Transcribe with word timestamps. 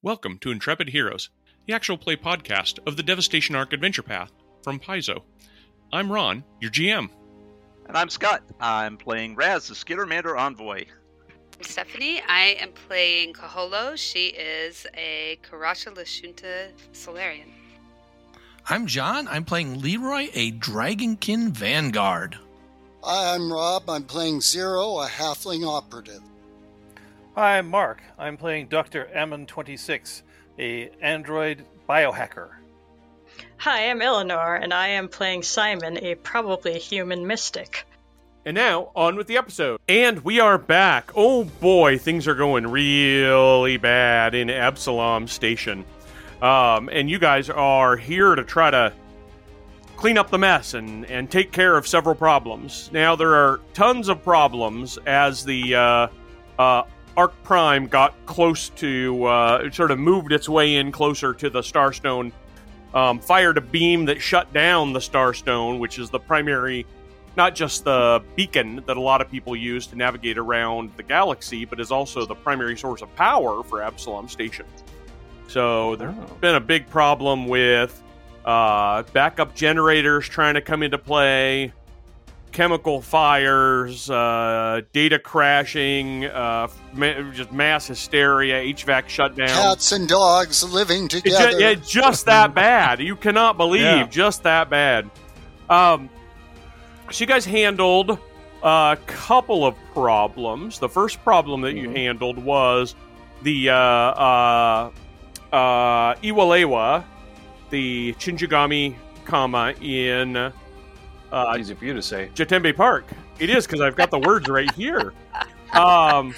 Welcome 0.00 0.38
to 0.42 0.52
Intrepid 0.52 0.90
Heroes, 0.90 1.28
the 1.66 1.72
actual 1.74 1.98
play 1.98 2.14
podcast 2.14 2.78
of 2.86 2.96
the 2.96 3.02
Devastation 3.02 3.56
Ark 3.56 3.72
Adventure 3.72 4.04
Path 4.04 4.30
from 4.62 4.78
Paizo. 4.78 5.22
I'm 5.92 6.12
Ron, 6.12 6.44
your 6.60 6.70
GM. 6.70 7.10
And 7.88 7.96
I'm 7.96 8.08
Scott. 8.08 8.44
I'm 8.60 8.96
playing 8.96 9.34
Raz, 9.34 9.66
the 9.66 9.74
Skittermander 9.74 10.38
Envoy. 10.38 10.84
I'm 11.58 11.64
Stephanie. 11.64 12.22
I 12.28 12.56
am 12.60 12.70
playing 12.86 13.32
Kaholo. 13.32 13.96
She 13.96 14.28
is 14.28 14.86
a 14.94 15.40
Korasha 15.42 15.92
Lashunta 15.92 16.68
Solarian. 16.92 17.52
I'm 18.68 18.86
John. 18.86 19.26
I'm 19.26 19.44
playing 19.44 19.80
Leroy, 19.80 20.28
a 20.32 20.52
Dragonkin 20.52 21.50
Vanguard. 21.50 22.38
Hi, 23.02 23.34
I'm 23.34 23.52
Rob. 23.52 23.90
I'm 23.90 24.04
playing 24.04 24.42
Zero, 24.42 25.00
a 25.00 25.08
halfling 25.08 25.66
operative. 25.66 26.22
Hi, 27.38 27.58
I'm 27.58 27.70
Mark. 27.70 28.02
I'm 28.18 28.36
playing 28.36 28.66
Dr. 28.66 29.08
Ammon26, 29.14 30.22
a 30.58 30.90
android 31.00 31.64
biohacker. 31.88 32.48
Hi, 33.58 33.88
I'm 33.88 34.02
Eleanor, 34.02 34.56
and 34.56 34.74
I 34.74 34.88
am 34.88 35.06
playing 35.06 35.44
Simon, 35.44 36.04
a 36.04 36.16
probably 36.16 36.80
human 36.80 37.28
mystic. 37.28 37.86
And 38.44 38.56
now, 38.56 38.90
on 38.96 39.14
with 39.14 39.28
the 39.28 39.36
episode. 39.36 39.78
And 39.86 40.24
we 40.24 40.40
are 40.40 40.58
back. 40.58 41.12
Oh 41.14 41.44
boy, 41.44 41.96
things 41.96 42.26
are 42.26 42.34
going 42.34 42.66
really 42.66 43.76
bad 43.76 44.34
in 44.34 44.50
Absalom 44.50 45.28
Station. 45.28 45.84
Um, 46.42 46.88
and 46.90 47.08
you 47.08 47.20
guys 47.20 47.48
are 47.50 47.96
here 47.96 48.34
to 48.34 48.42
try 48.42 48.72
to 48.72 48.92
clean 49.96 50.18
up 50.18 50.30
the 50.30 50.38
mess 50.38 50.74
and, 50.74 51.06
and 51.06 51.30
take 51.30 51.52
care 51.52 51.76
of 51.76 51.86
several 51.86 52.16
problems. 52.16 52.90
Now, 52.92 53.14
there 53.14 53.34
are 53.36 53.60
tons 53.74 54.08
of 54.08 54.24
problems 54.24 54.98
as 55.06 55.44
the 55.44 55.76
uh, 55.76 56.08
uh, 56.58 56.82
Ark 57.18 57.34
Prime 57.42 57.88
got 57.88 58.14
close 58.26 58.68
to, 58.70 59.24
uh, 59.24 59.70
sort 59.72 59.90
of 59.90 59.98
moved 59.98 60.30
its 60.30 60.48
way 60.48 60.76
in 60.76 60.92
closer 60.92 61.34
to 61.34 61.50
the 61.50 61.62
Starstone, 61.62 62.30
um, 62.94 63.18
fired 63.18 63.58
a 63.58 63.60
beam 63.60 64.04
that 64.04 64.22
shut 64.22 64.52
down 64.52 64.92
the 64.92 65.00
Starstone, 65.00 65.80
which 65.80 65.98
is 65.98 66.10
the 66.10 66.20
primary, 66.20 66.86
not 67.36 67.56
just 67.56 67.82
the 67.82 68.22
beacon 68.36 68.84
that 68.86 68.96
a 68.96 69.00
lot 69.00 69.20
of 69.20 69.28
people 69.28 69.56
use 69.56 69.84
to 69.88 69.96
navigate 69.96 70.38
around 70.38 70.92
the 70.96 71.02
galaxy, 71.02 71.64
but 71.64 71.80
is 71.80 71.90
also 71.90 72.24
the 72.24 72.36
primary 72.36 72.78
source 72.78 73.02
of 73.02 73.12
power 73.16 73.64
for 73.64 73.82
Absalom 73.82 74.28
Station. 74.28 74.66
So 75.48 75.96
there's 75.96 76.14
Oh. 76.16 76.34
been 76.40 76.54
a 76.54 76.60
big 76.60 76.88
problem 76.88 77.48
with 77.48 78.00
uh, 78.44 79.02
backup 79.12 79.56
generators 79.56 80.28
trying 80.28 80.54
to 80.54 80.60
come 80.60 80.84
into 80.84 80.98
play, 80.98 81.72
chemical 82.62 83.00
fires, 83.00 84.10
uh, 84.10 84.80
data 84.92 85.16
crashing, 85.16 86.24
uh, 86.24 86.66
ma- 86.92 87.20
just 87.32 87.52
mass 87.52 87.86
hysteria, 87.86 88.56
HVAC 88.74 89.08
shutdown. 89.08 89.46
Cats 89.46 89.92
and 89.92 90.08
dogs 90.08 90.64
living 90.64 91.04
It's 91.04 91.14
together. 91.22 91.52
ju- 91.52 91.58
yeah, 91.60 91.74
just 91.74 92.26
that 92.26 92.56
bad. 92.56 92.98
You 92.98 93.14
cannot 93.14 93.56
believe 93.58 93.82
Yeah. 93.82 94.06
just 94.10 94.42
that 94.42 94.68
bad. 94.68 95.08
Um, 95.70 96.10
so 97.12 97.20
you 97.22 97.26
guys 97.26 97.44
handled 97.44 98.18
a 98.60 98.98
couple 99.06 99.64
of 99.64 99.76
problems. 99.94 100.80
The 100.80 100.88
first 100.88 101.22
problem 101.22 101.60
that 101.60 101.74
you 101.76 101.88
Mhm. 101.90 101.96
handled 101.96 102.38
was 102.38 102.96
the 103.42 103.70
uh, 103.70 103.74
uh, 103.76 104.90
uh, 105.52 106.14
Iwalewa, 106.16 107.04
the 107.70 108.14
Shinjigami 108.14 108.96
Kama 109.26 109.74
in 109.80 110.52
uh, 111.32 111.56
Easy 111.58 111.74
for 111.74 111.84
you 111.84 111.94
to 111.94 112.02
say. 112.02 112.30
Jatembe 112.34 112.74
Park. 112.76 113.04
It 113.38 113.50
is 113.50 113.66
because 113.66 113.80
I've 113.80 113.96
got 113.96 114.10
the 114.10 114.18
words 114.18 114.48
right 114.48 114.70
here. 114.74 115.12
Um, 115.74 116.34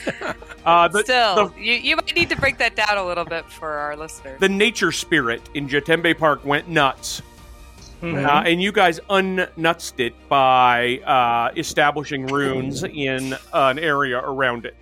uh, 0.67 0.89
the, 0.89 1.03
Still, 1.05 1.49
the- 1.49 1.61
you, 1.63 1.75
you 1.75 1.97
might 1.97 2.15
need 2.15 2.29
to 2.31 2.37
break 2.37 2.59
that 2.59 2.75
down 2.77 2.97
a 2.99 3.07
little 3.07 3.25
bit 3.25 3.49
for 3.51 3.69
our 3.71 3.97
listeners. 3.97 4.41
the 4.41 4.49
nature 4.49 4.91
spirit 4.93 5.41
in 5.55 5.69
Jatembe 5.69 6.19
Park 6.19 6.45
went 6.45 6.69
nuts. 6.69 7.23
Mhm. 8.03 8.27
Uh, 8.27 8.43
and 8.49 8.63
you 8.63 8.73
guys 8.73 8.99
unnutsed 9.11 10.01
it 10.01 10.15
by 10.29 10.99
uh, 11.07 11.53
establishing 11.57 12.27
runes 12.27 12.83
in 12.83 13.37
an 13.53 13.79
area 13.79 14.19
around 14.19 14.65
it. 14.67 14.75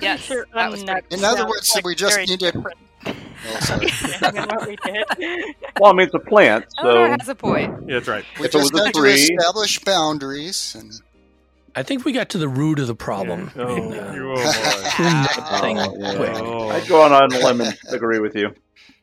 yes, 0.00 0.20
Sure, 0.20 0.46
that 0.54 0.70
was 0.70 0.82
In 0.82 1.24
other 1.24 1.46
words, 1.46 1.70
like 1.74 1.84
we 1.84 1.94
just 1.94 2.14
very 2.14 2.26
needed- 2.26 2.52
different 2.54 2.78
Well, 5.80 5.90
I 5.90 5.92
mean, 5.92 6.06
it's 6.06 6.14
a 6.14 6.18
plant, 6.18 6.64
Eleanor 6.78 7.06
so 7.06 7.18
has 7.20 7.28
a 7.28 7.34
point. 7.34 7.74
Yeah, 7.88 7.94
that's 7.96 8.08
right. 8.08 8.24
We 8.38 8.46
If 8.46 8.54
it 8.54 8.58
just 8.58 8.72
was 8.72 8.80
a 8.80 8.84
had 8.86 8.94
to 8.94 9.00
tree- 9.00 9.12
establish 9.12 9.78
boundaries. 9.80 10.74
And 10.78 10.92
I 11.74 11.82
think 11.82 12.04
we 12.04 12.12
got 12.12 12.28
to 12.30 12.38
the 12.38 12.48
root 12.48 12.78
of 12.78 12.86
the 12.86 12.94
problem. 12.94 13.50
Yeah. 13.56 13.62
Oh, 13.62 13.76
you- 13.76 14.32
oh, 14.32 14.34
boy. 14.34 14.42
cleaning 14.90 15.22
that 15.22 15.58
thing 15.60 15.76
yeah. 16.00 16.14
quick. 16.16 16.30
I'd 16.82 16.88
go 16.88 17.02
on 17.02 17.12
on 17.12 17.32
a 17.32 17.38
limb 17.38 17.60
and 17.60 17.76
agree 17.90 18.18
with 18.18 18.34
you. 18.34 18.54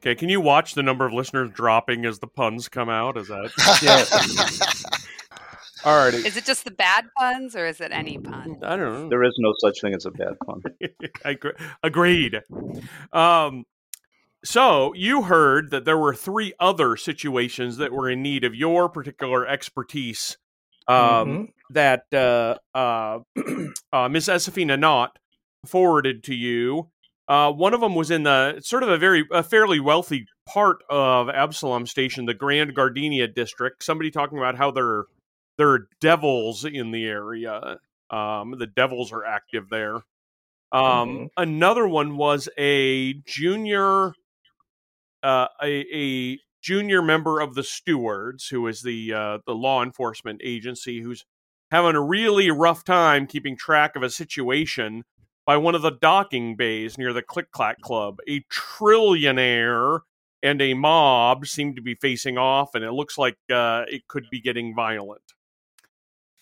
Okay, 0.01 0.15
can 0.15 0.27
you 0.29 0.41
watch 0.41 0.73
the 0.73 0.83
number 0.83 1.05
of 1.05 1.13
listeners 1.13 1.49
dropping 1.51 2.05
as 2.05 2.19
the 2.19 2.27
puns 2.27 2.67
come 2.67 2.89
out? 2.89 3.17
Is 3.17 3.27
that 3.29 3.51
Alrighty. 5.83 6.25
Is 6.25 6.37
it 6.37 6.45
just 6.45 6.63
the 6.63 6.71
bad 6.71 7.05
puns, 7.17 7.55
or 7.57 7.65
is 7.65 7.81
it 7.81 7.91
any 7.91 8.17
pun? 8.17 8.57
I 8.63 8.77
don't 8.77 8.93
know. 8.93 9.09
There 9.09 9.23
is 9.23 9.33
no 9.37 9.53
such 9.59 9.81
thing 9.81 9.93
as 9.93 10.05
a 10.05 10.11
bad 10.11 10.37
pun. 10.45 10.61
I 11.25 11.29
agree- 11.31 11.51
Agreed. 11.83 12.41
Um, 13.11 13.65
so 14.43 14.93
you 14.93 15.23
heard 15.23 15.71
that 15.71 15.85
there 15.85 15.97
were 15.97 16.13
three 16.13 16.53
other 16.59 16.95
situations 16.95 17.77
that 17.77 17.91
were 17.91 18.09
in 18.09 18.21
need 18.21 18.43
of 18.43 18.53
your 18.55 18.89
particular 18.89 19.47
expertise. 19.47 20.37
Um, 20.87 20.95
Mhm. 20.97 21.47
that 21.69 22.03
uh, 22.13 22.55
uh, 22.77 23.19
uh, 23.93 24.09
Miss 24.09 24.27
Esafina 24.27 24.77
Knott 24.77 25.17
forwarded 25.65 26.23
to 26.25 26.35
you. 26.35 26.89
Uh, 27.29 27.51
one 27.53 27.73
of 27.73 27.79
them 27.79 27.95
was 27.95 28.11
in 28.11 28.23
the 28.23 28.59
sort 28.59 28.83
of 28.83 28.89
a 28.89 28.97
very 28.97 29.25
a 29.31 29.41
fairly 29.43 29.79
wealthy 29.79 30.25
part 30.45 30.83
of 30.89 31.29
Absalom 31.29 31.87
Station, 31.87 32.25
the 32.25 32.33
Grand 32.33 32.75
Gardenia 32.75 33.27
district. 33.29 33.81
Somebody 33.83 34.11
talking 34.11 34.37
about 34.37 34.57
how 34.57 34.71
there 34.71 35.05
there 35.57 35.69
are 35.69 35.87
devils 36.01 36.65
in 36.65 36.91
the 36.91 37.05
area. 37.05 37.77
Um, 38.09 38.55
the 38.59 38.67
devils 38.67 39.13
are 39.13 39.23
active 39.23 39.69
there. 39.69 40.01
Um, 40.73 41.29
Another 41.37 41.87
one 41.87 42.17
was 42.17 42.49
a 42.57 43.13
junior, 43.25 44.13
uh, 45.23 45.47
a, 45.61 45.85
a 45.93 46.39
junior 46.61 47.01
member 47.01 47.39
of 47.39 47.55
the 47.55 47.63
stewards, 47.63 48.47
who 48.47 48.67
is 48.67 48.81
the 48.81 49.13
uh, 49.13 49.37
the 49.45 49.55
law 49.55 49.81
enforcement 49.81 50.41
agency, 50.43 51.01
who's 51.01 51.25
having 51.71 51.95
a 51.95 52.01
really 52.01 52.51
rough 52.51 52.83
time 52.83 53.25
keeping 53.25 53.57
track 53.57 53.95
of 53.95 54.03
a 54.03 54.09
situation 54.09 55.03
by 55.45 55.57
one 55.57 55.75
of 55.75 55.81
the 55.81 55.91
docking 55.91 56.55
bays 56.55 56.97
near 56.97 57.13
the 57.13 57.21
Click 57.21 57.51
Clack 57.51 57.81
Club. 57.81 58.17
A 58.27 58.41
trillionaire 58.51 60.01
and 60.41 60.61
a 60.61 60.73
mob 60.73 61.47
seem 61.47 61.75
to 61.75 61.81
be 61.81 61.95
facing 61.95 62.37
off, 62.37 62.75
and 62.75 62.83
it 62.83 62.91
looks 62.91 63.17
like 63.17 63.37
uh, 63.51 63.83
it 63.87 64.07
could 64.07 64.25
be 64.29 64.41
getting 64.41 64.75
violent. 64.75 65.33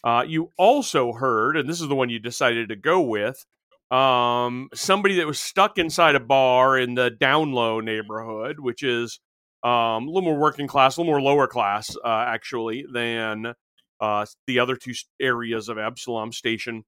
Uh, 0.04 0.26
you 0.28 0.50
also 0.58 1.14
heard, 1.14 1.56
and 1.56 1.70
this 1.70 1.80
is 1.80 1.88
the 1.88 1.96
one 1.96 2.10
you 2.10 2.20
decided 2.20 2.70
to 2.70 2.76
go 2.76 3.00
with, 3.00 3.46
um, 3.92 4.70
somebody 4.74 5.16
that 5.16 5.28
was 5.28 5.40
stuck 5.40 5.78
inside 5.78 6.16
a 6.16 6.20
bar 6.20 6.78
in 6.78 6.96
the 6.96 7.10
down 7.10 7.52
low 7.52 7.80
neighborhood, 7.82 8.60
which 8.60 8.84
is 8.84 9.20
um, 9.64 10.08
a 10.08 10.12
little 10.12 10.22
more 10.22 10.40
working 10.40 10.68
class, 10.68 10.98
a 10.98 11.02
little 11.02 11.12
more 11.14 11.22
lower 11.22 11.48
class, 11.48 11.96
uh, 12.04 12.26
actually, 12.28 12.86
than 12.92 13.54
uh, 14.00 14.26
the 14.48 14.60
other 14.60 14.76
two 14.76 14.94
areas 15.20 15.70
of 15.70 15.78
Absalom 15.78 16.32
Station. 16.32 16.84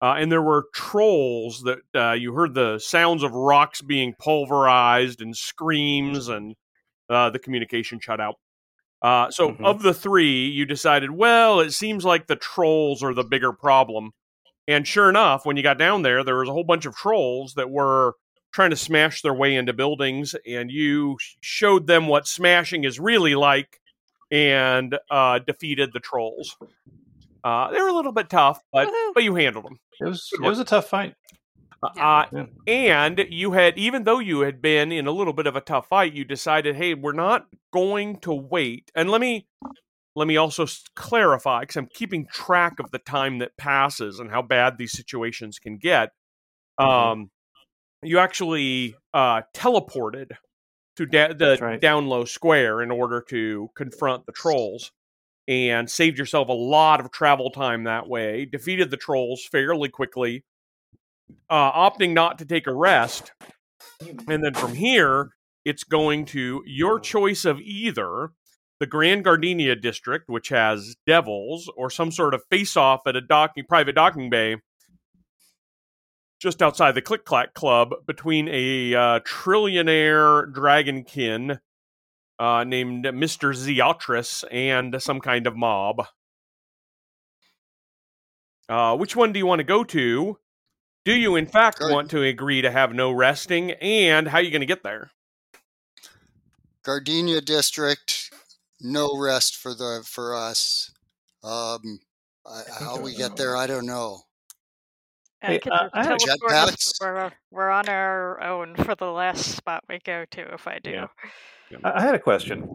Uh, 0.00 0.14
and 0.18 0.30
there 0.30 0.42
were 0.42 0.66
trolls 0.74 1.62
that 1.62 1.78
uh, 1.94 2.12
you 2.12 2.32
heard 2.34 2.54
the 2.54 2.78
sounds 2.78 3.22
of 3.22 3.32
rocks 3.32 3.80
being 3.80 4.14
pulverized 4.18 5.20
and 5.22 5.36
screams, 5.36 6.28
and 6.28 6.54
uh, 7.08 7.30
the 7.30 7.38
communication 7.38 7.98
shut 8.00 8.20
out. 8.20 8.34
Uh, 9.00 9.30
so, 9.30 9.50
Mhm. 9.50 9.64
of 9.64 9.82
the 9.82 9.94
three, 9.94 10.46
you 10.46 10.64
decided, 10.64 11.10
well, 11.10 11.60
it 11.60 11.72
seems 11.72 12.04
like 12.04 12.26
the 12.26 12.36
trolls 12.36 13.02
are 13.02 13.14
the 13.14 13.24
bigger 13.24 13.52
problem. 13.52 14.12
And 14.72 14.86
sure 14.86 15.08
enough, 15.08 15.44
when 15.46 15.56
you 15.56 15.62
got 15.62 15.78
down 15.78 16.02
there, 16.02 16.24
there 16.24 16.38
was 16.38 16.48
a 16.48 16.52
whole 16.52 16.64
bunch 16.64 16.86
of 16.86 16.96
trolls 16.96 17.54
that 17.54 17.70
were 17.70 18.14
trying 18.52 18.70
to 18.70 18.76
smash 18.76 19.22
their 19.22 19.34
way 19.34 19.54
into 19.54 19.72
buildings, 19.72 20.34
and 20.46 20.70
you 20.70 21.16
showed 21.40 21.86
them 21.86 22.06
what 22.06 22.26
smashing 22.26 22.84
is 22.84 22.98
really 23.00 23.34
like 23.34 23.80
and 24.30 24.98
uh, 25.10 25.38
defeated 25.38 25.90
the 25.92 26.00
trolls. 26.00 26.56
Uh, 27.44 27.70
they 27.70 27.80
were 27.80 27.88
a 27.88 27.94
little 27.94 28.12
bit 28.12 28.30
tough, 28.30 28.60
but 28.72 28.88
Woohoo. 28.88 29.14
but 29.14 29.22
you 29.24 29.34
handled 29.34 29.64
them. 29.64 29.78
It 30.00 30.04
was 30.08 30.28
it 30.32 30.40
was 30.42 30.58
a 30.58 30.64
tough 30.64 30.88
fight. 30.88 31.14
Uh, 31.98 32.26
Yeah. 32.32 32.46
and 32.68 33.26
you 33.30 33.52
had, 33.52 33.76
even 33.76 34.04
though 34.04 34.20
you 34.20 34.40
had 34.40 34.62
been 34.62 34.92
in 34.92 35.06
a 35.08 35.10
little 35.10 35.32
bit 35.32 35.48
of 35.48 35.56
a 35.56 35.60
tough 35.60 35.88
fight, 35.88 36.12
you 36.12 36.24
decided, 36.24 36.76
hey, 36.76 36.94
we're 36.94 37.12
not 37.12 37.46
going 37.72 38.18
to 38.20 38.32
wait. 38.32 38.92
And 38.94 39.10
let 39.10 39.20
me 39.20 39.48
let 40.14 40.28
me 40.28 40.36
also 40.36 40.66
clarify, 40.94 41.60
because 41.60 41.76
I'm 41.76 41.88
keeping 41.92 42.26
track 42.32 42.80
of 42.80 42.90
the 42.90 42.98
time 42.98 43.38
that 43.38 43.56
passes 43.56 44.18
and 44.18 44.30
how 44.30 44.42
bad 44.42 44.78
these 44.78 44.92
situations 44.92 45.58
can 45.58 45.78
get. 45.78 46.10
Um, 46.78 47.30
you 48.02 48.18
actually 48.18 48.94
uh, 49.14 49.42
teleported 49.54 50.32
to 50.96 51.06
da- 51.06 51.32
the 51.32 51.58
right. 51.60 51.80
down 51.80 52.08
low 52.08 52.24
square 52.24 52.82
in 52.82 52.90
order 52.90 53.24
to 53.30 53.70
confront 53.74 54.26
the 54.26 54.32
trolls. 54.32 54.92
and 55.48 55.90
saved 55.90 56.18
yourself 56.18 56.48
a 56.48 56.52
lot 56.52 57.00
of 57.00 57.10
travel 57.10 57.50
time 57.50 57.84
that 57.84 58.08
way. 58.08 58.44
Defeated 58.44 58.90
the 58.90 58.96
trolls 58.96 59.44
fairly 59.44 59.88
quickly, 59.88 60.44
uh, 61.50 61.72
opting 61.72 62.12
not 62.12 62.38
to 62.38 62.44
take 62.44 62.68
a 62.68 62.72
rest 62.72 63.32
And 64.28 64.44
then 64.44 64.54
from 64.54 64.74
here, 64.74 65.30
it's 65.64 65.84
going 65.84 66.24
to 66.26 66.62
your 66.66 66.98
choice 67.00 67.44
of 67.44 67.60
either 67.60 68.30
the 68.82 68.86
Grand 68.88 69.22
Gardenia 69.22 69.76
district, 69.76 70.28
which 70.28 70.48
has 70.48 70.96
devils, 71.06 71.70
or 71.76 71.88
some 71.88 72.10
sort 72.10 72.34
of 72.34 72.42
face 72.50 72.76
off 72.76 73.06
at 73.06 73.14
a 73.14 73.20
docking 73.20 73.64
private 73.64 73.94
docking 73.94 74.28
bay 74.28 74.56
just 76.40 76.60
outside 76.60 76.96
the 76.96 77.00
Click 77.00 77.24
Clack 77.24 77.54
Club 77.54 77.94
between 78.08 78.48
a 78.48 78.92
uh, 78.92 79.20
trillionaire 79.20 80.52
dragonkin 80.52 81.60
uh, 82.40 82.64
named 82.64 83.04
Mr. 83.04 83.54
Zeotris 83.54 84.42
and 84.50 85.00
some 85.00 85.20
kind 85.20 85.46
of 85.46 85.56
mob. 85.56 86.04
Uh, 88.68 88.96
which 88.96 89.14
one 89.14 89.32
do 89.32 89.38
you 89.38 89.46
want 89.46 89.60
to 89.60 89.64
go 89.64 89.84
to? 89.84 90.38
Do 91.04 91.14
you, 91.14 91.36
in 91.36 91.46
fact, 91.46 91.78
Good. 91.78 91.92
want 91.92 92.10
to 92.10 92.24
agree 92.24 92.62
to 92.62 92.70
have 92.72 92.92
no 92.92 93.12
resting? 93.12 93.70
And 93.70 94.26
how 94.26 94.38
are 94.38 94.42
you 94.42 94.50
going 94.50 94.60
to 94.60 94.66
get 94.66 94.82
there? 94.82 95.12
Gardenia 96.82 97.40
District, 97.40 98.31
no 98.82 99.18
rest 99.18 99.56
for 99.56 99.74
the 99.74 100.02
for 100.06 100.34
us. 100.34 100.90
Um, 101.44 101.98
I, 102.46 102.62
how 102.80 103.00
we 103.00 103.14
get 103.14 103.36
there, 103.36 103.56
I 103.56 103.66
don't 103.66 103.86
know. 103.86 104.20
I 105.42 105.46
Hey, 105.46 105.58
could 105.58 105.72
uh, 105.72 105.88
I 105.92 106.04
had 106.04 106.14
a 106.14 106.18
teleport 106.18 106.52
us, 106.52 106.70
jetpacks. 106.70 106.92
but 107.00 107.06
we're, 107.14 107.32
we're 107.50 107.70
on 107.70 107.88
our 107.88 108.42
own 108.42 108.76
for 108.76 108.94
the 108.94 109.10
last 109.10 109.56
spot 109.56 109.82
we 109.88 109.98
go 110.04 110.24
to 110.32 110.54
if 110.54 110.68
I 110.68 110.78
do. 110.78 110.90
Yeah. 110.90 111.06
I 111.84 111.92
I 111.98 112.02
had 112.02 112.14
a 112.14 112.18
question. 112.18 112.68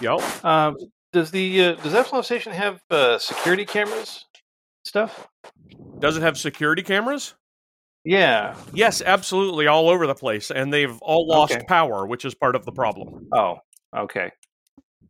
Yep. 0.00 0.44
Um, 0.44 0.76
does 1.12 1.30
the 1.30 1.64
uh, 1.64 1.74
does 1.76 1.94
Epsilon 1.94 2.24
Station 2.24 2.52
have 2.52 2.80
uh, 2.90 3.18
security 3.18 3.64
cameras 3.64 4.24
stuff? 4.84 5.28
Does 6.00 6.16
it 6.16 6.22
have 6.22 6.36
security 6.38 6.82
cameras? 6.82 7.34
Yeah. 8.04 8.56
Yes, 8.72 9.02
absolutely, 9.02 9.66
all 9.66 9.88
over 9.88 10.06
the 10.06 10.14
place, 10.14 10.50
and 10.50 10.72
they've 10.72 10.96
all 11.02 11.26
lost 11.26 11.52
Okay. 11.54 11.64
power, 11.66 12.06
which 12.06 12.24
is 12.24 12.34
part 12.34 12.54
of 12.56 12.64
the 12.64 12.72
problem. 12.72 13.28
Oh, 13.32 13.58
okay. 13.96 14.30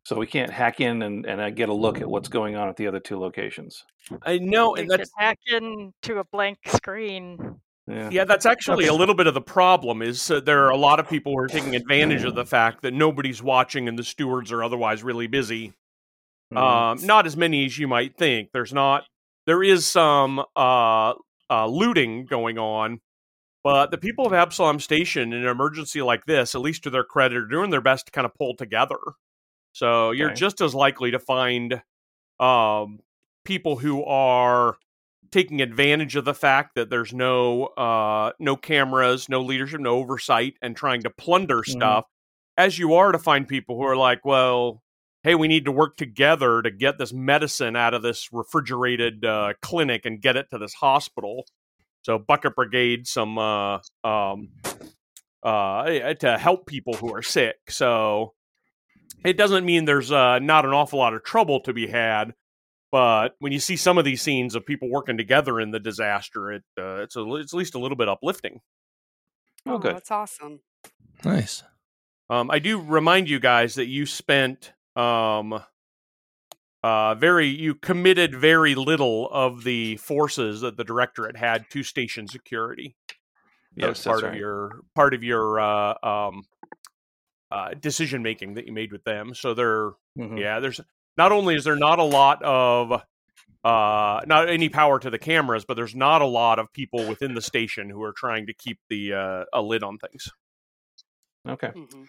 So 0.09 0.17
we 0.17 0.27
can't 0.27 0.51
hack 0.51 0.81
in 0.81 1.03
and, 1.03 1.27
and 1.27 1.39
uh, 1.39 1.51
get 1.51 1.69
a 1.69 1.75
look 1.75 2.01
at 2.01 2.09
what's 2.09 2.29
going 2.29 2.57
on 2.57 2.67
at 2.71 2.77
the 2.77 2.87
other 2.87 2.99
two 2.99 3.19
locations. 3.19 3.85
I 4.23 4.39
know, 4.39 4.75
and 4.75 4.89
could 4.89 5.01
that's 5.01 5.11
hack 5.19 5.39
into 5.47 6.19
a 6.19 6.25
blank 6.25 6.57
screen. 6.67 7.61
Yeah. 7.87 8.09
yeah, 8.09 8.25
that's 8.25 8.47
actually 8.47 8.87
Okay. 8.87 8.95
a 8.95 8.99
little 8.99 9.15
bit 9.15 9.27
of 9.27 9.35
the 9.35 9.43
problem. 9.43 10.01
Is 10.01 10.31
uh, 10.31 10.41
there 10.41 10.65
are 10.65 10.71
a 10.71 10.79
lot 10.79 10.99
of 10.99 11.11
people 11.11 11.33
who 11.33 11.39
are 11.41 11.47
taking 11.47 11.77
advantage 11.77 12.25
of 12.25 12.35
the 12.35 12.47
fact 12.47 12.81
that 12.83 12.95
nobody's 12.95 13.43
watching 13.43 13.87
and 13.87 13.99
the 13.99 14.03
stewards 14.03 14.51
are 14.51 14.65
otherwise 14.65 15.03
really 15.03 15.27
busy. 15.27 15.75
Mhm. 16.55 16.57
Um, 16.57 17.07
not 17.07 17.27
as 17.27 17.37
many 17.37 17.67
as 17.67 17.77
you 17.79 17.87
might 17.87 18.17
think. 18.17 18.49
There's 18.55 18.73
not. 18.73 19.05
There 19.45 19.63
is 19.63 19.87
some 19.87 20.43
uh, 20.57 21.13
uh, 21.51 21.67
looting 21.67 22.25
going 22.25 22.57
on, 22.57 23.03
but 23.63 23.91
the 23.91 23.99
people 23.99 24.25
of 24.27 24.33
Absalom 24.33 24.81
Station 24.81 25.35
in 25.35 25.43
an 25.43 25.49
emergency 25.49 26.01
like 26.01 26.25
this, 26.25 26.55
at 26.55 26.63
least 26.63 26.85
to 26.85 26.91
their 26.91 27.05
credit, 27.05 27.37
are 27.37 27.47
doing 27.47 27.69
their 27.69 27.83
best 27.83 28.07
to 28.07 28.13
kind 28.13 28.25
of 28.25 28.33
pull 28.33 28.57
together. 28.57 28.97
So 29.79 30.11
you're 30.11 30.31
Okay. 30.31 30.41
just 30.41 30.61
as 30.61 30.75
likely 30.75 31.13
to 31.13 31.21
find 31.21 31.81
um, 32.41 32.99
people 33.45 33.77
who 33.77 34.05
are 34.05 34.77
taking 35.31 35.63
advantage 35.63 36.17
of 36.17 36.25
the 36.25 36.35
fact 36.35 36.75
that 36.75 36.91
there's 36.91 37.13
no 37.15 37.67
uh, 37.67 38.33
no 38.41 38.57
cameras, 38.57 39.29
no 39.29 39.41
leadership, 39.41 39.81
no 39.81 39.95
oversight, 39.95 40.55
and 40.61 40.77
trying 40.77 41.05
to 41.05 41.11
plunder 41.11 41.59
Mhm. 41.59 41.77
stuff, 41.77 42.07
as 42.57 42.77
you 42.77 42.95
are 42.95 43.13
to 43.13 43.21
find 43.21 43.47
people 43.47 43.77
who 43.77 43.85
are 43.85 43.97
like, 43.97 44.25
well, 44.25 44.83
hey, 45.23 45.37
we 45.37 45.47
need 45.47 45.65
to 45.67 45.73
work 45.73 45.97
together 45.97 46.61
to 46.61 46.73
get 46.73 46.99
this 46.99 47.13
medicine 47.13 47.77
out 47.77 47.95
of 47.95 48.03
this 48.03 48.31
refrigerated 48.33 49.25
uh, 49.25 49.53
clinic 49.63 50.05
and 50.05 50.21
get 50.21 50.37
it 50.37 50.51
to 50.51 50.59
this 50.59 50.75
hospital. 50.75 51.45
So 52.03 52.19
bucket 52.19 52.57
brigade 52.57 53.07
some 53.07 53.39
uh, 53.39 53.79
um, 54.03 54.49
uh, 55.45 56.15
to 56.15 56.37
help 56.37 56.67
people 56.67 56.95
who 56.95 57.15
are 57.15 57.23
sick. 57.23 57.59
So 57.69 58.35
it 59.25 59.37
doesn't 59.37 59.65
mean 59.65 59.85
there's 59.85 60.13
uh, 60.13 60.39
not 60.39 60.65
an 60.65 60.73
awful 60.73 60.99
lot 60.99 61.15
of 61.15 61.23
trouble 61.23 61.61
to 61.61 61.73
be 61.73 61.87
had. 61.87 62.35
But 62.91 63.35
when 63.39 63.53
you 63.53 63.61
see 63.61 63.77
some 63.77 63.99
of 63.99 64.07
these 64.07 64.23
scenes 64.23 64.55
of 64.55 64.65
people 64.65 64.89
working 64.91 65.19
together 65.19 65.61
in 65.61 65.73
the 65.73 65.81
disaster, 65.81 66.51
it 66.53 66.63
uh, 66.79 67.03
it's 67.03 67.17
a, 67.17 67.35
it's 67.35 67.53
at 67.53 67.59
least 67.59 67.75
a 67.75 67.79
little 67.79 67.97
bit 67.97 68.09
uplifting. 68.09 68.61
Oh, 69.67 69.79
good. 69.79 69.95
That's 69.95 70.11
awesome. 70.11 70.61
Nice. 71.23 71.63
Um, 72.31 72.51
I 72.51 72.59
do 72.59 72.81
remind 72.81 73.29
you 73.29 73.41
guys 73.41 73.75
that 73.75 73.89
you 73.89 74.07
spent 74.07 74.73
um, 74.97 75.61
uh, 76.83 77.15
very 77.17 77.49
you 77.49 77.75
committed 77.75 78.35
very 78.35 78.75
little 78.75 79.29
of 79.31 79.65
the 79.65 79.97
forces 79.97 80.63
that 80.63 80.77
the 80.77 80.85
directorate 80.85 81.37
had 81.37 81.69
to 81.71 81.83
station 81.83 82.27
security. 82.27 82.97
That 83.77 83.91
was 83.91 83.99
Yes, 83.99 84.05
part 84.05 84.17
that's 84.17 84.25
of 84.25 84.31
right. 84.31 84.39
your 84.39 84.81
part 84.95 85.15
of 85.15 85.23
your 85.23 85.61
uh, 85.61 85.95
um, 86.03 86.45
uh, 87.51 87.75
decision 87.75 88.23
making 88.23 88.55
that 88.55 88.67
you 88.67 88.73
made 88.73 88.93
with 88.93 89.05
them. 89.05 89.35
So 89.35 89.55
they're 89.55 89.93
Mhm. 90.19 90.39
yeah. 90.39 90.61
There's 90.61 90.81
not 91.17 91.33
only 91.33 91.55
is 91.55 91.65
there 91.65 91.77
not 91.77 91.99
a 91.99 92.05
lot 92.05 92.43
of 92.43 93.03
uh, 93.65 94.21
not 94.27 94.49
any 94.49 94.69
power 94.69 94.99
to 94.99 95.11
the 95.11 95.19
cameras, 95.19 95.65
but 95.65 95.75
there's 95.75 95.95
not 95.95 96.23
a 96.23 96.27
lot 96.27 96.59
of 96.59 96.73
people 96.73 97.09
within 97.09 97.35
the 97.35 97.43
station 97.43 97.91
who 97.91 98.03
are 98.03 98.13
trying 98.13 98.47
to 98.47 98.55
keep 98.55 98.79
the 98.89 99.15
uh, 99.15 99.45
a 99.53 99.61
lid 99.63 99.83
on 99.83 99.99
things. 99.99 100.31
Okay. 101.47 101.69
hmm 101.69 102.05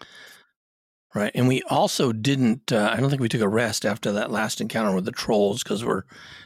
Right. 1.14 1.32
And 1.34 1.48
we 1.48 1.62
also 1.62 2.12
didn't, 2.12 2.70
uh, 2.72 2.90
I 2.92 3.00
don't 3.00 3.10
think 3.10 3.20
we 3.20 3.28
took 3.28 3.40
a 3.40 3.48
rest 3.48 3.84
after 3.84 4.12
that 4.12 4.30
last 4.30 4.60
encounter 4.60 4.94
with 4.94 5.04
the 5.04 5.10
trolls 5.10 5.62
because 5.62 5.84
we're 5.84 6.04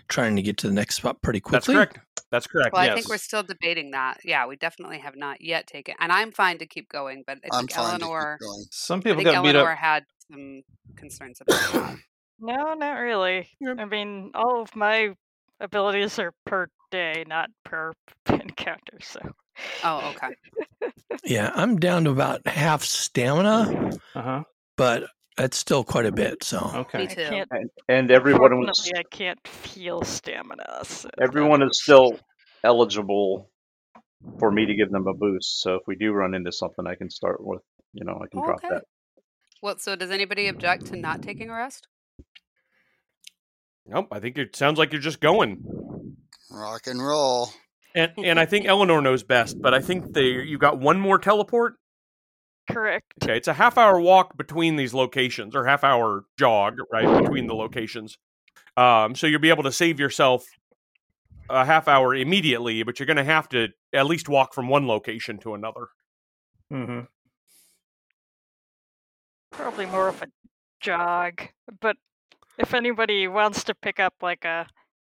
trying 0.08 0.36
to 0.36 0.42
get 0.42 0.56
to 0.58 0.68
the 0.68 0.72
next 0.72 0.94
spot 0.96 1.20
pretty 1.20 1.40
quickly. 1.40 1.74
That's 1.74 1.92
correct. 1.92 1.98
That's 2.30 2.46
correct. 2.46 2.72
Well, 2.72 2.80
I 2.90 2.94
think 2.94 3.08
we're 3.08 3.18
still 3.18 3.42
debating 3.42 3.90
that. 3.90 4.20
Yeah, 4.24 4.46
we 4.46 4.56
definitely 4.56 4.98
have 4.98 5.16
not 5.16 5.40
yet 5.42 5.66
taken, 5.66 5.94
and 6.00 6.10
I'm 6.10 6.32
fine 6.32 6.58
to 6.58 6.66
keep 6.66 6.88
going, 6.88 7.22
but 7.26 7.38
I 7.44 7.48
I'm 7.56 7.60
think 7.66 7.72
fine 7.72 8.00
Eleanor, 8.00 8.38
to 8.38 8.44
keep 8.44 8.48
going. 8.48 8.64
Some 8.70 8.98
I 9.00 9.02
people 9.02 9.16
think 9.18 9.24
got 9.26 9.42
beat 9.44 9.50
Eleanor 9.54 9.72
up. 9.72 9.78
had 9.78 10.04
some 10.30 10.62
concerns 10.96 11.40
about 11.42 11.72
that. 11.72 11.96
No, 12.40 12.74
not 12.74 12.94
really. 12.94 13.48
Yep. 13.60 13.76
I 13.78 13.84
mean, 13.84 14.32
all 14.34 14.60
of 14.62 14.74
my 14.74 15.10
abilities 15.60 16.18
are 16.18 16.32
per 16.44 16.66
day, 16.90 17.24
not 17.28 17.48
per 17.64 17.92
encounter. 18.28 18.98
So 19.00 19.20
Oh, 19.84 20.12
okay. 20.16 20.90
Yeah. 21.24 21.52
I'm 21.54 21.78
down 21.78 22.04
to 22.04 22.10
about 22.10 22.46
half 22.46 22.82
stamina, 22.82 23.92
Uh 24.16 24.22
huh. 24.22 24.42
But 24.76 25.04
that's 25.36 25.56
still 25.56 25.84
quite 25.84 26.06
a 26.06 26.12
bit. 26.12 26.44
So, 26.44 26.58
Okay. 26.74 26.98
Me 26.98 27.06
too. 27.06 27.44
And, 27.50 27.70
and 27.88 28.10
everyone 28.10 28.58
was 28.60 28.78
Fortunately, 28.78 29.00
I 29.00 29.16
can't 29.16 29.48
feel 29.48 30.02
stamina. 30.02 30.84
So 30.84 31.10
everyone 31.20 31.62
is 31.62 31.80
still 31.82 32.18
eligible 32.62 33.50
for 34.38 34.50
me 34.50 34.66
to 34.66 34.74
give 34.74 34.90
them 34.90 35.06
a 35.06 35.14
boost. 35.14 35.60
So 35.60 35.74
if 35.74 35.82
we 35.86 35.96
do 35.96 36.12
run 36.12 36.34
into 36.34 36.52
something, 36.52 36.86
I 36.86 36.94
can 36.94 37.10
start 37.10 37.44
with 37.44 37.62
you 37.92 38.04
know 38.04 38.20
I 38.22 38.26
can 38.28 38.42
drop 38.42 38.62
that. 38.62 38.84
Well, 39.62 39.78
so 39.78 39.96
does 39.96 40.10
anybody 40.10 40.48
object 40.48 40.86
to 40.86 40.96
not 40.96 41.22
taking 41.22 41.50
a 41.50 41.54
rest? 41.54 41.88
Nope. 43.86 44.08
I 44.12 44.20
think 44.20 44.38
it 44.38 44.56
sounds 44.56 44.78
like 44.78 44.92
you're 44.92 45.00
just 45.00 45.20
going. 45.20 46.16
Rock 46.50 46.86
and 46.86 47.04
roll. 47.04 47.50
And 47.94 48.12
and 48.18 48.40
I 48.40 48.46
think 48.46 48.66
Eleanor 48.66 49.00
knows 49.00 49.22
best, 49.22 49.60
but 49.60 49.74
I 49.74 49.80
think 49.80 50.12
they 50.12 50.24
you 50.24 50.58
got 50.58 50.78
one 50.78 51.00
more 51.00 51.18
teleport. 51.18 51.74
Correct. 52.70 53.14
Okay, 53.22 53.36
it's 53.36 53.48
a 53.48 53.54
half 53.54 53.78
hour 53.78 54.00
walk 54.00 54.36
between 54.36 54.76
these 54.76 54.94
locations, 54.94 55.54
or 55.54 55.64
half 55.64 55.84
hour 55.84 56.24
jog, 56.38 56.78
right, 56.92 57.22
between 57.22 57.46
the 57.46 57.54
locations. 57.54 58.18
Um, 58.76 59.14
so 59.14 59.26
you'll 59.26 59.40
be 59.40 59.50
able 59.50 59.62
to 59.64 59.72
save 59.72 60.00
yourself 60.00 60.44
a 61.48 61.64
half 61.64 61.88
hour 61.88 62.14
immediately, 62.14 62.82
but 62.82 62.98
you're 62.98 63.06
going 63.06 63.16
to 63.16 63.24
have 63.24 63.48
to 63.50 63.68
at 63.92 64.06
least 64.06 64.28
walk 64.28 64.54
from 64.54 64.68
one 64.68 64.86
location 64.86 65.38
to 65.38 65.54
another. 65.54 65.88
Mm-hmm. 66.72 67.00
Probably 69.52 69.86
more 69.86 70.08
of 70.08 70.22
a 70.22 70.26
jog. 70.80 71.42
But 71.80 71.96
if 72.58 72.74
anybody 72.74 73.28
wants 73.28 73.64
to 73.64 73.74
pick 73.74 74.00
up 74.00 74.14
like 74.22 74.44
a 74.44 74.66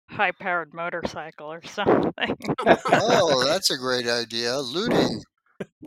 high-powered 0.10 0.74
motorcycle 0.74 1.52
or 1.52 1.62
something, 1.66 2.36
Oh, 2.66 3.46
that's 3.46 3.72
a 3.72 3.78
great 3.78 4.08
idea. 4.08 4.58
Looting. 4.58 5.22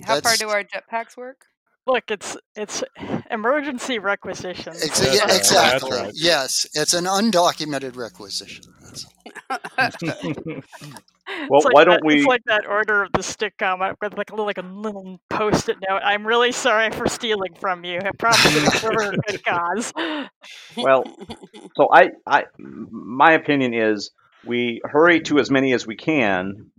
How 0.05 0.21
far 0.21 0.37
do 0.37 0.49
our 0.50 0.64
jetpacks 0.64 1.17
work? 1.17 1.45
look, 1.88 2.11
it's 2.11 2.37
it's 2.55 2.85
emergency 3.31 3.99
requisition. 3.99 4.75
Ex- 4.75 5.00
That's 5.00 5.17
yeah, 5.17 5.37
exactly. 5.37 5.90
right. 5.90 6.12
Yes, 6.14 6.67
it's 6.75 6.95
an 6.95 7.05
undocumented 7.05 7.97
requisition. 7.97 8.64
Well, 11.50 11.59
It's 11.59 11.64
like 11.67 11.75
why 11.75 11.85
don't 11.85 12.05
we- 12.05 12.17
It's 12.21 12.26
like 12.26 12.45
that 12.47 12.64
order 12.67 13.02
of 13.02 13.12
the 13.12 13.23
stick 13.23 13.59
comment 13.59 13.99
with 14.00 14.17
like 14.17 14.31
a 14.31 14.33
little, 14.33 14.47
like 14.47 14.57
a 14.57 14.62
little 14.62 15.21
post-it 15.28 15.76
note. 15.87 16.00
I'm 16.02 16.26
really 16.26 16.52
sorry 16.52 16.90
for 16.90 17.07
stealing 17.07 17.55
from 17.55 17.85
you. 17.85 17.99
I 18.02 18.12
promise 18.19 18.40
it's 18.47 18.81
for 18.81 18.93
a 18.93 19.14
good 19.14 19.45
cause. 19.47 19.93
Well, 20.75 21.05
so 21.76 21.88
I, 21.93 22.12
I, 22.26 22.45
my 22.59 23.33
opinion 23.33 23.75
is 23.75 24.11
we 24.47 24.81
hurry 24.85 25.21
to 25.25 25.38
as 25.38 25.50
many 25.50 25.75
as 25.75 25.87
we 25.87 25.97
can 25.97 26.71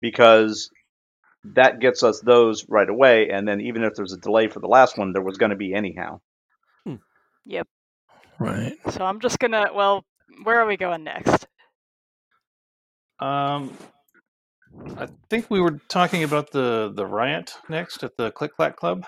because 0.00 0.70
that 1.44 1.80
gets 1.80 2.02
us 2.02 2.20
those 2.20 2.66
right 2.68 2.88
away, 2.88 3.30
and 3.30 3.46
then 3.46 3.60
even 3.60 3.84
if 3.84 3.94
there's 3.94 4.12
a 4.12 4.18
delay 4.18 4.48
for 4.48 4.60
the 4.60 4.68
last 4.68 4.98
one, 4.98 5.12
there 5.12 5.22
was 5.22 5.38
going 5.38 5.50
to 5.50 5.56
be 5.56 5.74
anyhow. 5.74 6.20
Yep. 7.46 7.66
Right. 8.38 8.74
So 8.90 9.04
I'm 9.04 9.20
just 9.20 9.38
gonna. 9.38 9.66
Well, 9.74 10.04
where 10.44 10.60
are 10.60 10.66
we 10.66 10.76
going 10.76 11.04
next? 11.04 11.46
Um, 13.20 13.76
I 14.96 15.08
think 15.30 15.50
we 15.50 15.60
were 15.60 15.80
talking 15.88 16.24
about 16.24 16.50
the 16.52 16.92
the 16.94 17.06
riot 17.06 17.54
next 17.68 18.02
at 18.04 18.16
the 18.16 18.30
Click 18.30 18.56
Clack 18.56 18.76
Club. 18.76 19.04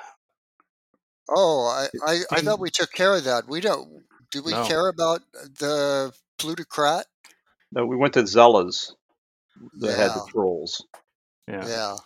Oh, 1.29 1.67
I, 1.67 1.89
I, 2.07 2.21
I 2.31 2.41
thought 2.43 2.61
we 2.61 2.71
took 2.71 2.93
care 2.93 3.15
of 3.15 3.25
that. 3.25 3.49
We 3.49 3.61
don't. 3.61 4.05
Do 4.31 4.43
we 4.43 4.53
No. 4.53 4.63
care 4.65 4.89
about 4.89 5.23
the 5.35 6.13
plutocrat? 6.39 7.07
No, 7.73 7.87
we 7.87 7.97
went 7.97 8.15
to 8.15 8.27
Zella's 8.27 8.95
that 9.81 9.97
had 9.97 10.15
the 10.15 10.27
trolls. 10.31 10.85
Yeah. 11.49 11.67
Yeah. 11.67 11.97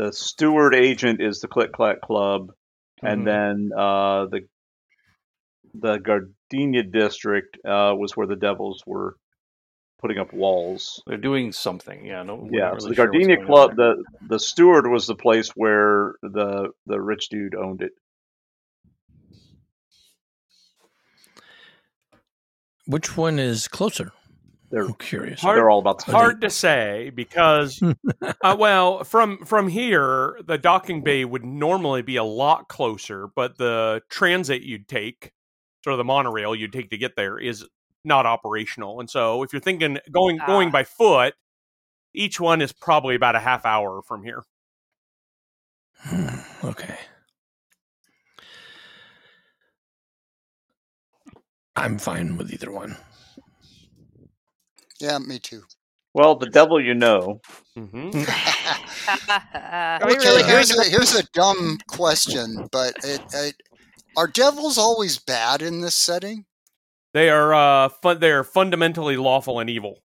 The 0.00 0.12
steward 0.14 0.74
agent 0.74 1.20
is 1.20 1.40
the 1.40 1.48
Click 1.48 1.72
Clack 1.72 2.00
Club, 2.00 2.52
and 3.02 3.20
Mhm. 3.20 3.24
then 3.26 3.70
uh, 3.76 4.26
the 4.26 4.48
the 5.74 5.98
Gardenia 5.98 6.84
district 6.84 7.58
uh, 7.66 7.94
was 7.94 8.16
where 8.16 8.26
the 8.26 8.34
devils 8.34 8.82
were 8.86 9.16
putting 10.00 10.16
up 10.16 10.32
walls. 10.32 11.02
They're 11.06 11.18
doing 11.18 11.52
something. 11.52 12.06
Yeah. 12.06 12.22
No. 12.22 12.48
Yeah, 12.50 12.70
not 12.70 12.80
so 12.80 12.88
the 12.88 12.94
sure 12.94 13.06
Gardenia 13.08 13.36
going 13.36 13.46
Club, 13.46 13.76
the 13.76 14.02
the 14.26 14.38
steward 14.38 14.86
was 14.90 15.06
the 15.06 15.14
place 15.14 15.50
where 15.50 16.14
the 16.22 16.70
the 16.86 16.98
rich 16.98 17.28
dude 17.28 17.54
owned 17.54 17.82
it. 17.82 17.92
Which 22.86 23.18
one 23.18 23.38
is 23.38 23.68
closer? 23.68 24.12
They're 24.70 24.84
I'm 24.84 24.94
curious. 24.94 25.40
Hard- 25.40 25.56
they're 25.58 25.68
all 25.68 25.80
about 25.80 26.04
the. 26.04 26.12
Hard 26.12 26.40
to 26.42 26.50
say 26.50 27.10
because, 27.14 27.82
uh, 28.42 28.56
well, 28.58 29.02
from 29.04 29.44
from 29.44 29.68
here, 29.68 30.38
the 30.46 30.58
docking 30.58 31.02
bay 31.02 31.24
would 31.24 31.44
normally 31.44 32.02
be 32.02 32.16
a 32.16 32.24
lot 32.24 32.68
closer, 32.68 33.26
but 33.34 33.58
the 33.58 34.00
transit 34.10 34.62
you'd 34.62 34.86
take, 34.86 35.32
sort 35.82 35.92
of 35.94 35.98
the 35.98 36.04
monorail 36.04 36.54
you'd 36.54 36.72
take 36.72 36.90
to 36.90 36.96
get 36.98 37.16
there, 37.16 37.36
is 37.38 37.66
not 38.04 38.26
operational. 38.26 39.00
And 39.00 39.10
so, 39.10 39.42
if 39.42 39.52
you're 39.52 39.60
thinking 39.60 39.98
going 40.12 40.38
going 40.46 40.68
Ah. 40.68 40.72
by 40.72 40.84
foot, 40.84 41.34
each 42.14 42.38
one 42.38 42.62
is 42.62 42.72
probably 42.72 43.16
about 43.16 43.34
a 43.34 43.40
half 43.40 43.66
hour 43.66 44.02
from 44.02 44.22
here. 44.22 44.44
Hmm, 45.96 46.28
okay. 46.64 46.96
I'm 51.76 51.98
fine 51.98 52.36
with 52.36 52.52
either 52.52 52.70
one. 52.70 52.96
Yeah, 55.00 55.18
me 55.18 55.38
too. 55.38 55.62
Well, 56.14 56.36
the 56.36 56.50
devil 56.50 56.80
you 56.80 56.94
know. 56.94 57.40
hmm 57.74 58.10
okay, 58.10 58.24
really 60.02 60.42
here's 60.42 60.76
a, 60.76 60.84
here's 60.84 61.14
a 61.14 61.22
dumb 61.32 61.78
question, 61.88 62.68
but 62.72 62.94
it, 63.04 63.20
it, 63.32 63.54
are 64.16 64.26
devils 64.26 64.76
always 64.76 65.18
bad 65.18 65.62
in 65.62 65.80
this 65.80 65.94
setting? 65.94 66.44
They 67.14 67.30
are 67.30 67.54
uh, 67.54 67.88
fun- 67.88 68.20
they 68.20 68.30
are 68.30 68.44
fundamentally 68.44 69.16
lawful 69.16 69.60
and 69.60 69.70
evil. 69.70 70.02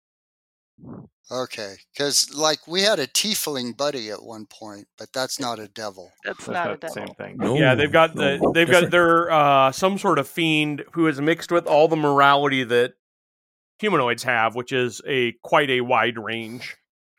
Okay, 1.32 1.76
because 1.94 2.34
like 2.36 2.68
we 2.68 2.82
had 2.82 3.00
a 3.00 3.08
tiefling 3.08 3.78
buddy 3.78 4.10
at 4.10 4.22
one 4.22 4.46
point, 4.46 4.88
but 4.98 5.08
that's 5.14 5.40
not 5.40 5.60
a 5.60 5.70
devil. 5.70 6.12
That's 6.26 6.48
That's 6.48 6.56
not 6.56 6.66
a 6.66 6.70
not 6.70 6.82
the 6.82 6.88
devil. 6.88 7.06
same 7.06 7.16
thing. 7.16 7.38
No, 7.38 7.56
yeah, 7.56 7.74
they've 7.74 7.92
got 7.92 8.16
the 8.16 8.38
they've 8.54 8.68
different. 8.68 8.86
got 8.86 8.92
their 8.92 9.32
uh, 9.32 9.72
some 9.72 9.98
sort 9.98 10.20
of 10.20 10.28
fiend 10.28 10.84
who 10.92 11.08
is 11.08 11.22
mixed 11.22 11.52
with 11.52 11.68
all 11.68 11.88
the 11.88 11.96
morality 11.96 12.66
that 12.66 12.96
humanoids 13.82 14.24
have, 14.24 14.56
which 14.56 14.72
is 14.72 15.02
a 15.06 15.34
quite 15.44 15.70
a 15.70 15.82
wide 15.82 16.18
range. 16.18 16.78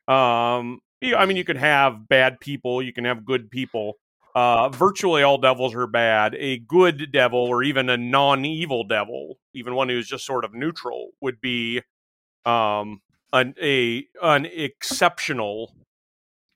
Um, 0.09 0.81
you- 1.01 1.17
I 1.17 1.27
mean, 1.27 1.37
you 1.37 1.45
can 1.45 1.57
have 1.59 2.09
bad 2.09 2.41
people, 2.41 2.83
you 2.83 2.93
can 2.93 3.05
have 3.05 3.25
good 3.25 3.51
people. 3.51 3.95
Uh, 4.35 4.71
virtually 4.71 5.23
all 5.23 5.37
devils 5.37 5.75
are 5.75 5.87
bad. 5.87 6.35
A 6.37 6.59
good 6.61 7.13
devil, 7.13 7.39
or 7.41 7.63
even 7.63 7.91
a 7.91 7.99
non-evil 7.99 8.85
devil, 8.85 9.39
even 9.53 9.75
one 9.75 9.91
who's 9.91 10.09
just 10.09 10.25
sort 10.25 10.47
of 10.47 10.55
neutral, 10.55 11.11
would 11.21 11.39
be 11.41 11.83
um, 12.47 13.03
an 13.35 13.55
a 13.61 14.07
an 14.23 14.47
exceptional 14.47 15.75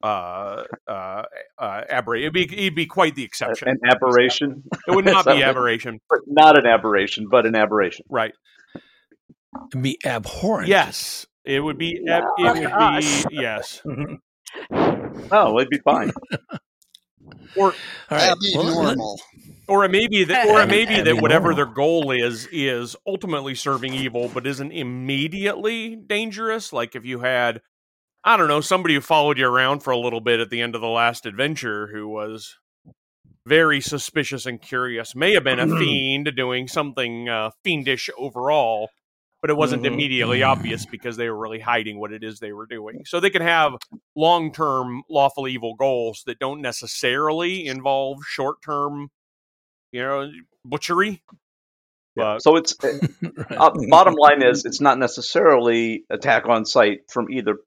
uh 0.03 0.63
uh 0.87 1.23
uh 1.59 1.83
aberration. 1.91 2.25
It'd 2.25 2.33
be, 2.33 2.59
it'd 2.67 2.75
be 2.75 2.87
quite 2.87 3.15
the 3.15 3.25
exception. 3.25 3.69
An 3.69 3.79
aberration, 3.85 4.63
It 4.89 4.95
would 4.95 5.05
not 5.17 5.27
be 5.27 5.43
aberration, 5.43 6.01
not 6.27 6.59
an 6.59 6.67
aberration, 6.67 7.29
but 7.31 7.45
an 7.47 7.55
aberration. 7.57 8.07
right? 8.09 8.33
It'd 9.73 9.83
be 9.83 9.99
abhorrent. 10.05 10.69
Yes, 10.69 11.27
it 11.45 11.61
would 11.61 11.79
be. 11.79 12.01
ab- 12.09 12.25
It 12.39 12.45
would 12.55 12.91
be 13.29 13.37
yes. 13.37 13.83
Oh, 15.33 15.59
it'd 15.59 15.71
be 15.71 15.79
fine. 15.79 16.11
Or 17.57 17.73
All 17.73 17.73
right. 18.11 18.31
Abby 18.31 18.53
well, 18.55 18.65
normal. 18.85 19.21
or 19.67 19.85
it 19.85 19.91
may 19.91 20.07
be 20.09 20.25
that, 20.25 20.47
or 20.47 20.61
it 20.61 20.69
may 20.71 20.85
be 20.85 21.01
that 21.01 21.17
whatever 21.23 21.49
normal. 21.49 21.57
their 21.57 21.75
goal 21.75 22.11
is 22.13 22.47
is 22.53 22.95
ultimately 23.07 23.55
serving 23.55 23.95
evil, 23.95 24.29
but 24.33 24.47
isn't 24.47 24.71
immediately 24.73 25.97
dangerous. 25.97 26.73
Like 26.73 26.95
if 26.95 27.05
you 27.07 27.21
had, 27.21 27.63
I 28.25 28.37
don't 28.37 28.49
know, 28.49 28.61
somebody 28.61 28.95
who 28.95 29.01
followed 29.01 29.39
you 29.39 29.47
around 29.49 29.81
for 29.81 29.91
a 29.91 29.99
little 29.99 30.21
bit 30.21 30.39
at 30.39 30.51
the 30.51 30.61
end 30.61 30.75
of 30.75 30.83
the 30.83 30.87
last 30.89 31.25
adventure 31.25 31.87
who 31.89 32.07
was 32.07 32.55
very 33.47 33.81
suspicious 33.81 34.45
and 34.45 34.61
curious, 34.61 35.15
may 35.17 35.33
have 35.33 35.45
been 35.45 35.59
a 35.61 35.67
fiend 35.79 36.31
doing 36.37 36.69
something 36.69 37.29
uh, 37.29 37.51
fiendish 37.65 38.11
overall, 38.19 38.91
but 39.47 39.53
it 39.53 39.57
wasn't 39.57 39.85
Mhm. 39.85 39.93
immediately 39.93 40.43
obvious 40.43 40.87
because 40.87 41.17
they 41.17 41.31
were 41.31 41.39
really 41.39 41.61
hiding 41.61 42.01
what 42.01 42.13
it 42.13 42.25
is 42.25 42.41
they 42.41 42.53
were 42.53 42.67
doing. 42.67 43.05
So 43.05 43.21
they 43.21 43.31
can 43.31 43.43
have 43.43 43.75
long 44.17 44.51
term 44.53 45.05
lawful 45.09 45.47
evil 45.47 45.77
goals 45.77 46.25
that 46.27 46.41
don't 46.41 46.61
necessarily 46.61 47.65
involve 47.65 48.19
short 48.27 48.61
term, 48.61 49.13
you 49.93 50.03
know, 50.03 50.33
butchery. 50.65 51.23
But 52.17 52.41
So 52.43 52.57
it's 52.57 52.75
uh, 52.83 52.99
uh, 53.51 53.71
bottom 53.89 54.15
line 54.15 54.43
is 54.43 54.65
it's 54.65 54.81
not 54.81 54.99
necessarily 54.99 56.05
attack 56.11 56.49
on 56.49 56.65
site 56.65 57.09
from 57.09 57.31
either 57.31 57.59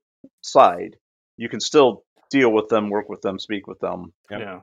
side. 0.41 0.97
You 1.37 1.47
can 1.47 1.61
still 1.61 2.03
deal 2.29 2.51
with 2.51 2.67
them, 2.67 2.89
work 2.89 3.07
with 3.07 3.21
them, 3.21 3.39
speak 3.39 3.67
with 3.67 3.79
them. 3.79 4.11
Yep. 4.31 4.39
Yeah. 4.41 4.59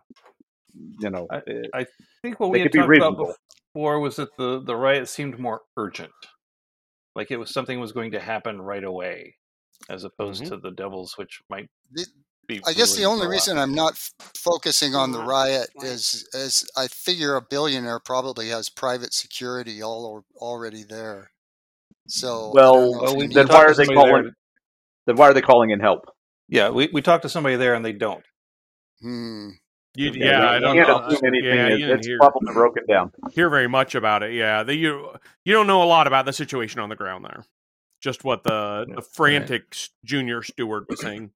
You 0.98 1.08
know, 1.08 1.28
I- 1.30 1.36
eh, 1.48 1.62
I 1.72 1.86
think 2.20 2.38
what 2.40 2.50
we 2.50 2.60
had 2.60 2.72
could 2.72 2.86
be 2.90 2.98
talked 2.98 3.14
about 3.18 3.36
before 3.72 4.00
was 4.00 4.16
that 4.16 4.36
the, 4.36 4.60
the 4.60 4.76
riot 4.76 5.08
seemed 5.08 5.38
more 5.38 5.62
urgent. 5.78 6.12
Like 7.16 7.30
it 7.32 7.38
was 7.38 7.52
something 7.52 7.80
was 7.80 7.92
going 7.92 8.12
to 8.12 8.20
happen 8.20 8.60
right 8.62 8.84
away, 8.84 9.34
as 9.88 10.04
opposed 10.04 10.44
Mhm. 10.44 10.48
to 10.50 10.56
the 10.58 10.70
devils, 10.70 11.14
which 11.16 11.40
might 11.50 11.68
The- 11.90 12.06
be. 12.46 12.60
I 12.66 12.72
guess 12.74 12.94
the 12.94 13.04
only 13.04 13.20
for 13.22 13.24
a 13.24 13.28
while. 13.28 13.32
reason 13.32 13.58
I'm 13.58 13.74
not 13.74 13.94
f- 13.94 14.12
focusing 14.36 14.94
on 14.94 15.10
the 15.12 15.22
riot 15.24 15.70
is 15.82 16.28
is 16.32 16.64
I 16.76 16.86
figure 16.88 17.34
a 17.34 17.42
billionaire 17.42 17.98
probably 17.98 18.50
has 18.50 18.68
private 18.68 19.12
security 19.14 19.82
all 19.82 20.24
al- 20.36 20.46
already 20.46 20.84
there. 20.84 21.32
So 22.06 22.52
Well, 22.54 22.74
don't 22.74 22.92
know 22.92 22.96
if 22.98 23.02
Well, 23.02 23.16
we, 23.16 23.26
then 23.34 23.48
why 23.48 23.64
are 23.64 23.74
they 23.74 23.86
calling? 23.86 24.22
there- 24.24 24.36
Then 25.06 25.16
why 25.16 25.28
are 25.30 25.34
they 25.34 25.42
calling 25.42 25.70
in 25.70 25.80
help? 25.80 26.04
Yeah, 26.48 26.68
we, 26.70 26.88
we 26.92 27.00
talked 27.02 27.22
to 27.22 27.28
somebody 27.28 27.56
there 27.56 27.74
and 27.74 27.84
they 27.84 27.92
don't. 27.92 28.24
Hmm. 29.00 29.48
You, 29.96 30.10
Okay, 30.10 30.20
yeah, 30.20 30.48
I 30.50 30.58
don't 30.58 30.76
know. 30.76 31.08
Yeah, 31.42 31.68
is- 31.68 31.80
you 31.80 31.92
it's 31.92 32.06
hear, 32.06 32.18
probably 32.18 32.52
broken 32.52 32.84
down. 32.86 33.12
hear 33.32 33.48
very 33.50 33.68
much 33.68 33.94
about 33.94 34.22
it. 34.22 34.32
Yeah, 34.34 34.62
the, 34.62 34.74
you 34.74 35.10
you 35.44 35.52
don't 35.52 35.66
know 35.66 35.82
a 35.82 35.84
lot 35.86 36.06
about 36.06 36.24
the 36.26 36.32
situation 36.32 36.80
on 36.80 36.88
the 36.88 36.96
ground 36.96 37.24
there. 37.24 37.44
Just 38.00 38.22
what 38.24 38.44
the, 38.44 38.84
Yeah, 38.88 38.94
the 38.96 39.02
frantic 39.02 39.64
s- 39.72 39.88
junior 40.04 40.42
steward 40.42 40.84
was 40.88 41.00
saying. 41.00 41.30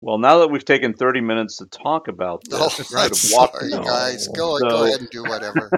Well, 0.00 0.18
now 0.18 0.38
that 0.38 0.48
we've 0.48 0.64
taken 0.64 0.94
30 0.94 1.20
minutes 1.20 1.56
to 1.58 1.66
talk 1.66 2.08
about 2.08 2.42
Oh, 2.52 2.68
this, 2.76 2.92
I'm 2.94 3.14
sorry, 3.14 3.68
No. 3.70 3.82
guys. 3.82 4.28
Go 4.28 4.58
go 4.58 4.84
ahead 4.84 5.00
and 5.00 5.10
do 5.10 5.22
whatever. 5.22 5.70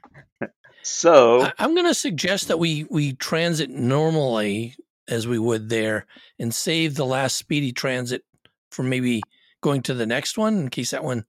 so 0.82 1.42
I- 1.42 1.52
I'm 1.58 1.74
going 1.74 1.86
to 1.86 1.94
suggest 1.94 2.48
that 2.48 2.58
we 2.58 2.84
we 2.90 3.14
transit 3.14 3.70
normally 3.70 4.74
as 5.08 5.26
we 5.26 5.38
would 5.38 5.68
there, 5.68 6.06
and 6.38 6.54
save 6.54 6.94
the 6.94 7.04
last 7.04 7.36
speedy 7.36 7.72
transit 7.72 8.22
for 8.70 8.82
maybe 8.84 9.20
going 9.62 9.80
to 9.82 9.94
the 9.94 10.06
next 10.06 10.36
one 10.36 10.58
in 10.58 10.68
case 10.68 10.90
that 10.90 11.02
one. 11.02 11.24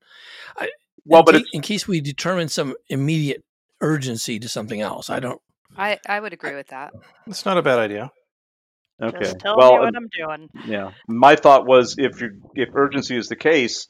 well, 1.06 1.24
but 1.24 1.36
ca- 1.36 1.38
it's, 1.40 1.50
in 1.54 1.62
case 1.62 1.88
we 1.88 2.02
determine 2.02 2.50
some 2.50 2.76
immediate 2.90 3.44
urgency 3.80 4.40
to 4.40 4.50
something 4.50 4.82
else. 4.82 5.10
I 5.10 5.20
don't. 5.22 5.40
I, 5.78 5.98
I 6.08 6.20
would 6.20 6.34
agree 6.34 6.56
with 6.56 6.68
that. 6.68 6.92
It's 7.28 7.46
not 7.46 7.58
a 7.58 7.62
bad 7.62 7.80
idea. 7.80 8.12
okay. 9.02 9.18
Just 9.20 9.40
tell 9.40 9.58
well, 9.58 9.74
me 9.74 9.80
what 9.80 9.96
I'm 9.96 10.10
doing. 10.18 10.50
Yeah. 10.68 10.92
My 11.08 11.36
thought 11.36 11.66
was 11.66 11.96
if 11.98 12.22
you 12.22 12.42
if 12.54 12.70
urgency 12.76 13.16
is 13.16 13.28
the 13.28 13.36
case, 13.36 13.88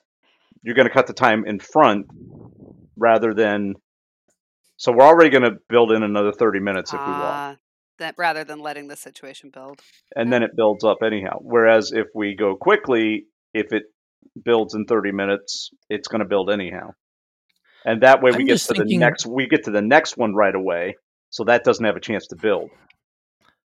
you're 0.61 0.75
going 0.75 0.87
to 0.87 0.93
cut 0.93 1.07
the 1.07 1.13
time 1.13 1.43
in 1.45 1.59
front 1.59 2.05
rather 2.95 3.33
than. 3.33 3.73
So 4.77 4.91
we're 4.91 5.05
already 5.05 5.29
going 5.29 5.43
to 5.43 5.57
build 5.69 5.91
in 5.91 6.03
another 6.03 6.31
30 6.33 6.59
minutes 6.59 6.93
if 6.93 6.99
we 6.99 7.05
want, 7.05 7.21
Ah, 7.21 7.55
that 7.99 8.15
rather 8.17 8.43
than 8.43 8.59
letting 8.59 8.87
the 8.87 8.97
situation 8.97 9.49
build. 9.53 9.79
and 10.15 10.33
then 10.33 10.41
it 10.43 10.51
builds 10.55 10.83
up 10.83 10.97
anyhow. 11.05 11.37
Whereas 11.41 11.91
if 11.93 12.07
we 12.15 12.35
go 12.35 12.55
quickly, 12.55 13.25
if 13.53 13.71
it 13.71 13.83
builds 14.43 14.73
in 14.75 14.85
30 14.85 15.11
minutes, 15.11 15.69
it's 15.89 16.07
going 16.07 16.19
to 16.19 16.25
build 16.27 16.49
anyhow. 16.49 16.91
And 17.85 18.01
that 18.03 18.21
way 18.21 18.31
we 18.31 18.37
I'm 18.43 18.45
get 18.45 18.59
to 18.59 18.73
thinking- 18.75 18.87
the 18.87 18.97
next 19.05 19.25
we 19.25 19.47
get 19.47 19.65
to 19.65 19.71
the 19.71 19.81
next 19.81 20.17
one 20.17 20.33
right 20.33 20.55
away, 20.55 20.95
so 21.29 21.43
that 21.45 21.63
doesn't 21.63 21.83
have 21.85 21.95
a 21.97 21.99
chance 22.01 22.27
to 22.27 22.35
build. 22.35 22.69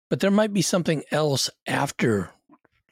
But 0.10 0.20
there 0.20 0.32
might 0.32 0.54
be 0.54 0.62
something 0.62 1.04
else 1.12 1.50
after 1.66 2.30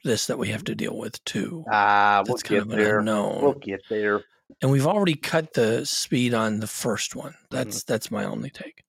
this 0.02 0.26
that 0.26 0.38
we 0.38 0.48
have 0.48 0.64
to 0.64 0.74
deal 0.74 0.96
with 0.98 1.22
too. 1.24 1.64
Ah, 1.70 2.22
we'll 2.26 2.34
That's 2.34 2.42
kind 2.42 2.68
get 2.68 2.76
there. 2.76 2.98
unknown. 2.98 3.42
We'll 3.42 3.52
get 3.54 3.82
there. 3.88 4.24
and 4.60 4.70
we've 4.72 4.86
already 4.86 5.14
cut 5.14 5.52
the 5.54 5.84
speed 5.86 6.34
on 6.34 6.58
the 6.60 6.66
first 6.66 7.14
one. 7.14 7.34
That's 7.50 7.84
that's 7.84 8.10
my 8.10 8.24
only 8.24 8.50
take. 8.50 8.82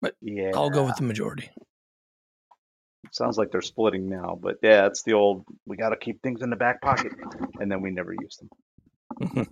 But 0.00 0.14
yeah. 0.22 0.52
I'll 0.54 0.70
go 0.70 0.84
with 0.84 0.96
the 0.96 1.02
majority. 1.02 1.50
Sounds 3.12 3.38
like 3.38 3.50
they're 3.50 3.60
splitting 3.60 4.08
now, 4.08 4.38
but 4.40 4.56
yeah, 4.62 4.86
it's 4.86 5.02
the 5.02 5.14
old. 5.14 5.44
We 5.66 5.76
got 5.76 5.90
to 5.90 5.96
keep 5.96 6.22
things 6.22 6.42
in 6.42 6.50
the 6.50 6.56
back 6.56 6.80
pocket, 6.80 7.12
and 7.58 7.70
then 7.70 7.80
we 7.80 7.90
never 7.90 8.12
use 8.12 8.38
them. 8.38 8.50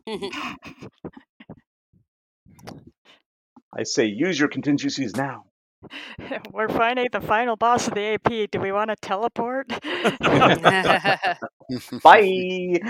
I 3.77 3.83
say, 3.83 4.07
use 4.07 4.39
your 4.39 4.49
contingencies 4.49 5.17
now. 5.17 5.45
We're 6.53 6.69
finding 6.69 7.09
the 7.13 7.21
final 7.21 7.57
boss 7.57 7.89
of 7.89 7.95
the 7.95 8.15
AP. 8.15 8.51
Do 8.51 8.61
we 8.61 8.73
want 8.73 8.91
to 8.91 8.97
teleport? 8.97 9.69
Bye. 12.03 12.81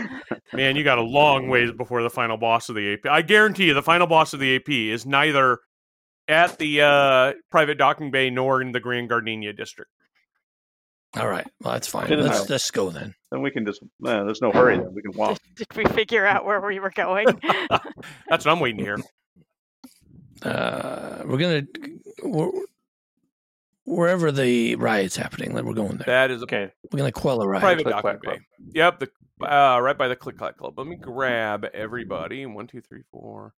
Man, 0.53 0.77
you 0.77 0.85
got 0.85 0.99
a 0.99 1.03
long 1.03 1.49
ways 1.49 1.73
before 1.73 2.03
the 2.03 2.11
final 2.11 2.37
boss 2.37 2.69
of 2.69 2.77
the 2.77 2.95
AP. 2.95 3.11
I 3.11 3.23
guarantee 3.23 3.67
you, 3.67 3.75
the 3.75 3.83
final 3.83 4.07
boss 4.07 4.33
of 4.33 4.41
the 4.41 4.57
AP 4.57 4.69
is 4.69 5.05
neither 5.05 5.59
at 6.29 6.59
the 6.59 6.83
uh, 6.83 7.33
private 7.51 7.79
docking 7.79 8.11
bay 8.11 8.31
nor 8.31 8.63
in 8.63 8.73
the 8.73 8.81
Grand 8.81 9.09
Gardenia 9.09 9.53
district. 9.53 9.91
All 11.19 11.29
right. 11.29 11.47
Well, 11.61 11.73
that's 11.75 11.89
fine. 11.89 12.09
Let's 12.11 12.23
enough. 12.39 12.51
let's 12.51 12.71
go 12.71 12.91
then. 12.91 13.15
Then 13.31 13.43
we 13.43 13.51
can 13.51 13.65
just. 13.67 13.83
Uh, 14.05 14.25
there's 14.25 14.41
no 14.41 14.51
hurry. 14.53 14.77
Then 14.77 14.95
we 14.95 15.03
can 15.03 15.13
walk. 15.13 15.39
Did 15.57 15.67
we 15.77 15.85
figure 15.87 16.25
out 16.27 16.45
where 16.45 16.61
we 16.61 16.79
were 16.81 16.91
going? 16.91 17.27
That's 18.29 18.45
what 18.45 18.49
I'm 18.49 18.61
waiting 18.61 18.81
here. 18.81 18.99
Uh, 20.43 21.23
we're 21.27 21.39
gonna 21.39 21.63
wh- 22.25 22.63
wherever 23.85 24.31
the 24.31 24.77
riot's 24.77 25.17
happening. 25.17 25.55
Then 25.55 25.67
we're 25.67 25.75
going 25.75 25.97
there. 25.97 26.07
That 26.07 26.31
is 26.31 26.43
Okay. 26.45 26.71
We're 26.93 26.99
gonna 26.99 27.13
quell 27.13 27.43
a 27.43 27.49
riot. 27.49 27.61
private 27.61 27.83
Click 27.85 27.95
docking 27.95 28.03
Clack 28.03 28.23
bay. 28.23 28.29
Club. 28.29 28.41
Yep, 28.75 28.99
the 29.01 29.09
uh, 29.43 29.79
right 29.81 29.97
by 29.97 30.09
the 30.09 30.17
Click 30.17 30.39
Clack 30.39 30.57
Club. 30.57 30.79
Let 30.79 30.87
me 30.87 30.97
grab 30.97 31.65
everybody. 31.75 32.47
One, 32.47 32.67
two, 32.67 32.81
three, 32.81 33.03
four. 33.11 33.55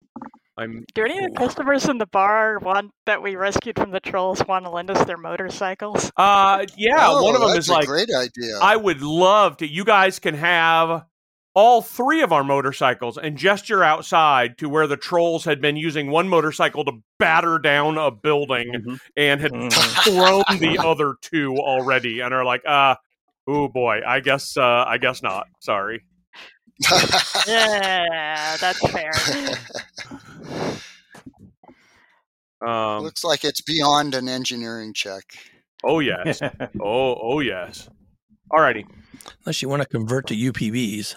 I'm. 0.57 0.85
Do 0.93 1.03
any 1.05 1.23
of 1.23 1.31
the 1.31 1.37
customers 1.37 1.85
in 1.87 1.97
the 1.99 2.05
bar 2.05 2.59
want 2.59 2.91
that 3.05 3.21
we 3.23 3.35
rescued 3.35 3.77
from 3.77 3.91
the 3.91 3.99
trolls 4.01 4.45
want 4.45 4.65
to 4.65 4.71
lend 4.71 4.91
us 4.91 5.05
their 5.05 5.17
motorcycles? 5.17 6.11
Uh, 6.17 6.65
yeah. 6.75 7.07
Oh, 7.07 7.23
one 7.23 7.35
of 7.35 7.41
them 7.41 7.57
is 7.57 7.69
like, 7.69 7.87
great 7.87 8.09
idea. 8.13 8.59
I 8.61 8.75
would 8.75 9.01
love 9.01 9.57
to. 9.57 9.67
You 9.67 9.85
guys 9.85 10.19
can 10.19 10.35
have 10.35 11.05
all 11.55 11.81
three 11.81 12.21
of 12.21 12.31
our 12.31 12.43
motorcycles 12.43 13.17
and 13.17 13.37
gesture 13.37 13.83
outside 13.83 14.57
to 14.59 14.69
where 14.69 14.85
the 14.85 14.95
trolls 14.97 15.45
had 15.45 15.59
been 15.59 15.75
using 15.77 16.11
one 16.11 16.27
motorcycle 16.29 16.85
to 16.85 16.91
batter 17.17 17.57
down 17.57 17.97
a 17.97 18.11
building 18.11 18.71
Mhm. 18.73 18.99
and 19.17 19.41
had 19.41 19.51
Mhm. 19.51 19.71
thrown 20.03 20.59
the 20.59 20.77
other 20.77 21.15
two 21.21 21.57
already, 21.57 22.19
and 22.19 22.33
are 22.33 22.45
like, 22.45 22.61
uh, 22.67 22.95
oh 23.49 23.67
boy, 23.67 24.01
I 24.07 24.19
guess, 24.19 24.55
uh, 24.55 24.85
I 24.87 24.97
guess 24.97 25.21
not. 25.23 25.47
Sorry. 25.59 26.03
Yeah, 27.47 28.55
that's 28.57 28.79
fair. 28.89 29.11
Um, 32.65 33.03
Looks 33.03 33.23
like 33.23 33.43
it's 33.45 33.61
beyond 33.61 34.15
an 34.15 34.27
engineering 34.27 34.93
check. 34.93 35.23
oh 35.83 35.99
yes. 35.99 36.41
Oh, 36.81 37.15
oh 37.21 37.39
yes. 37.39 37.89
Alrighty. 38.51 38.85
Unless 39.45 39.61
you 39.61 39.69
want 39.69 39.81
to 39.81 39.87
convert 39.87 40.27
to 40.27 40.35
UPBs. 40.35 41.15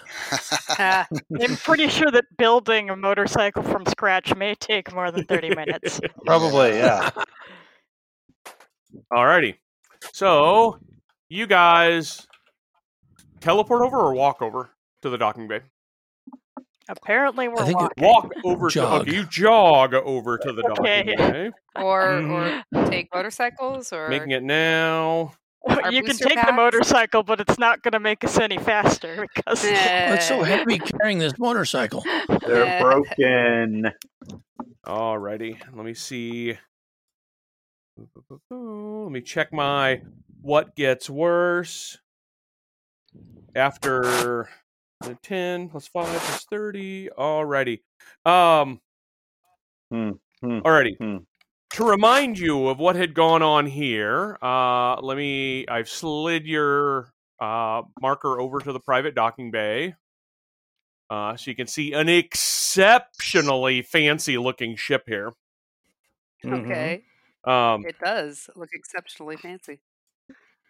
Ah, 0.79 1.07
I'm 1.41 1.57
pretty 1.57 1.89
sure 1.89 2.11
that 2.11 2.25
building 2.37 2.91
a 2.91 2.97
motorcycle 2.97 3.63
from 3.63 3.87
scratch 3.87 4.35
may 4.37 4.55
take 4.55 4.93
more 4.93 5.11
than 5.11 5.25
30 5.25 5.55
minutes. 5.55 6.01
Probably, 6.27 6.71
yeah. 6.71 7.11
Alrighty. 9.13 9.55
So, 10.13 10.79
you 11.33 11.47
guys 11.47 12.27
teleport 13.41 13.83
over 13.83 13.99
or 13.99 14.15
walk 14.15 14.43
over 14.43 14.71
to 15.03 15.11
the 15.11 15.19
docking 15.19 15.49
bay? 15.49 15.61
Apparently, 16.89 17.49
we're 17.49 17.61
I 17.63 17.65
think 17.67 17.81
it- 17.81 17.83
walking. 18.01 18.05
Walk 18.05 18.33
over 18.45 18.69
Jog. 18.69 19.05
to 19.07 19.11
okay, 19.11 19.17
you 19.17 19.25
jog 19.27 19.95
over 19.95 20.37
to 20.39 20.53
the 20.53 20.63
Okay. 20.79 21.03
docking 21.05 21.17
bay. 21.17 21.51
or 21.77 22.03
Mm-hmm. 22.03 22.77
or 22.79 22.87
take 22.91 23.09
motorcycles 23.15 23.93
or 23.93 24.09
Making 24.09 24.33
it 24.33 24.43
now. 24.43 25.33
Our 25.65 25.93
you 25.93 26.03
can 26.03 26.11
booster 26.11 26.29
take 26.29 26.45
the 26.45 26.53
motorcycle, 26.53 27.23
but 27.23 27.41
it's 27.41 27.57
not 27.57 27.83
going 27.83 27.93
to 27.93 28.01
make 28.01 28.25
us 28.25 28.37
any 28.37 28.59
faster 28.59 29.25
because 29.35 29.63
it's 29.65 30.27
so 30.27 30.41
Eh. 30.43 30.45
heavy 30.45 30.79
carrying 30.81 31.19
this 31.21 31.39
motorcycle. 31.39 32.03
They're 32.47 32.67
Eh. 32.67 32.81
broken. 32.83 33.93
Alrighty. 34.85 35.61
Let 35.73 35.85
me 35.87 35.95
see. 35.95 36.59
Let 38.51 39.11
me 39.13 39.21
check 39.21 39.53
my 39.53 40.03
what 40.43 40.75
gets 40.77 41.09
worse 41.09 41.99
after 43.55 44.49
the 45.01 45.17
10 45.23 45.69
plus 45.69 45.89
5 45.89 46.07
plus 46.07 46.45
30. 46.51 47.09
Alrighty. 47.17 47.81
Um 48.25 48.81
Hmm, 49.91 50.13
hmm, 50.41 50.59
Alrighty. 50.61 50.97
hmm. 50.99 51.17
To 51.75 51.85
remind 51.85 52.39
you 52.39 52.69
of 52.69 52.79
what 52.79 52.97
had 52.97 53.15
gone 53.15 53.43
on 53.43 53.67
here, 53.67 54.39
uh, 54.43 54.99
let 55.01 55.17
me. 55.17 55.67
I've 55.69 55.89
slid 55.89 56.47
your 56.47 57.13
uh, 57.41 57.83
marker 58.01 58.41
over 58.41 58.59
to 58.61 58.73
the 58.73 58.81
private 58.81 59.15
docking 59.15 59.51
bay, 59.51 59.95
uh, 61.11 61.37
so 61.37 61.51
you 61.51 61.55
can 61.55 61.67
see 61.67 61.93
an 61.93 62.09
exceptionally 62.09 63.83
fancy-looking 63.83 64.77
ship 64.77 65.05
here. 65.07 65.33
okay. 66.47 67.05
Um, 67.45 67.85
It 67.87 67.97
does 68.03 68.49
look 68.55 68.71
exceptionally 68.73 69.37
fancy. 69.37 69.81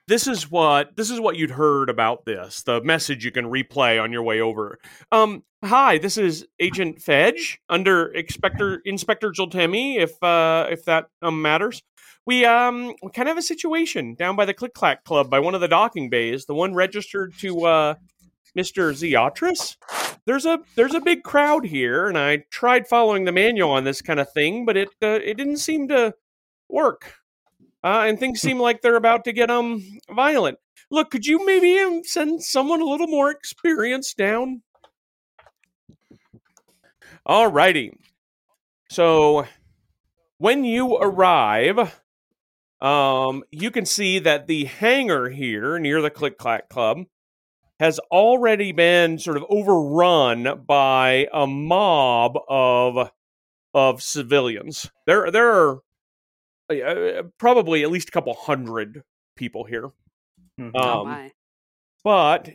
This 0.09 0.27
is 0.27 0.51
what 0.51 0.97
this 0.97 1.11
is 1.11 1.21
what 1.21 1.37
you'd 1.37 1.51
heard 1.51 1.88
about 1.88 2.25
this. 2.25 2.62
The 2.62 2.81
message 2.83 3.25
you 3.25 3.31
can 3.31 3.47
replay 3.47 4.03
on 4.03 4.12
your 4.12 4.23
way 4.23 4.41
over. 4.41 4.79
Um, 5.11 5.45
hi, 5.65 5.99
this 5.99 6.19
is 6.19 6.47
Agent 6.61 6.99
Fedge 6.99 7.59
under 7.69 8.07
Inspector 8.07 8.83
Inspector 8.85 9.31
Joltemi. 9.33 9.97
If 9.99 10.23
uh, 10.23 10.67
if 10.71 10.85
that 10.85 11.07
um, 11.23 11.41
matters, 11.41 11.83
we 12.27 12.45
um 12.45 12.95
we 13.03 13.11
kind 13.11 13.29
of 13.29 13.37
have 13.37 13.38
a 13.38 13.43
situation 13.43 14.15
down 14.15 14.37
by 14.37 14.45
the 14.45 14.55
Click 14.55 14.75
Clack 14.75 15.05
Club 15.05 15.31
by 15.31 15.41
one 15.41 15.55
of 15.55 15.61
the 15.61 15.69
docking 15.69 16.11
bays, 16.11 16.47
the 16.47 16.55
one 16.55 16.75
registered 16.75 17.35
to 17.38 17.67
uh, 17.67 17.95
Mister 18.55 18.93
Zeotris. 18.93 19.77
There's 20.25 20.47
a 20.47 20.61
there's 20.77 20.95
a 20.95 21.01
big 21.01 21.23
crowd 21.23 21.67
here, 21.67 22.09
and 22.09 22.19
I 22.19 22.45
tried 22.51 22.87
following 22.87 23.25
the 23.25 23.33
manual 23.33 23.71
on 23.71 23.85
this 23.85 24.03
kind 24.03 24.21
of 24.21 24.33
thing, 24.33 24.65
but 24.65 24.77
it 24.77 24.88
uh, 25.03 25.21
it 25.25 25.37
didn't 25.37 25.59
seem 25.59 25.88
to 25.88 26.15
work 26.69 27.15
uh, 27.85 28.05
and 28.07 28.18
things 28.18 28.40
seem 28.40 28.59
like 28.59 28.81
they're 28.81 28.97
about 28.97 29.25
to 29.25 29.33
get 29.33 29.51
um 29.51 29.83
violent. 30.11 30.59
Look, 30.90 31.11
could 31.11 31.27
you 31.27 31.45
maybe 31.47 31.79
um, 31.79 32.03
send 32.05 32.42
someone 32.42 32.81
a 32.81 32.87
little 32.87 33.07
more 33.07 33.31
experienced 33.31 34.16
down? 34.16 34.62
Alrighty. 37.27 37.92
So 38.90 39.47
when 40.38 40.64
you 40.64 40.97
arrive, 40.97 42.01
um, 42.81 43.45
you 43.51 43.71
can 43.71 43.87
see 43.87 44.18
that 44.18 44.49
the 44.49 44.64
hangar 44.64 45.29
here 45.29 45.79
near 45.79 46.03
the 46.03 46.11
Click 46.11 46.37
Clack 46.37 46.68
Club 46.68 47.05
has 47.79 47.99
already 48.11 48.73
been 48.73 49.18
sort 49.18 49.37
of 49.37 49.45
overrun 49.49 50.64
by 50.66 51.29
a 51.33 51.47
mob 51.47 52.37
of 52.49 53.11
of 53.73 54.03
civilians. 54.03 54.90
There 55.07 55.31
there 55.31 55.53
are 55.53 55.81
uh, 56.81 57.23
probably 57.39 57.83
at 57.83 57.91
least 57.91 58.09
a 58.09 58.13
couple 58.13 58.35
hundred 58.35 59.03
people 59.37 59.65
here. 59.65 59.91
Mhm. 60.59 60.73
oh 60.75 61.01
Um, 61.01 61.09
my. 61.09 61.33
but 62.05 62.51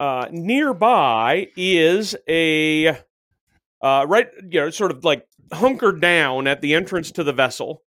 uh, 0.00 0.28
nearby 0.30 1.48
is 1.56 2.16
a 2.28 2.88
uh, 3.80 4.04
right, 4.08 4.28
you 4.50 4.60
know, 4.60 4.70
sort 4.70 4.90
of 4.90 5.04
like 5.04 5.26
hunkered 5.52 6.00
down 6.00 6.46
at 6.46 6.60
the 6.60 6.74
entrance 6.74 7.10
to 7.12 7.24
the 7.24 7.32
vessel 7.32 7.82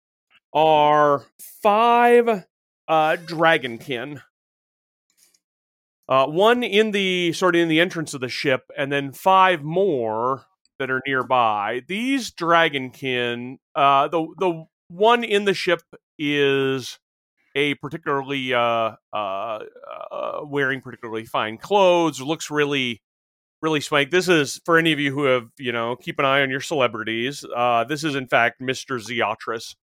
are 0.54 1.26
five 1.62 2.28
uh, 2.88 3.18
dragonkin. 3.26 4.22
Uh, 6.10 6.26
one 6.26 6.64
in 6.64 6.92
the 6.92 7.34
sort 7.34 7.56
of 7.56 7.62
in 7.62 7.68
the 7.68 7.82
entrance 7.82 8.14
of 8.14 8.22
the 8.22 8.30
ship, 8.30 8.72
and 8.78 8.92
then 8.92 9.12
five 9.12 9.62
more 9.62 10.46
that 10.80 10.90
are 10.90 11.02
nearby. 11.06 11.82
These 11.88 12.32
dragonkin, 12.32 13.58
uh, 13.76 14.08
the 14.08 14.26
the 14.40 14.66
one 14.90 15.24
in 15.24 15.46
the 15.46 15.54
ship 15.54 15.82
is 16.18 17.00
a 17.56 17.74
particularly 17.76 18.54
uh, 18.54 18.92
uh, 19.14 19.60
uh, 20.12 20.40
wearing 20.44 20.82
particularly 20.82 21.26
fine 21.26 21.58
clothes, 21.58 22.22
looks 22.22 22.52
really, 22.52 23.02
really 23.62 23.82
swank. 23.82 24.12
This 24.12 24.30
is 24.30 24.62
for 24.64 24.78
any 24.78 24.94
of 24.94 25.00
you 25.00 25.12
who 25.12 25.24
have, 25.24 25.50
you 25.58 25.72
know, 25.72 25.96
keep 25.96 26.20
an 26.20 26.26
eye 26.26 26.42
on 26.42 26.52
your 26.52 26.62
celebrities. 26.62 27.44
Uh, 27.56 27.84
this 27.84 28.04
is 28.04 28.16
in 28.16 28.28
fact 28.28 28.62
Mr. 28.62 29.00
Zeotris. 29.00 29.76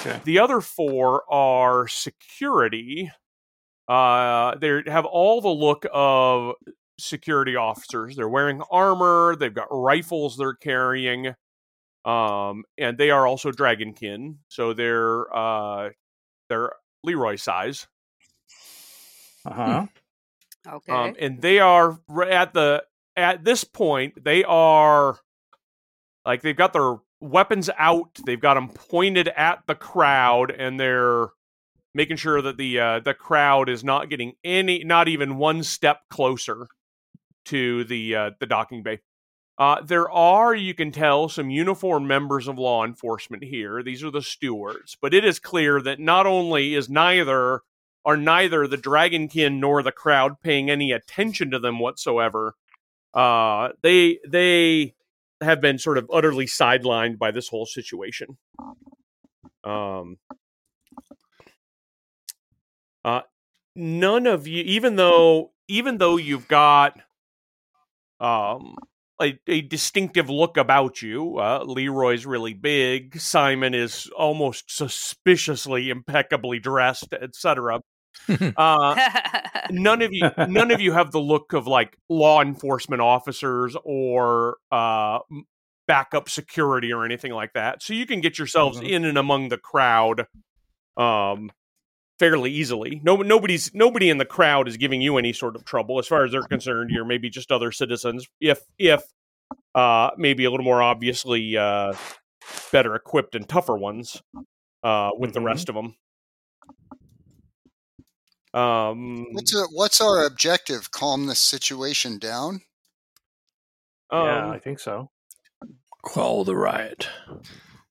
Okay. 0.00 0.20
The 0.24 0.38
other 0.38 0.60
four 0.60 1.22
are 1.32 1.88
security. 1.88 3.10
Uh, 3.86 4.54
they 4.56 4.82
have 4.86 5.06
all 5.06 5.40
the 5.40 5.48
look 5.48 5.86
of 5.92 6.54
security 6.98 7.56
officers. 7.56 8.16
They're 8.16 8.28
wearing 8.28 8.62
armor. 8.70 9.36
They've 9.36 9.54
got 9.54 9.68
rifles 9.70 10.36
they're 10.36 10.54
carrying. 10.54 11.34
Um, 12.04 12.64
and 12.78 12.96
they 12.96 13.10
are 13.10 13.26
also 13.26 13.50
dragonkin, 13.52 14.36
so 14.48 14.72
they're 14.72 15.34
uh, 15.34 15.90
they're 16.48 16.72
Leroy 17.04 17.36
size. 17.36 17.86
Uh 19.44 19.50
Uh-huh. 19.50 19.64
huh. 19.64 19.86
Okay. 20.66 20.92
Um, 20.92 21.16
and 21.18 21.40
they 21.40 21.60
are 21.60 21.98
at 22.28 22.52
the 22.52 22.84
at 23.16 23.44
this 23.44 23.64
point 23.64 24.22
they 24.22 24.44
are 24.44 25.18
like 26.24 26.42
they've 26.42 26.56
got 26.56 26.72
their 26.72 26.96
weapons 27.20 27.70
out. 27.78 28.18
They've 28.26 28.40
got 28.40 28.54
them 28.54 28.68
pointed 28.68 29.28
at 29.28 29.62
the 29.66 29.74
crowd, 29.74 30.50
and 30.50 30.78
they're 30.78 31.28
making 31.94 32.16
sure 32.16 32.42
that 32.42 32.56
the 32.56 32.78
uh, 32.80 33.00
the 33.00 33.14
crowd 33.14 33.68
is 33.68 33.84
not 33.84 34.10
getting 34.10 34.34
any, 34.44 34.84
not 34.84 35.08
even 35.08 35.38
one 35.38 35.62
step 35.62 36.00
closer 36.10 36.66
to 37.46 37.84
the 37.84 38.14
uh, 38.14 38.30
the 38.40 38.46
docking 38.46 38.82
bay. 38.82 39.00
Uh, 39.58 39.80
there 39.82 40.08
are, 40.08 40.54
you 40.54 40.72
can 40.72 40.92
tell, 40.92 41.28
some 41.28 41.50
uniformed 41.50 42.06
members 42.06 42.46
of 42.46 42.58
law 42.58 42.84
enforcement 42.84 43.42
here. 43.42 43.82
These 43.82 44.04
are 44.04 44.10
the 44.10 44.22
stewards, 44.22 44.96
but 45.00 45.12
it 45.12 45.24
is 45.24 45.40
clear 45.40 45.82
that 45.82 45.98
not 45.98 46.26
only 46.26 46.74
is 46.74 46.88
neither 46.88 47.62
are 48.04 48.16
neither 48.16 48.66
the 48.66 48.78
dragonkin 48.78 49.58
nor 49.58 49.82
the 49.82 49.92
crowd 49.92 50.40
paying 50.40 50.70
any 50.70 50.92
attention 50.92 51.50
to 51.50 51.58
them 51.58 51.80
whatsoever. 51.80 52.54
Uh, 53.12 53.70
they 53.82 54.20
they 54.26 54.94
have 55.40 55.60
been 55.60 55.78
sort 55.78 55.98
of 55.98 56.08
utterly 56.12 56.46
sidelined 56.46 57.18
by 57.18 57.32
this 57.32 57.48
whole 57.48 57.66
situation. 57.66 58.38
Um, 59.64 60.18
uh, 63.04 63.22
none 63.74 64.26
of 64.26 64.46
you, 64.46 64.62
even 64.62 64.96
though 64.96 65.50
even 65.66 65.98
though 65.98 66.16
you've 66.16 66.48
got 66.48 66.98
um 68.20 68.76
a, 69.20 69.38
a 69.46 69.60
distinctive 69.62 70.30
look 70.30 70.56
about 70.56 71.02
you. 71.02 71.38
Uh, 71.38 71.64
Leroy's 71.64 72.26
really 72.26 72.54
big. 72.54 73.20
Simon 73.20 73.74
is 73.74 74.08
almost 74.16 74.70
suspiciously 74.74 75.90
impeccably 75.90 76.58
dressed, 76.58 77.12
etc. 77.12 77.80
Uh, 78.56 78.96
none 79.70 80.02
of 80.02 80.12
you, 80.12 80.28
none 80.48 80.70
of 80.72 80.80
you 80.80 80.92
have 80.92 81.12
the 81.12 81.20
look 81.20 81.52
of 81.52 81.66
like 81.68 81.96
law 82.08 82.42
enforcement 82.42 83.00
officers 83.00 83.76
or 83.84 84.56
uh, 84.72 85.18
backup 85.86 86.28
security 86.28 86.92
or 86.92 87.04
anything 87.04 87.32
like 87.32 87.52
that. 87.52 87.82
So 87.82 87.94
you 87.94 88.06
can 88.06 88.20
get 88.20 88.36
yourselves 88.38 88.80
Mhm. 88.80 88.88
in 88.88 89.04
and 89.04 89.18
among 89.18 89.50
the 89.50 89.56
crowd 89.58 90.26
um, 90.96 91.50
fairly 92.18 92.50
easily. 92.50 93.00
No, 93.04 93.16
nobody's 93.16 93.74
nobody 93.74 94.10
in 94.10 94.18
the 94.18 94.24
crowd 94.24 94.68
is 94.68 94.76
giving 94.76 95.00
you 95.00 95.16
any 95.18 95.32
sort 95.32 95.56
of 95.56 95.64
trouble 95.64 95.98
as 95.98 96.06
far 96.06 96.24
as 96.24 96.32
they're 96.32 96.42
concerned. 96.42 96.90
You're 96.90 97.04
maybe 97.04 97.30
just 97.30 97.50
other 97.52 97.72
citizens. 97.72 98.26
If 98.40 98.60
if 98.78 99.02
uh, 99.74 100.10
maybe 100.16 100.44
a 100.44 100.50
little 100.50 100.64
more 100.64 100.82
obviously 100.82 101.56
uh, 101.56 101.94
better 102.72 102.94
equipped 102.94 103.34
and 103.34 103.48
tougher 103.48 103.76
ones 103.76 104.20
uh, 104.82 105.10
with 105.18 105.32
the 105.34 105.40
Mhm. 105.40 105.44
rest 105.46 105.68
of 105.68 105.74
them. 105.74 105.96
Um, 108.54 109.26
What's 109.32 109.54
a, 109.54 109.64
what's 109.72 110.00
our 110.00 110.24
objective? 110.24 110.90
Calm 110.90 111.26
the 111.26 111.34
situation 111.34 112.18
down. 112.18 112.62
yeah, 114.10 114.44
um, 114.46 114.50
I 114.50 114.58
think 114.58 114.80
so. 114.80 115.10
Quell 116.02 116.44
the 116.44 116.56
riot. 116.56 117.08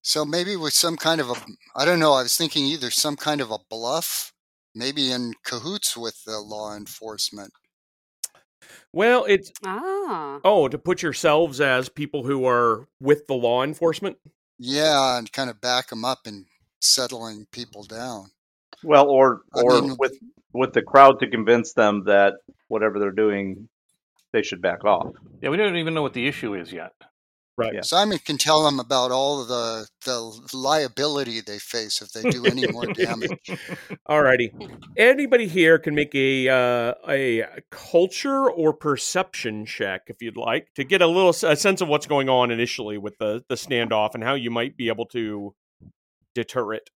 So 0.07 0.23
maybe 0.23 0.55
with 0.55 0.71
some 0.71 0.95
kind 0.95 1.19
of 1.19 1.29
a, 1.29 1.35
I 1.75 1.83
don't 1.83 1.99
know. 1.99 2.13
I 2.13 2.23
was 2.23 2.37
thinking 2.37 2.63
either 2.63 2.89
some 2.89 3.17
kind 3.17 3.41
of 3.41 3.51
a 3.51 3.57
bluff, 3.69 4.31
maybe 4.73 5.11
in 5.11 5.33
cahoots 5.43 5.97
with 5.97 6.23
the 6.23 6.39
law 6.39 6.77
enforcement. 6.77 7.51
well, 8.93 9.25
it's 9.25 9.51
ah. 9.65 10.39
oh 10.45 10.69
to 10.69 10.77
put 10.77 11.01
yourselves 11.01 11.59
as 11.59 11.89
people 11.89 12.23
who 12.23 12.47
are 12.47 12.87
with 13.01 13.27
the 13.27 13.33
law 13.33 13.63
enforcement. 13.65 14.15
Yeah, 14.57 15.17
and 15.17 15.29
kind 15.33 15.49
of 15.49 15.59
back 15.59 15.89
them 15.89 16.05
up 16.05 16.19
in 16.25 16.45
settling 16.79 17.45
people 17.51 17.83
down. 17.83 18.27
Well, 18.85 19.09
or 19.09 19.41
I 19.53 19.59
or 19.59 19.81
mean- 19.81 19.97
with 19.99 20.17
with 20.53 20.71
the 20.71 20.83
crowd 20.83 21.19
to 21.19 21.27
convince 21.29 21.73
them 21.73 22.05
that 22.05 22.35
whatever 22.69 22.97
they're 22.97 23.11
doing, 23.11 23.67
they 24.31 24.41
should 24.41 24.61
back 24.61 24.85
off. 24.85 25.13
Yeah, 25.41 25.49
we 25.49 25.57
don't 25.57 25.75
even 25.75 25.93
know 25.93 26.01
what 26.01 26.13
the 26.13 26.29
issue 26.29 26.53
is 26.55 26.71
yet. 26.71 26.93
Right. 27.57 27.73
Yeah. 27.73 27.81
Simon 27.81 28.19
can 28.19 28.37
tell 28.37 28.63
them 28.63 28.79
about 28.79 29.09
all 29.09 29.43
the 29.43 29.87
the 30.05 30.47
liability 30.53 31.41
they 31.41 31.57
face 31.57 32.03
if 32.03 32.11
they 32.11 32.29
do 32.29 32.45
any 32.45 32.67
more 32.67 32.85
damage. 32.85 33.51
all 34.05 34.21
righty. 34.21 34.53
Anybody 34.95 35.47
here 35.47 35.79
can 35.79 35.95
make 35.95 36.13
a 36.13 36.49
uh, 36.49 36.93
a 37.09 37.45
culture 37.71 38.47
or 38.47 38.73
perception 38.73 39.65
check 39.65 40.03
if 40.05 40.21
you'd 40.21 40.37
like 40.37 40.67
to 40.75 40.83
get 40.83 41.01
a 41.01 41.07
little 41.07 41.31
a 41.31 41.55
sense 41.55 41.81
of 41.81 41.87
what's 41.87 42.05
going 42.05 42.29
on 42.29 42.51
initially 42.51 42.99
with 42.99 43.17
the 43.17 43.43
the 43.49 43.55
standoff 43.55 44.13
and 44.13 44.23
how 44.23 44.35
you 44.35 44.51
might 44.51 44.77
be 44.77 44.89
able 44.89 45.07
to 45.07 45.55
deter 46.35 46.73
it. 46.73 46.91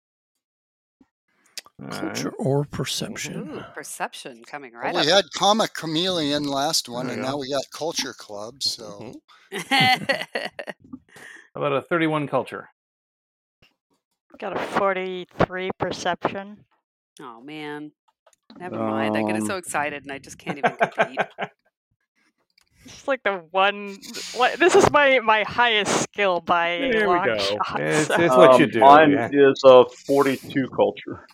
Culture 1.91 2.31
or 2.39 2.65
perception. 2.65 3.51
Ooh, 3.51 3.65
perception 3.75 4.43
coming 4.45 4.73
Well, 4.73 4.83
right 4.83 4.95
we 4.95 5.01
up. 5.01 5.07
had 5.17 5.25
Comic 5.37 5.73
Chameleon 5.75 6.45
last 6.45 6.89
one, 6.89 7.09
and 7.09 7.19
you 7.19 7.23
now 7.23 7.39
we 7.39 7.49
got 7.51 7.63
Culture 7.73 8.13
Club. 8.13 8.63
So 8.63 9.13
Mhm. 9.53 9.67
How 11.55 11.63
about 11.63 11.73
a 11.73 11.83
31 11.83 12.29
culture? 12.29 12.69
Got 14.39 14.57
a 14.57 14.61
43 14.61 15.71
perception. 15.79 16.65
oh 17.21 17.41
man. 17.41 17.93
Never 18.59 18.77
mind. 18.79 19.17
I 19.17 19.23
get 19.23 19.37
Um, 19.37 19.47
so 19.47 19.57
excited 19.57 20.03
and 20.03 20.13
I 20.13 20.19
just 20.19 20.39
can't 20.39 20.59
even 20.59 20.77
compete. 20.77 21.19
It's 22.87 23.07
like 23.07 23.23
the 23.23 23.45
one. 23.51 23.99
This 24.59 24.75
is 24.75 24.91
my 24.91 25.21
my 25.21 25.43
highest 25.47 26.03
skill 26.05 26.41
by 26.41 26.69
a 26.69 26.91
There 26.93 27.11
we 27.11 27.25
go. 27.27 27.37
shot. 27.39 27.79
It's, 27.81 28.07
so- 28.09 28.15
it's 28.19 28.35
what 28.35 28.59
you 28.59 28.65
Um, 28.65 28.71
do. 28.71 28.81
Mine 28.81 29.11
yeah. 29.13 29.29
is 29.51 29.63
a 29.67 29.85
42 30.07 30.67
culture 30.75 31.27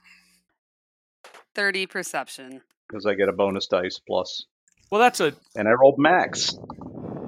30 1.56 1.86
perception. 1.86 2.60
because 2.88 3.06
I 3.06 3.14
get 3.14 3.28
a 3.28 3.32
bonus 3.32 3.66
dice 3.66 3.98
plus, 4.06 4.44
Well, 4.92 5.00
that's 5.00 5.18
a 5.20 5.32
and 5.56 5.66
I 5.66 5.72
rolled 5.72 5.98
max. 5.98 6.54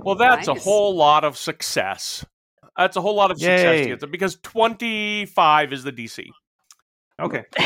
well, 0.05 0.15
that's 0.15 0.47
a 0.49 0.55
whole 0.55 0.95
lot 0.95 1.25
of 1.25 1.37
success. 1.37 2.25
That's 2.77 2.97
a 2.97 3.01
whole 3.01 3.17
lot 3.17 3.33
of 3.33 3.39
success 3.39 3.63
to 3.63 3.77
Yay. 3.79 3.87
get 3.89 4.01
there 4.01 4.09
because 4.09 4.37
twenty 4.43 5.27
five 5.27 5.73
is 5.73 5.83
the 5.83 5.91
DC. 5.93 6.27
Okay. 7.21 7.43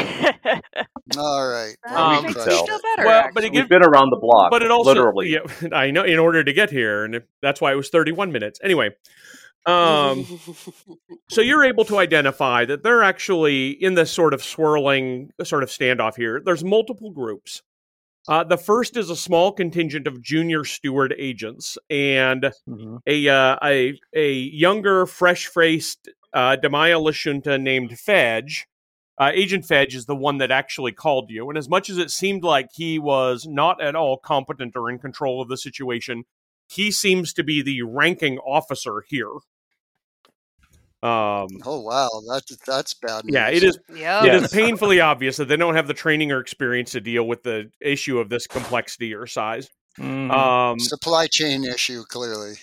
all 1.19 1.47
right, 1.47 1.75
That 1.85 1.91
Well, 1.93 2.11
we 2.23 2.29
we 2.29 2.35
makes 2.35 2.45
can 2.45 2.49
me 2.49 2.67
feel 2.67 2.77
it. 2.77 2.83
better. 2.97 3.07
Well, 3.07 3.31
but 3.35 3.45
it 3.45 3.47
actually. 3.47 3.51
gives- 3.51 3.63
We've 3.65 3.69
been 3.69 3.85
around 3.85 4.09
the 4.11 4.17
block, 4.19 4.51
but 4.51 4.63
it 4.63 4.71
also 4.71 4.91
literally. 4.95 5.29
yeah, 5.31 5.41
I 5.77 5.91
know 5.91 6.05
in 6.05 6.19
order 6.19 6.43
to 6.43 6.53
get 6.55 6.71
here, 6.71 7.05
and 7.05 7.17
if, 7.17 7.25
that's 7.43 7.61
why 7.61 7.73
it 7.73 7.75
was 7.77 7.91
thirty 7.91 8.13
one 8.13 8.33
minutes. 8.33 8.59
Anyway, 8.65 8.91
um, 9.67 10.27
so 11.29 11.41
you're 11.41 11.65
able 11.65 11.85
to 11.87 11.99
identify 11.99 12.65
that 12.65 12.83
they're 12.83 13.03
actually 13.03 13.71
in 13.71 13.95
this 13.95 14.11
sort 14.11 14.35
of 14.35 14.43
swirling 14.43 15.31
sort 15.45 15.63
of 15.63 15.69
standoff 15.69 16.17
here. 16.17 16.41
There's 16.45 16.65
multiple 16.65 17.11
groups. 17.11 17.63
Uh, 18.29 18.45
the 18.45 18.57
first 18.57 18.97
is 18.97 19.11
a 19.11 19.17
small 19.17 19.51
contingent 19.53 20.07
of 20.07 20.23
junior 20.23 20.65
steward 20.65 21.13
agents 21.19 21.77
and 21.91 22.53
Mhm. 22.69 23.01
a 23.07 23.29
uh, 23.29 23.57
a 23.65 23.99
a 24.15 24.33
younger, 24.33 25.07
fresh-faced 25.07 26.09
uh, 26.33 26.57
Damaya 26.63 27.01
Lashunta 27.03 27.61
named 27.61 27.91
Fedge. 27.99 28.65
Uh, 29.19 29.31
Agent 29.35 29.65
Fedge 29.67 29.95
is 29.95 30.07
the 30.07 30.17
one 30.17 30.39
that 30.39 30.51
actually 30.51 30.93
called 30.93 31.31
you, 31.31 31.49
and 31.49 31.59
as 31.59 31.69
much 31.69 31.91
as 31.91 31.99
it 31.99 32.11
seemed 32.11 32.43
like 32.45 32.69
he 32.75 32.99
was 32.99 33.47
not 33.47 33.81
at 33.83 33.95
all 33.95 34.17
competent 34.17 34.75
or 34.77 34.89
in 34.89 34.99
control 34.99 35.43
of 35.43 35.49
the 35.49 35.57
situation, 35.57 36.25
he 36.69 36.91
seems 36.91 37.33
to 37.35 37.43
be 37.43 37.63
the 37.63 37.83
ranking 37.83 38.39
officer 38.39 39.03
here. 39.09 39.31
Um, 41.03 41.49
Oh 41.65 41.81
wow, 41.81 42.09
that's 42.29 42.57
that's 42.65 42.95
bad. 42.95 43.25
yeah, 43.27 43.49
it 43.49 43.65
is 43.65 43.77
Yep. 43.93 44.25
it 44.25 44.35
is 44.35 44.53
painfully 44.53 45.01
obvious 45.01 45.37
that 45.39 45.49
they 45.49 45.57
don't 45.57 45.75
have 45.75 45.89
the 45.89 45.95
training 45.95 46.31
or 46.31 46.39
experience 46.39 46.93
to 46.93 47.01
deal 47.01 47.27
with 47.27 47.43
the 47.43 47.71
issue 47.81 48.21
of 48.21 48.29
this 48.29 48.47
complexity 48.47 49.13
or 49.13 49.27
size. 49.27 49.69
Mhm. 49.99 50.31
Um, 50.31 50.79
supply 50.79 51.27
chain 51.27 51.65
issue 51.65 52.05
clearly. 52.05 52.55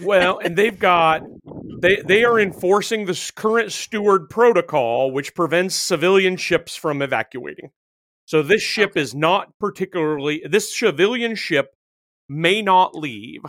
well, 0.00 0.38
and 0.38 0.56
they've 0.56 0.78
got 0.78 1.20
they 1.82 1.96
they 1.96 2.24
are 2.24 2.40
enforcing 2.40 3.04
the 3.04 3.30
current 3.36 3.72
steward 3.72 4.30
protocol, 4.30 5.10
which 5.12 5.34
prevents 5.34 5.74
civilian 5.74 6.38
ships 6.38 6.74
from 6.74 7.02
evacuating. 7.02 7.72
So 8.24 8.40
this 8.42 8.62
ship 8.62 8.96
is 8.96 9.14
not 9.14 9.58
particularly 9.58 10.42
this 10.48 10.74
civilian 10.74 11.34
ship 11.34 11.74
may 12.32 12.62
not 12.62 12.94
leave, 12.94 13.42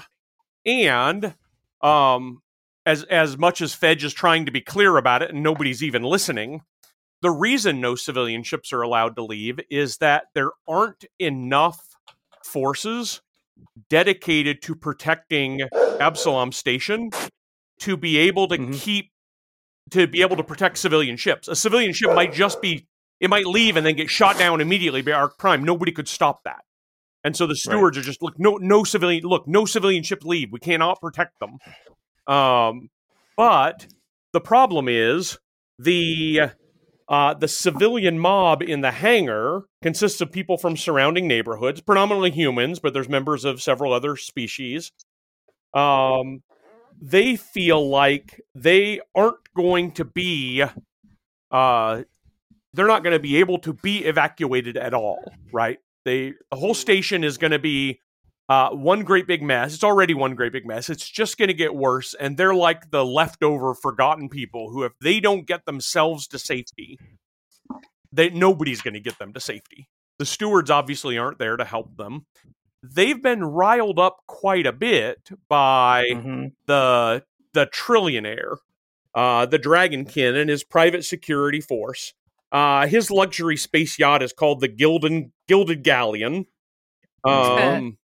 and 0.66 1.36
um, 1.82 2.42
as 2.86 3.04
as 3.04 3.38
much 3.38 3.62
as 3.62 3.76
Fedge 3.76 4.04
is 4.04 4.14
trying 4.14 4.46
to 4.46 4.52
be 4.52 4.62
clear 4.62 4.98
about 4.98 5.22
it, 5.22 5.32
and 5.32 5.42
nobody's 5.44 5.84
even 5.84 6.04
listening. 6.04 6.62
The 7.22 7.32
reason 7.32 7.80
no 7.80 7.96
civilian 7.96 8.44
ships 8.44 8.74
are 8.74 8.82
allowed 8.82 9.16
to 9.16 9.24
leave 9.24 9.60
is 9.70 9.98
that 9.98 10.26
there 10.36 10.52
aren't 10.68 11.06
enough 11.20 11.80
forces 12.44 13.22
dedicated 13.90 14.62
to 14.64 14.76
protecting 14.76 15.62
Absalom 16.00 16.52
Station 16.52 17.12
to 17.80 17.96
be 17.96 18.18
able 18.18 18.48
to 18.50 18.58
Mhm. 18.58 18.80
keep 18.80 19.12
to 19.92 20.08
be 20.08 20.22
able 20.22 20.36
to 20.38 20.44
protect 20.44 20.78
civilian 20.78 21.16
ships. 21.18 21.48
A 21.48 21.56
civilian 21.56 21.94
ship 21.94 22.14
might 22.14 22.34
just 22.34 22.62
be 22.62 22.88
it 23.20 23.30
might 23.30 23.46
leave 23.46 23.78
and 23.78 23.86
then 23.86 23.96
get 23.96 24.10
shot 24.10 24.38
down 24.38 24.60
immediately 24.60 25.02
by 25.02 25.12
Ark 25.12 25.38
Prime. 25.38 25.64
Nobody 25.64 25.92
could 25.94 26.10
stop 26.10 26.44
that. 26.44 26.66
And 27.24 27.36
so 27.36 27.48
the 27.48 27.56
stewards 27.56 27.98
are 27.98 28.02
just 28.02 28.22
look 28.22 28.38
no 28.38 28.58
no 28.58 28.84
civilian 28.84 29.24
look 29.24 29.48
no 29.48 29.66
civilian 29.66 30.04
ships 30.04 30.26
leave. 30.26 30.52
We 30.52 30.60
cannot 30.60 31.00
protect 31.00 31.40
them. 31.40 31.58
Um, 32.28 32.90
but 33.38 33.88
the 34.34 34.42
problem 34.42 34.88
is 34.90 35.38
the 35.80 36.42
uh, 37.08 37.34
the 37.34 37.48
civilian 37.48 38.20
mob 38.20 38.62
in 38.62 38.82
the 38.82 38.92
hangar 38.92 39.64
consists 39.82 40.22
of 40.22 40.32
people 40.32 40.58
from 40.58 40.76
surrounding 40.78 41.28
neighborhoods, 41.28 41.82
predominantly 41.82 42.32
humans, 42.32 42.80
but 42.80 42.94
there's 42.94 43.10
members 43.10 43.46
of 43.46 43.62
several 43.62 43.94
other 43.94 44.16
species. 44.16 44.92
Um, 45.74 46.44
they 47.02 47.36
feel 47.36 47.90
like 47.90 48.42
they 48.56 49.02
aren't 49.16 49.54
going 49.56 49.92
to 49.94 50.06
be 50.06 50.64
uh, 51.52 52.02
they're 52.74 52.88
not 52.88 53.04
going 53.04 53.14
to 53.14 53.20
be 53.20 53.38
able 53.38 53.60
to 53.60 53.74
be 53.74 54.00
evacuated 54.06 54.78
at 54.78 54.94
all, 54.94 55.32
right? 55.52 55.80
They 56.06 56.34
the 56.52 56.58
whole 56.58 56.74
station 56.74 57.24
is 57.24 57.38
going 57.38 57.52
to 57.52 57.60
be 57.60 58.00
uh, 58.50 58.70
one 58.72 59.04
great 59.04 59.26
big 59.26 59.42
mess. 59.42 59.74
It's 59.74 59.84
already 59.84 60.14
one 60.14 60.36
great 60.36 60.52
big 60.52 60.66
mess. 60.66 60.90
It's 60.90 61.10
just 61.10 61.38
going 61.38 61.48
to 61.48 61.54
get 61.54 61.74
worse, 61.76 62.14
and 62.14 62.36
they're 62.38 62.54
like 62.56 62.92
the 62.92 63.06
leftover, 63.06 63.74
forgotten 63.74 64.28
people 64.30 64.70
who, 64.72 64.84
if 64.84 64.92
they 65.00 65.20
don't 65.20 65.48
get 65.48 65.66
themselves 65.66 66.28
to 66.28 66.40
safety, 66.40 67.00
they 68.12 68.30
nobody's 68.30 68.82
going 68.82 68.94
to 68.96 69.00
get 69.00 69.18
them 69.18 69.34
to 69.34 69.40
safety. 69.40 69.88
The 70.20 70.26
stewards 70.26 70.70
obviously 70.70 71.18
aren't 71.18 71.40
there 71.40 71.58
to 71.58 71.66
help 71.66 71.98
them. 71.98 72.26
They've 72.84 73.22
been 73.22 73.44
riled 73.46 73.98
up 73.98 74.18
quite 74.28 74.66
a 74.68 74.74
bit 74.74 75.30
by 75.48 76.06
Mhm. 76.12 76.52
the 76.66 77.24
the 77.54 77.68
trillionaire, 77.68 78.58
uh, 79.16 79.46
the 79.46 79.60
Dragonkin, 79.60 80.36
and 80.36 80.50
his 80.50 80.64
private 80.64 81.06
security 81.06 81.62
force. 81.62 82.14
Uh, 82.54 82.86
his 82.86 83.10
luxury 83.10 83.58
space 83.58 83.98
yacht 83.98 84.22
is 84.22 84.32
called 84.32 84.62
the 84.62 84.68
Gilded 84.68 85.32
Gilded 85.48 85.84
Galleon. 85.84 86.46
Um, 87.26 87.98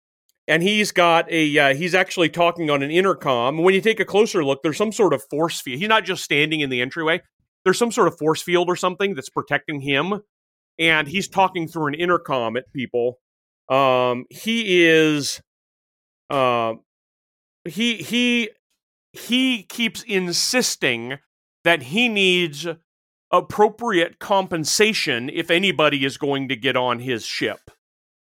and 0.47 0.63
he's 0.63 0.91
got 0.91 1.31
a 1.31 1.57
uh, 1.59 1.75
he's 1.75 1.93
actually 1.93 2.29
talking 2.29 2.71
on 2.71 2.81
an 2.81 2.89
intercom. 2.89 3.59
When 3.59 3.75
you 3.75 3.81
take 3.81 3.99
a 3.99 4.05
closer 4.05 4.43
look, 4.43 4.63
there's 4.63 4.77
some 4.77 4.91
sort 4.91 5.13
of 5.13 5.21
force 5.29 5.61
field. 5.61 5.79
He's 5.79 5.87
not 5.87 6.03
just 6.03 6.23
standing 6.23 6.61
in 6.61 6.71
the 6.71 6.81
entryway. 6.81 7.21
There's 7.63 7.77
some 7.77 7.91
sort 7.91 8.07
of 8.07 8.17
force 8.17 8.41
field 8.41 8.67
or 8.69 8.75
something 8.75 9.13
that's 9.13 9.29
protecting 9.29 9.81
him, 9.81 10.21
and 10.79 11.07
he's 11.07 11.27
talking 11.27 11.67
through 11.67 11.87
an 11.87 11.93
intercom 11.93 12.57
at 12.57 12.73
people. 12.73 13.19
Um, 13.69 14.25
he 14.31 14.85
is, 14.85 15.41
uh, 16.31 16.73
he 17.65 17.97
he 17.97 18.49
he 19.13 19.63
keeps 19.63 20.01
insisting 20.03 21.19
that 21.63 21.83
he 21.83 22.09
needs 22.09 22.65
appropriate 23.31 24.19
compensation 24.19 25.29
if 25.31 25.51
anybody 25.51 26.05
is 26.05 26.17
going 26.17 26.49
to 26.49 26.55
get 26.55 26.75
on 26.75 26.99
his 26.99 27.25
ship. 27.25 27.71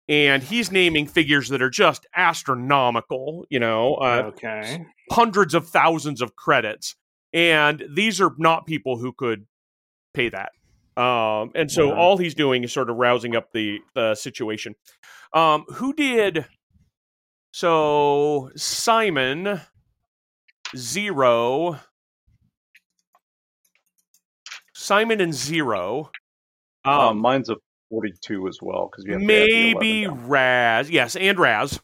And 0.10 0.42
he's 0.42 0.72
naming 0.72 1.06
figures 1.06 1.50
that 1.50 1.62
are 1.62 1.70
just 1.70 2.06
astronomical, 2.16 3.46
you 3.50 3.60
know, 3.60 3.96
uh, 3.96 4.24
okay. 4.28 4.86
hundreds 5.12 5.54
of 5.54 5.68
thousands 5.68 6.22
of 6.22 6.36
credits. 6.36 6.96
And 7.34 7.84
these 7.94 8.22
are 8.22 8.34
not 8.38 8.66
people 8.66 8.98
who 8.98 9.12
could 9.12 9.46
pay 10.14 10.30
that. 10.30 10.52
Um, 11.02 11.52
and 11.54 11.70
so 11.70 11.90
Wow. 11.90 11.96
all 11.96 12.18
he's 12.18 12.34
doing 12.34 12.64
is 12.64 12.72
sort 12.72 12.90
of 12.90 12.96
rousing 12.96 13.36
up 13.36 13.52
the, 13.52 13.80
the 13.94 14.16
situation. 14.16 14.76
Um, 15.34 15.66
who 15.74 15.94
did? 15.94 16.46
So 17.52 18.50
Simon, 18.56 19.62
Zero, 20.76 21.80
Simon 24.88 25.20
and 25.20 25.34
Zero. 25.34 26.12
Um, 26.86 27.00
Um, 27.00 27.18
mine's 27.20 27.50
a 27.50 27.58
42 27.90 28.48
as 28.48 28.60
well 28.62 28.90
because 28.90 29.04
you 29.04 29.14
have 29.14 29.22
to 29.22 29.26
add 29.26 29.30
the 29.30 29.72
11 29.72 29.80
maybe. 29.80 30.08
Raz, 30.08 30.90
yes, 30.90 31.18
and 31.18 31.38
Raz. 31.38 31.82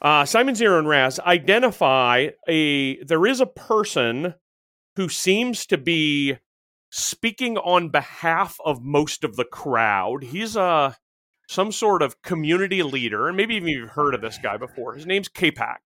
Uh, 0.00 0.24
Simon 0.24 0.54
Zero 0.54 0.78
and 0.78 0.88
Raz 0.88 1.20
identify 1.20 2.28
a. 2.48 3.02
There 3.04 3.26
is 3.26 3.40
a 3.40 3.46
person 3.46 4.34
who 4.96 5.10
seems 5.10 5.66
to 5.66 5.76
be 5.76 6.38
speaking 6.90 7.58
on 7.58 7.90
behalf 7.90 8.58
of 8.64 8.82
most 8.82 9.22
of 9.22 9.36
the 9.36 9.44
crowd. 9.44 10.22
He's 10.24 10.56
a 10.56 10.96
some 11.48 11.70
sort 11.70 12.00
of 12.00 12.22
community 12.22 12.82
leader, 12.82 13.28
and 13.28 13.36
maybe 13.36 13.56
even 13.56 13.68
you've 13.68 13.90
heard 13.90 14.14
of 14.14 14.22
this 14.22 14.38
guy 14.38 14.56
before. 14.56 14.94
His 14.94 15.06
name's 15.06 15.28
K-Pac. 15.28 15.82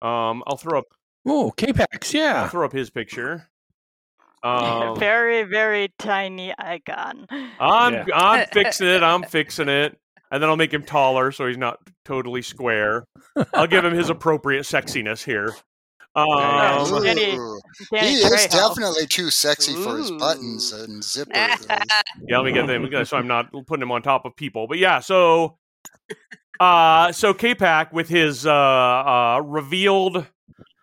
Um, 0.00 0.44
I'll 0.46 0.56
throw 0.56 0.78
up. 0.78 0.86
Oh, 1.26 1.52
K-Pax, 1.56 2.14
I'll 2.14 2.20
yeah. 2.20 2.48
throw 2.48 2.64
up 2.64 2.72
his 2.72 2.90
picture. 2.90 3.50
Um, 4.44 4.98
very, 4.98 5.42
very 5.44 5.92
tiny 5.98 6.52
icon. 6.58 7.26
I'm 7.58 7.94
Yeah. 7.94 8.04
I'm 8.14 8.46
fixing 8.52 8.86
it. 8.88 9.02
I'm 9.02 9.22
fixing 9.22 9.68
it. 9.68 9.98
And 10.30 10.42
then 10.42 10.50
I'll 10.50 10.56
make 10.56 10.72
him 10.74 10.82
taller 10.82 11.32
so 11.32 11.46
he's 11.46 11.56
not 11.58 11.78
totally 12.04 12.42
square. 12.42 13.04
I'll 13.54 13.66
give 13.66 13.84
him 13.84 13.94
his 13.94 14.10
appropriate 14.10 14.62
sexiness 14.62 15.22
here. 15.24 15.54
Oh, 16.16 16.94
Um, 16.94 17.02
Danny- 17.02 17.36
Ooh. 17.36 17.58
Danny 17.92 18.08
he 18.08 18.14
is 18.16 18.24
Trejo. 18.24 18.50
definitely 18.50 19.06
too 19.06 19.30
sexy 19.30 19.74
for 19.74 19.96
his 19.98 20.10
buttons 20.12 20.72
and 20.72 21.02
zippers. 21.02 21.66
yeah, 22.28 22.38
let 22.38 22.44
me 22.44 22.52
get 22.52 22.66
them 22.66 23.04
so 23.04 23.16
I'm 23.16 23.26
not 23.26 23.50
putting 23.66 23.82
him 23.82 23.90
on 23.92 24.02
top 24.02 24.24
of 24.24 24.36
people. 24.36 24.66
But 24.68 24.78
yeah, 24.78 25.00
so 25.00 25.56
uh 26.60 27.10
so 27.12 27.34
K-Pac 27.34 27.92
with 27.92 28.08
his 28.08 28.46
uh 28.46 28.52
uh 28.52 29.42
revealed 29.44 30.26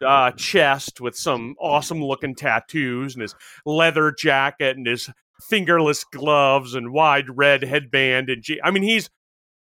uh 0.05 0.31
chest 0.31 0.99
with 1.01 1.15
some 1.15 1.55
awesome 1.59 2.03
looking 2.03 2.35
tattoos 2.35 3.13
and 3.15 3.21
his 3.21 3.35
leather 3.65 4.11
jacket 4.11 4.77
and 4.77 4.87
his 4.87 5.09
fingerless 5.41 6.03
gloves 6.03 6.75
and 6.75 6.91
wide 6.91 7.25
red 7.35 7.63
headband 7.63 8.29
and 8.29 8.41
G- 8.43 8.59
I 8.63 8.71
mean 8.71 8.83
he's 8.83 9.09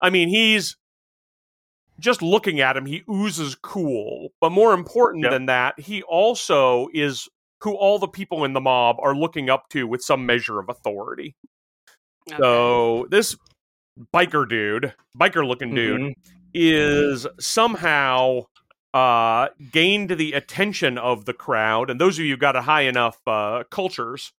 I 0.01 0.09
mean 0.09 0.27
he's 0.29 0.75
just 1.99 2.21
looking 2.21 2.59
at 2.59 2.75
him 2.77 2.85
he 2.85 3.03
oozes 3.09 3.55
cool 3.55 4.29
but 4.41 4.51
more 4.51 4.73
important 4.73 5.23
Yep. 5.23 5.31
than 5.31 5.45
that 5.47 5.79
he 5.79 6.01
also 6.03 6.87
is 6.93 7.27
who 7.61 7.73
all 7.75 7.99
the 7.99 8.07
people 8.07 8.43
in 8.43 8.53
the 8.53 8.61
mob 8.61 8.95
are 9.01 9.15
looking 9.15 9.49
up 9.49 9.69
to 9.69 9.85
with 9.87 10.01
some 10.01 10.25
measure 10.25 10.59
of 10.59 10.67
authority 10.69 11.35
Okay. 12.29 12.37
so 12.39 13.07
this 13.09 13.35
biker 14.13 14.47
dude, 14.47 14.93
biker 15.19 15.45
looking 15.45 15.73
dude, 15.73 15.99
Mhm. 16.01 16.13
is 16.53 17.25
somehow 17.39 18.41
uh, 18.93 19.47
gained 19.71 20.11
the 20.11 20.33
attention 20.33 20.97
of 20.97 21.25
the 21.25 21.33
crowd, 21.33 21.89
and 21.89 21.99
those 21.99 22.19
of 22.19 22.25
you 22.25 22.31
who 22.33 22.37
got 22.37 22.55
a 22.55 22.61
high 22.61 22.81
enough 22.81 23.19
uh, 23.27 23.63
cultures 23.71 24.33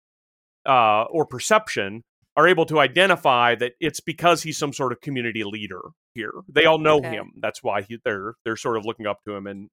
uh, 0.68 1.04
or 1.04 1.26
perception 1.26 2.04
are 2.38 2.48
able 2.48 2.66
to 2.66 2.80
identify 2.80 3.56
that 3.56 3.74
it's 3.80 4.00
because 4.00 4.44
he's 4.44 4.58
some 4.58 4.74
sort 4.74 4.92
of 4.92 5.02
community 5.02 5.44
leader 5.44 5.82
here. 6.14 6.32
They 6.48 6.66
all 6.66 6.78
know 6.80 6.98
Okay. 6.98 7.10
him. 7.12 7.32
That's 7.40 7.62
why 7.64 7.82
he, 7.84 8.00
they're 8.04 8.36
they're 8.46 8.56
sort 8.58 8.78
of 8.78 8.86
looking 8.86 9.06
up 9.08 9.20
to 9.26 9.36
him 9.36 9.48
and 9.48 9.70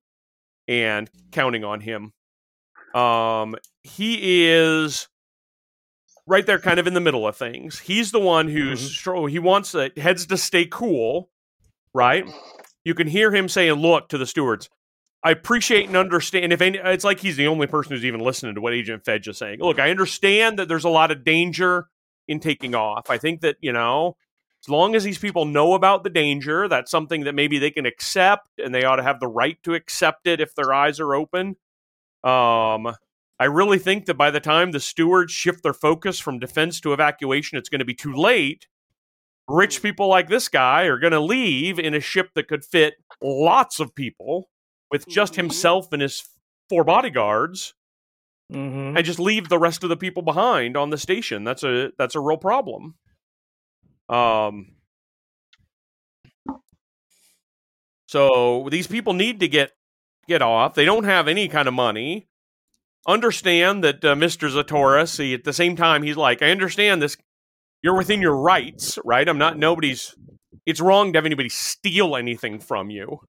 and 0.67 1.11
counting 1.33 1.65
on 1.65 1.81
him. 1.81 2.13
Um, 2.95 3.57
he 3.83 4.47
is 4.49 5.09
right 6.27 6.45
there, 6.47 6.59
kind 6.59 6.79
of 6.79 6.87
in 6.87 6.95
the 6.95 7.01
middle 7.01 7.27
of 7.27 7.37
things. 7.37 7.79
He's 7.79 8.11
the 8.13 8.21
one 8.21 8.49
who's 8.49 8.97
stro- 8.99 9.31
he 9.31 9.39
wants 9.39 9.75
uh, 9.75 9.89
heads 9.97 10.27
to 10.27 10.37
stay 10.37 10.67
cool, 10.67 11.31
right? 11.95 12.27
You 12.89 12.95
can 12.95 13.07
hear 13.07 13.31
him 13.31 13.51
saying, 13.51 13.75
"Look 13.75 14.09
to 14.09 14.17
the 14.17 14.27
stewards." 14.27 14.71
I 15.23 15.33
appreciate 15.33 15.89
and 15.89 15.97
understand. 15.97 16.55
If 16.55 16.63
any, 16.63 16.79
it's 16.79 17.05
like 17.05 17.21
he's 17.21 17.37
the 17.37 17.47
only 17.49 17.67
person 17.67 17.93
who's 17.93 18.05
even 18.07 18.21
listening 18.21 18.55
to 18.55 18.63
what 18.63 18.73
Agent 18.73 19.05
Fedge 19.05 19.29
is 19.29 19.37
saying. 19.37 19.59
Look, 19.61 19.79
I 19.79 19.91
understand 19.91 20.59
that 20.59 20.69
there's 20.69 20.85
a 20.85 20.89
lot 20.89 21.11
of 21.11 21.23
danger 21.23 21.89
in 22.29 22.41
taking 22.41 22.75
off. 22.75 23.11
I 23.11 23.19
think 23.19 23.43
that 23.43 23.57
you 23.61 23.75
know, 23.75 24.17
as 24.65 24.71
long 24.71 24.95
as 24.95 25.05
these 25.05 25.19
people 25.19 25.45
know 25.45 25.75
about 25.75 26.03
the 26.03 26.09
danger, 26.09 26.67
that's 26.67 26.91
something 26.91 27.25
that 27.25 27.35
maybe 27.35 27.59
they 27.59 27.71
can 27.71 27.85
accept, 27.85 28.49
and 28.57 28.75
they 28.75 28.85
ought 28.85 28.97
to 28.97 29.03
have 29.03 29.21
the 29.21 29.29
right 29.29 29.63
to 29.65 29.75
accept 29.75 30.27
it 30.27 30.41
if 30.41 30.55
their 30.55 30.73
eyes 30.73 30.99
are 30.99 31.15
open. 31.15 31.57
Um, 32.25 32.95
I 33.39 33.45
really 33.45 33.79
think 33.79 34.07
that 34.07 34.15
by 34.15 34.31
the 34.31 34.41
time 34.41 34.71
the 34.71 34.81
stewards 34.81 35.31
shift 35.31 35.63
their 35.63 35.75
focus 35.75 36.19
from 36.19 36.39
defense 36.39 36.81
to 36.81 36.95
evacuation, 36.95 37.59
it's 37.59 37.69
going 37.69 37.81
to 37.81 37.85
be 37.85 37.95
too 37.95 38.15
late. 38.15 38.67
Rich 39.49 39.83
people 39.83 40.09
like 40.09 40.29
this 40.29 40.49
guy 40.49 40.83
are 40.85 40.99
going 40.99 41.13
to 41.13 41.21
leave 41.21 41.79
in 41.79 41.95
a 41.95 42.01
ship 42.01 42.31
that 42.35 42.49
could 42.49 42.65
fit 42.65 42.95
lots 43.23 43.81
of 43.81 43.95
people 43.95 44.51
with 44.91 45.07
just 45.09 45.33
Mhm. 45.33 45.37
himself 45.37 45.93
and 45.93 46.03
his 46.03 46.23
four 46.69 46.85
bodyguards 46.85 47.75
Mhm. 48.53 48.97
and 48.97 49.05
just 49.05 49.19
leave 49.19 49.49
the 49.49 49.59
rest 49.59 49.83
of 49.83 49.89
the 49.89 49.97
people 49.97 50.23
behind 50.23 50.77
on 50.77 50.91
the 50.91 50.99
station. 50.99 51.45
That's 51.45 51.63
a 51.63 51.93
that's 51.99 52.15
a 52.15 52.21
real 52.21 52.37
problem. 52.37 52.95
Um 54.09 54.75
so 58.07 58.69
these 58.71 58.87
people 58.87 59.13
need 59.13 59.41
to 59.41 59.49
get 59.49 59.73
get 60.27 60.43
off. 60.43 60.75
They 60.75 60.85
don't 60.85 61.05
have 61.05 61.27
any 61.29 61.49
kind 61.49 61.69
of 61.69 61.75
money. 61.75 62.29
Understand 63.07 63.83
that 63.85 64.05
uh, 64.05 64.15
Mr. 64.15 64.51
Zatoris, 64.51 65.09
see, 65.09 65.33
at 65.33 65.45
the 65.45 65.53
same 65.55 65.75
time, 65.77 66.03
he's 66.03 66.17
like, 66.19 66.43
I 66.43 66.51
understand 66.51 67.01
this. 67.01 67.17
You're 67.83 67.97
within 67.97 68.21
your 68.21 68.37
rights, 68.37 68.99
right? 69.05 69.29
I'm 69.29 69.39
not 69.39 69.59
nobody's. 69.59 70.15
It's 70.67 70.81
wrong 70.81 71.13
to 71.13 71.19
have 71.19 71.27
anybody 71.27 71.49
steal 71.49 72.17
anything 72.17 72.59
from 72.61 72.91
you. 72.91 73.21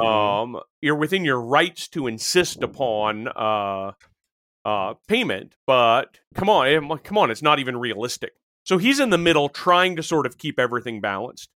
Um, 0.00 0.60
you're 0.80 0.96
within 0.96 1.24
your 1.24 1.40
rights 1.40 1.88
to 1.88 2.06
insist 2.06 2.62
upon 2.62 3.28
uh, 3.28 3.92
uh, 4.64 4.94
payment, 5.06 5.54
but 5.66 6.18
come 6.34 6.48
on, 6.48 6.68
eh, 6.68 6.96
come 7.02 7.18
on, 7.18 7.30
it's 7.30 7.42
not 7.42 7.58
even 7.58 7.76
realistic. 7.76 8.32
So 8.64 8.78
he's 8.78 9.00
in 9.00 9.10
the 9.10 9.18
middle, 9.18 9.48
trying 9.48 9.96
to 9.96 10.02
sort 10.02 10.26
of 10.26 10.38
keep 10.38 10.58
everything 10.58 11.00
balanced. 11.00 11.48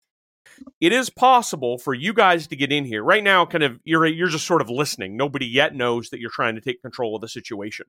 It 0.80 0.92
is 0.92 1.10
possible 1.10 1.78
for 1.78 1.92
you 1.94 2.12
guys 2.12 2.46
to 2.48 2.56
get 2.56 2.72
in 2.72 2.84
here 2.84 3.02
right 3.02 3.22
now. 3.22 3.44
Kind 3.46 3.64
of, 3.64 3.78
you're 3.84 4.06
you're 4.06 4.28
just 4.28 4.46
sort 4.46 4.62
of 4.62 4.70
listening. 4.70 5.16
Nobody 5.16 5.46
yet 5.46 5.74
knows 5.74 6.10
that 6.10 6.20
you're 6.20 6.30
trying 6.30 6.54
to 6.54 6.60
take 6.60 6.82
control 6.82 7.14
of 7.14 7.20
the 7.20 7.28
situation. 7.28 7.86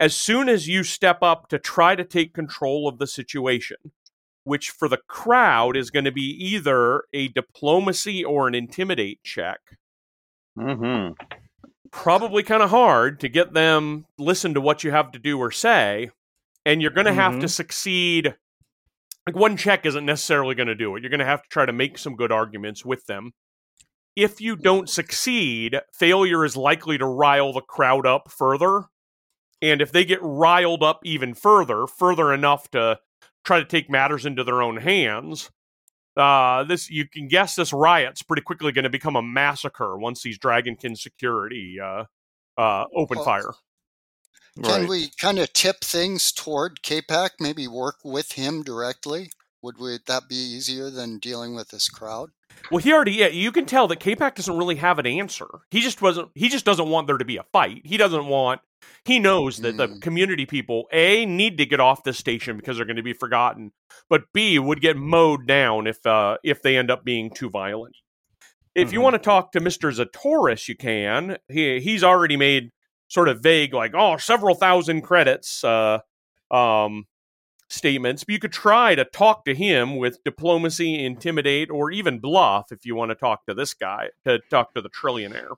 As 0.00 0.14
soon 0.14 0.48
as 0.48 0.68
you 0.68 0.84
step 0.84 1.22
up 1.22 1.48
to 1.48 1.58
try 1.58 1.96
to 1.96 2.04
take 2.04 2.32
control 2.32 2.88
of 2.88 2.98
the 2.98 3.06
situation, 3.06 3.76
which 4.44 4.70
for 4.70 4.88
the 4.88 5.00
crowd 5.08 5.76
is 5.76 5.90
going 5.90 6.04
to 6.04 6.12
be 6.12 6.30
either 6.30 7.02
a 7.12 7.28
diplomacy 7.28 8.24
or 8.24 8.46
an 8.48 8.54
intimidate 8.54 9.22
check, 9.22 9.60
Mm-hmm. 10.58 11.12
probably 11.92 12.42
kind 12.42 12.64
of 12.64 12.70
hard 12.70 13.20
to 13.20 13.28
get 13.28 13.52
them 13.52 14.06
listen 14.18 14.54
to 14.54 14.60
what 14.60 14.82
you 14.82 14.90
have 14.90 15.12
to 15.12 15.18
do 15.20 15.38
or 15.38 15.52
say 15.52 16.10
and 16.68 16.82
you're 16.82 16.90
going 16.90 17.06
to 17.06 17.14
have 17.14 17.38
to 17.40 17.48
succeed. 17.48 18.34
Like 19.26 19.36
one 19.36 19.56
check 19.56 19.86
isn't 19.86 20.04
necessarily 20.04 20.54
going 20.54 20.66
to 20.66 20.74
do 20.74 20.94
it. 20.96 21.02
You're 21.02 21.10
going 21.10 21.20
to 21.20 21.24
have 21.24 21.42
to 21.42 21.48
try 21.48 21.64
to 21.64 21.72
make 21.72 21.96
some 21.96 22.14
good 22.14 22.30
arguments 22.30 22.84
with 22.84 23.06
them. 23.06 23.32
If 24.16 24.40
you 24.40 24.54
don't 24.54 24.88
succeed, 24.88 25.80
failure 25.94 26.44
is 26.44 26.56
likely 26.56 26.98
to 26.98 27.06
rile 27.06 27.52
the 27.52 27.62
crowd 27.62 28.04
up 28.04 28.30
further. 28.30 28.84
And 29.60 29.80
if 29.80 29.90
they 29.92 30.04
get 30.04 30.20
riled 30.22 30.82
up 30.82 31.00
even 31.04 31.34
further, 31.34 31.86
further 31.86 32.32
enough 32.32 32.70
to 32.70 33.00
try 33.44 33.58
to 33.58 33.64
take 33.64 33.90
matters 33.90 34.24
into 34.24 34.44
their 34.44 34.62
own 34.62 34.76
hands, 34.76 35.50
uh, 36.16 36.64
this 36.64 36.90
you 36.90 37.08
can 37.08 37.28
guess 37.28 37.54
this 37.54 37.72
riot's 37.72 38.22
pretty 38.22 38.42
quickly 38.42 38.72
going 38.72 38.84
to 38.84 38.90
become 38.90 39.16
a 39.16 39.22
massacre 39.22 39.96
once 39.96 40.22
these 40.22 40.38
Dragonkin 40.38 40.96
security 40.96 41.78
uh, 41.82 42.04
uh, 42.58 42.84
open 42.94 43.16
Well, 43.18 43.24
fire. 43.24 43.54
Can 44.62 44.82
Right. 44.82 44.88
we 44.88 45.10
kind 45.20 45.38
of 45.38 45.52
tip 45.52 45.80
things 45.82 46.32
toward 46.32 46.82
KPAC? 46.82 47.30
Maybe 47.38 47.68
work 47.68 47.98
with 48.04 48.32
him 48.32 48.62
directly? 48.64 49.30
Would 49.62 49.78
we, 49.78 49.98
that 50.06 50.28
be 50.28 50.36
easier 50.36 50.90
than 50.90 51.18
dealing 51.18 51.54
with 51.54 51.68
this 51.70 51.88
crowd? 51.88 52.30
Well, 52.70 52.78
he 52.78 52.92
already 52.92 53.12
yeah, 53.12 53.28
you 53.28 53.52
can 53.52 53.66
tell 53.66 53.88
that 53.88 54.00
K-Pac 54.00 54.34
doesn't 54.36 54.56
really 54.56 54.76
have 54.76 54.98
an 54.98 55.06
answer. 55.06 55.46
He 55.70 55.80
just 55.80 56.00
wasn't 56.02 56.30
he 56.34 56.48
just 56.48 56.64
doesn't 56.64 56.88
want 56.88 57.06
there 57.06 57.18
to 57.18 57.24
be 57.24 57.36
a 57.36 57.44
fight. 57.52 57.82
He 57.84 57.96
doesn't 57.96 58.26
want 58.26 58.60
he 59.04 59.18
knows 59.18 59.60
that 59.60 59.76
the 59.76 59.88
Mm. 59.88 60.00
community 60.00 60.46
people 60.46 60.86
A 60.92 61.26
need 61.26 61.58
to 61.58 61.66
get 61.66 61.80
off 61.80 62.04
this 62.04 62.18
station 62.18 62.56
because 62.56 62.76
they're 62.76 62.86
going 62.86 62.96
to 62.96 63.02
be 63.02 63.12
forgotten, 63.12 63.72
but 64.08 64.24
B 64.32 64.58
would 64.58 64.80
get 64.80 64.96
mowed 64.96 65.46
down 65.46 65.86
if 65.86 66.04
uh 66.06 66.38
if 66.44 66.62
they 66.62 66.76
end 66.76 66.90
up 66.90 67.04
being 67.04 67.30
too 67.34 67.50
violent. 67.50 67.96
If 68.74 68.92
you 68.92 69.00
Mhm. 69.00 69.02
want 69.02 69.14
to 69.14 69.18
talk 69.18 69.52
to 69.52 69.60
Mr. 69.60 69.90
Zatoris, 69.92 70.68
you 70.68 70.76
can. 70.76 71.38
He 71.48 71.80
he's 71.80 72.04
already 72.04 72.36
made 72.36 72.70
sort 73.08 73.28
of 73.28 73.40
vague 73.42 73.74
like, 73.74 73.92
"Oh, 73.94 74.16
several 74.18 74.54
thousand 74.54 75.02
credits 75.02 75.64
uh 75.64 75.98
um 76.50 77.06
statements, 77.68 78.24
but 78.24 78.32
you 78.32 78.38
could 78.38 78.52
try 78.52 78.94
to 78.94 79.04
talk 79.04 79.44
to 79.44 79.54
him 79.54 79.96
with 79.96 80.22
diplomacy, 80.24 81.04
intimidate, 81.04 81.70
or 81.70 81.90
even 81.90 82.18
bluff 82.18 82.72
if 82.72 82.84
you 82.86 82.94
want 82.94 83.10
to 83.10 83.14
talk 83.14 83.44
to 83.46 83.54
this 83.54 83.74
guy, 83.74 84.08
to 84.24 84.38
talk 84.50 84.74
to 84.74 84.80
the 84.80 84.90
trillionaire. 84.90 85.56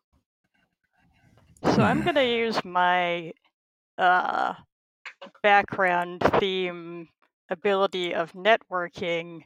So 1.75 1.83
I'm 1.83 2.03
gonna 2.03 2.25
use 2.25 2.65
my 2.65 3.33
uh, 3.99 4.55
background 5.43 6.23
theme 6.39 7.09
ability 7.51 8.15
of 8.15 8.33
networking, 8.33 9.43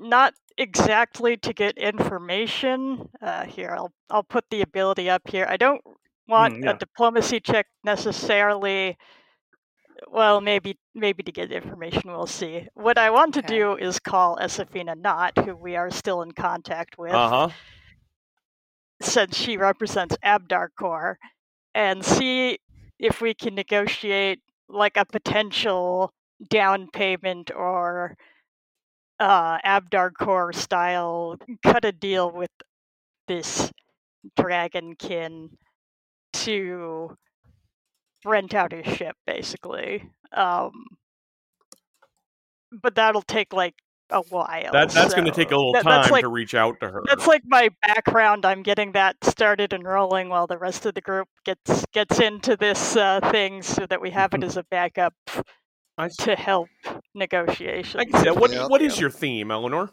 not 0.00 0.34
exactly 0.58 1.36
to 1.38 1.52
get 1.52 1.76
information. 1.78 3.08
Uh, 3.20 3.44
here, 3.44 3.74
I'll 3.76 3.92
I'll 4.10 4.22
put 4.22 4.44
the 4.50 4.62
ability 4.62 5.10
up 5.10 5.22
here. 5.28 5.46
I 5.48 5.56
don't 5.56 5.82
want 6.28 6.54
Mm, 6.54 6.64
yeah. 6.64 6.70
a 6.70 6.74
diplomacy 6.74 7.40
check 7.40 7.66
necessarily. 7.84 8.96
Well, 10.10 10.40
maybe 10.40 10.78
maybe 10.94 11.22
to 11.22 11.32
get 11.32 11.50
information, 11.50 12.02
we'll 12.06 12.26
see. 12.26 12.68
What 12.74 12.98
I 12.98 13.10
want 13.10 13.34
to 13.34 13.42
do 13.42 13.76
is 13.76 13.98
call 13.98 14.36
Esafina 14.36 14.94
Knott, 14.96 15.38
who 15.38 15.56
we 15.56 15.76
are 15.76 15.90
still 15.90 16.22
in 16.22 16.32
contact 16.32 16.98
with 16.98 17.12
Uh 17.12 17.28
huh. 17.28 17.50
since 19.02 19.36
she 19.36 19.56
represents 19.56 20.16
Abdar 20.24 20.68
Corps, 20.78 21.18
and 21.74 22.04
see 22.04 22.58
if 22.98 23.20
we 23.20 23.34
can 23.34 23.54
negotiate 23.54 24.40
like 24.68 24.96
a 24.96 25.04
potential 25.04 26.12
down 26.50 26.88
payment 26.92 27.50
or 27.54 28.16
uh, 29.20 29.58
AbadarCorps 29.58 30.56
style 30.56 31.36
cut 31.62 31.84
a 31.84 31.92
deal 31.92 32.30
with 32.30 32.50
this 33.28 33.70
dragonkin 34.38 35.50
to 36.32 37.16
rent 38.24 38.54
out 38.54 38.72
his 38.72 38.86
ship, 38.96 39.16
basically. 39.26 40.10
Um, 40.32 40.72
but 42.82 42.94
that'll 42.94 43.22
take 43.22 43.52
like 43.52 43.74
a 44.10 44.22
while. 44.28 44.72
That 44.72 44.90
that's 44.90 45.14
going 45.14 45.24
to 45.26 45.30
take 45.30 45.50
a 45.50 45.56
little 45.56 45.72
that- 45.74 45.82
time 45.84 46.10
like 46.10 46.22
to 46.22 46.28
reach 46.28 46.54
out 46.54 46.80
to 46.80 46.88
her. 46.88 47.02
that's 47.06 47.26
like 47.26 47.42
my 47.46 47.70
background. 47.86 48.44
I'm 48.44 48.62
getting 48.62 48.92
that 48.92 49.16
started 49.24 49.72
and 49.72 49.84
rolling 49.84 50.28
while 50.28 50.46
the 50.46 50.58
rest 50.58 50.84
of 50.86 50.94
the 50.94 51.00
group 51.00 51.28
gets 51.44 51.84
gets 51.92 52.20
into 52.20 52.56
this 52.56 52.96
uh, 52.96 53.20
thing, 53.30 53.62
so 53.62 53.86
that 53.86 54.00
we 54.00 54.10
have 54.10 54.34
it 54.34 54.44
as 54.44 54.56
a 54.56 54.64
backup 54.70 55.14
I 55.98 56.08
to 56.20 56.36
help 56.36 56.68
negotiations. 57.14 57.96
I 58.00 58.04
can 58.04 58.14
see 58.20 58.24
that. 58.24 58.36
What 58.36 58.52
Yep. 58.52 58.70
what 58.70 58.82
is 58.82 58.98
your 59.00 59.10
theme, 59.10 59.50
Eleanor? 59.50 59.90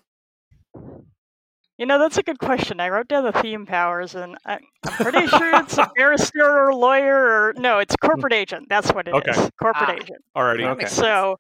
You 1.80 1.86
know, 1.86 1.98
that's 1.98 2.18
a 2.18 2.24
good 2.24 2.40
question. 2.40 2.82
I 2.82 2.90
wrote 2.90 3.08
down 3.08 3.24
the 3.24 3.32
theme 3.32 3.66
powers, 3.66 4.14
and 4.14 4.36
I, 4.46 4.60
I'm 4.86 4.94
pretty 4.98 5.28
sure 5.28 5.56
it's 5.62 5.78
a 5.78 5.90
barrister 5.96 6.44
or 6.68 6.74
lawyer, 6.76 7.16
or 7.16 7.54
no, 7.58 7.80
it's 7.80 7.96
corporate 7.96 8.34
agent. 8.34 8.68
That's 8.68 8.92
what 8.92 9.08
it 9.08 9.16
is. 9.16 9.38
Okay. 9.38 9.50
Corporate 9.62 9.90
Ah. 9.90 9.94
agent. 9.94 10.20
Alrighty, 10.36 10.68
Okay. 10.72 10.88
So, 10.88 11.38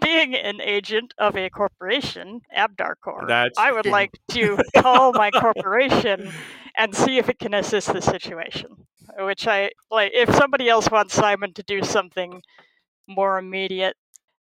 being 0.00 0.36
an 0.36 0.60
agent 0.60 1.14
of 1.18 1.36
a 1.36 1.50
corporation, 1.50 2.42
AbadarCorp, 2.56 3.26
That's- 3.26 3.54
I 3.58 3.72
would 3.72 3.86
like 3.86 4.12
to 4.28 4.56
call 4.76 5.12
my 5.14 5.32
corporation 5.32 6.30
and 6.78 6.94
see 6.94 7.18
if 7.18 7.28
it 7.28 7.40
can 7.40 7.52
assist 7.52 7.92
the 7.92 8.00
situation. 8.00 8.68
Which 9.18 9.48
I 9.48 9.70
like. 9.90 10.12
If 10.14 10.32
somebody 10.34 10.68
else 10.68 10.90
wants 10.90 11.14
Simon 11.14 11.54
to 11.54 11.62
do 11.64 11.82
something 11.82 12.40
more 13.08 13.38
immediate, 13.38 13.96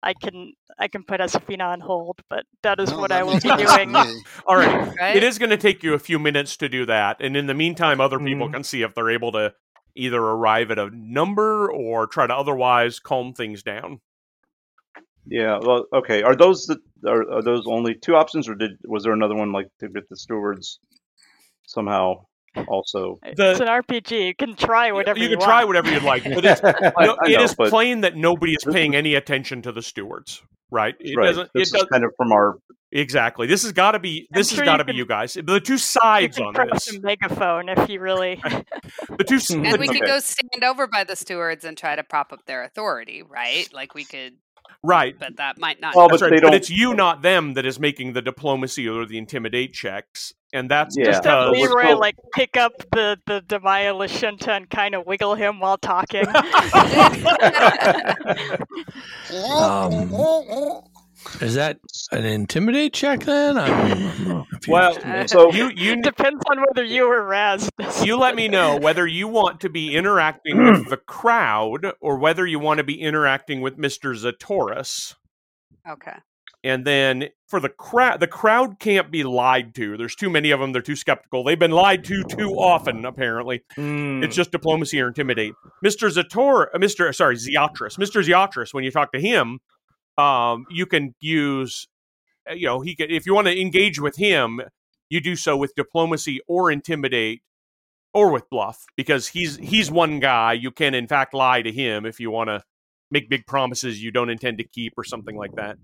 I 0.02 0.14
can 0.14 0.54
I 0.78 0.88
can 0.88 1.04
put 1.04 1.20
Esafina 1.20 1.66
on 1.68 1.80
hold. 1.82 2.20
But 2.30 2.46
that 2.64 2.80
is 2.80 2.92
No, 2.92 3.00
what 3.00 3.10
that 3.10 3.20
I 3.20 3.24
will 3.24 3.34
be 3.34 3.40
doing. 3.40 3.96
all 4.48 4.56
right. 4.56 4.94
Right? 5.00 5.16
It 5.16 5.24
is 5.24 5.38
going 5.40 5.50
to 5.50 5.58
take 5.58 5.84
you 5.84 5.94
a 5.94 6.00
few 6.00 6.20
minutes 6.20 6.58
to 6.58 6.70
do 6.70 6.86
that, 6.86 7.18
and 7.20 7.36
in 7.36 7.48
the 7.48 7.54
meantime, 7.54 8.00
other 8.02 8.20
people 8.20 8.48
Mhm. 8.48 8.54
can 8.54 8.64
see 8.64 8.82
if 8.82 8.94
they're 8.96 9.10
able 9.10 9.32
to 9.34 9.54
either 9.96 10.22
arrive 10.22 10.72
at 10.72 10.80
a 10.80 10.90
number 10.94 11.72
or 11.72 12.08
try 12.08 12.28
to 12.28 12.34
otherwise 12.36 13.00
calm 13.00 13.34
things 13.34 13.64
down. 13.64 14.00
Yeah. 15.26 15.60
Well, 15.62 15.86
okay. 15.94 16.24
Are 16.24 16.36
those 16.36 16.66
the 16.66 16.80
are, 17.10 17.30
are 17.38 17.42
those 17.44 17.64
only 17.68 17.96
two 17.96 18.16
options, 18.16 18.48
or 18.48 18.56
did 18.56 18.72
was 18.86 19.04
there 19.04 19.14
another 19.14 19.36
one 19.36 19.52
like 19.52 19.68
to 19.80 19.90
get 19.90 20.08
the 20.10 20.16
stewards 20.16 20.80
somehow 21.66 22.26
also? 22.68 23.20
it's 23.24 23.60
an 23.60 23.68
RPG. 23.68 24.28
You 24.28 24.36
can 24.36 24.56
try 24.56 24.92
whatever 24.92 25.18
you 25.20 25.30
you, 25.30 25.38
can 25.38 25.46
try 25.46 25.64
whatever 25.64 25.92
you'd 25.92 26.04
like, 26.04 26.24
but 26.24 26.44
it's, 26.46 26.62
no, 26.64 26.72
it 27.24 27.38
know, 27.38 27.44
is 27.44 27.56
but 27.56 27.70
plain 27.70 28.02
that 28.02 28.16
nobody 28.16 28.54
is 28.54 28.64
This 28.64 28.74
paying 28.74 28.96
any 28.96 29.16
attention 29.16 29.62
to 29.64 29.72
the 29.72 29.82
stewards, 29.82 30.42
right? 30.72 30.96
It 31.00 31.16
right. 31.18 31.28
doesn't. 31.28 31.50
This 31.54 31.70
It 31.70 31.74
does 31.74 31.84
is 31.84 31.90
kind 31.90 32.04
of 32.04 32.12
from 32.18 32.32
our 32.32 32.58
exactly. 32.92 33.46
This 33.48 33.64
has 33.64 33.72
got 33.72 33.92
to 33.92 34.00
be. 34.00 34.28
I'm 34.34 34.40
This 34.40 34.52
has 34.52 34.60
got 34.62 34.74
you 34.74 34.78
to 34.80 34.84
be 34.86 34.94
you 34.96 35.06
guys. 35.06 35.34
The 35.36 35.60
two 35.60 35.74
You 35.74 35.78
sides 35.78 36.38
can 36.38 36.48
on 36.48 36.54
press 36.54 36.86
this. 36.86 36.96
a 36.96 37.02
megaphone 37.02 37.70
if 37.70 37.90
you 37.90 38.00
really. 38.00 38.42
The 39.18 39.24
two. 39.24 39.40
And 39.56 39.66
and 39.66 39.76
the- 39.76 39.80
we 39.80 39.88
could 39.88 39.98
Okay. 39.98 40.06
go 40.08 40.20
stand 40.20 40.64
over 40.64 40.88
by 40.88 41.04
the 41.04 41.16
stewards 41.16 41.66
and 41.66 41.78
try 41.78 41.96
to 41.96 42.04
prop 42.04 42.32
up 42.34 42.46
their 42.46 42.64
authority, 42.64 43.22
right? 43.22 43.68
Like 43.74 43.94
we 43.94 44.06
could, 44.06 44.34
right. 44.84 45.16
but 45.20 45.38
that 45.38 45.58
might 45.60 45.80
not. 45.82 45.96
Well, 45.96 46.10
but 46.10 46.22
right. 46.22 46.42
But 46.42 46.54
it's 46.54 46.70
you, 46.70 46.94
not 46.94 47.22
them, 47.22 47.54
that 47.56 47.66
is 47.66 47.80
making 47.80 48.14
the 48.14 48.22
diplomacy 48.22 48.88
or 48.88 49.06
the 49.06 49.18
intimidate 49.18 49.74
checks, 49.74 50.34
and 50.54 50.70
that's 50.70 50.96
Yeah. 50.98 51.06
Just 51.06 51.24
have 51.26 51.52
because. 51.52 51.62
we're 51.62 51.70
Leroy 51.70 51.84
still- 51.86 52.00
like 52.00 52.16
pick 52.34 52.58
up 52.58 52.74
the 52.92 53.18
the 53.26 53.42
Damaya 53.42 53.94
Lashunta 53.94 54.50
and 54.50 54.70
kind 54.70 54.96
of 54.96 55.06
wiggle 55.06 55.36
him 55.36 55.60
while 55.60 55.78
talking. 55.78 56.26
Um, 59.32 60.82
Is 61.42 61.56
that 61.56 61.80
an 62.12 62.26
intimidate 62.26 62.94
check 62.94 63.22
then? 63.22 63.58
I'm, 63.58 64.32
I'm. 64.32 64.46
Well, 64.68 64.98
Uh, 65.04 65.28
so 65.28 65.52
you 65.54 65.70
you 65.76 66.02
Depends 66.02 66.44
on 66.50 66.60
whether 66.68 66.84
you 66.84 67.06
or 67.12 67.24
Raz. 67.26 67.70
you 68.04 68.18
let 68.18 68.36
me 68.36 68.48
know 68.48 68.78
whether 68.78 69.06
you 69.06 69.28
want 69.28 69.60
to 69.62 69.70
be 69.70 69.96
interacting 69.96 70.64
with 70.64 70.90
the 70.90 70.98
crowd 70.98 71.92
or 72.02 72.18
whether 72.18 72.46
you 72.48 72.60
want 72.60 72.78
to 72.80 72.84
be 72.84 73.00
interacting 73.02 73.62
with 73.62 73.78
Mister 73.78 74.14
Zatoris. 74.14 75.16
okay. 75.90 76.16
And 76.62 76.84
then 76.84 77.30
for 77.48 77.62
the 77.62 77.70
crowd, 77.70 78.20
the 78.20 78.28
crowd 78.28 78.80
can't 78.80 79.10
be 79.10 79.24
lied 79.24 79.74
to. 79.76 79.96
There's 79.96 80.14
too 80.16 80.30
many 80.30 80.52
of 80.52 80.60
them. 80.60 80.74
They're 80.74 80.82
too 80.82 80.98
skeptical. 80.98 81.42
They've 81.46 81.58
been 81.58 81.72
lied 81.72 82.04
to 82.06 82.22
too 82.26 82.50
often. 82.50 83.06
Apparently, 83.06 83.62
Mm. 83.78 84.26
it's 84.26 84.36
just 84.36 84.52
diplomacy 84.52 85.00
or 85.00 85.08
intimidate. 85.08 85.54
Mister 85.82 86.08
Zator, 86.10 86.68
uh, 86.74 86.78
Mister 86.80 87.12
sorry, 87.14 87.38
Ziatris, 87.38 87.98
Mister 87.98 88.20
Ziatris. 88.22 88.74
When 88.74 88.84
you 88.84 88.92
talk 88.92 89.14
to 89.14 89.22
him, 89.22 89.60
um, 90.20 90.66
you 90.70 90.86
can 90.86 91.16
use, 91.20 91.88
uh, 92.50 92.54
you 92.54 92.66
know, 92.68 92.82
he 92.82 92.96
can 92.96 93.10
if 93.10 93.26
you 93.26 93.34
want 93.34 93.48
to 93.48 93.60
engage 93.60 94.00
with 94.00 94.18
him, 94.18 94.62
you 95.10 95.22
do 95.22 95.36
so 95.36 95.56
with 95.58 95.74
diplomacy 95.76 96.42
or 96.48 96.72
intimidate, 96.72 97.42
or 98.14 98.32
with 98.32 98.50
bluff 98.50 98.86
because 98.96 99.30
he's 99.30 99.58
he's 99.58 99.90
one 99.90 100.20
guy. 100.20 100.54
You 100.54 100.72
can 100.72 100.94
in 100.94 101.08
fact 101.08 101.34
lie 101.34 101.62
to 101.62 101.72
him 101.72 102.06
if 102.06 102.20
you 102.20 102.32
want 102.32 102.50
to 102.50 102.64
make 103.12 103.30
big 103.30 103.46
promises 103.48 104.04
you 104.04 104.12
don't 104.12 104.30
intend 104.30 104.60
to 104.60 104.64
keep 104.64 104.94
or 104.98 105.04
something 105.04 105.36
like 105.36 105.56
that. 105.56 105.78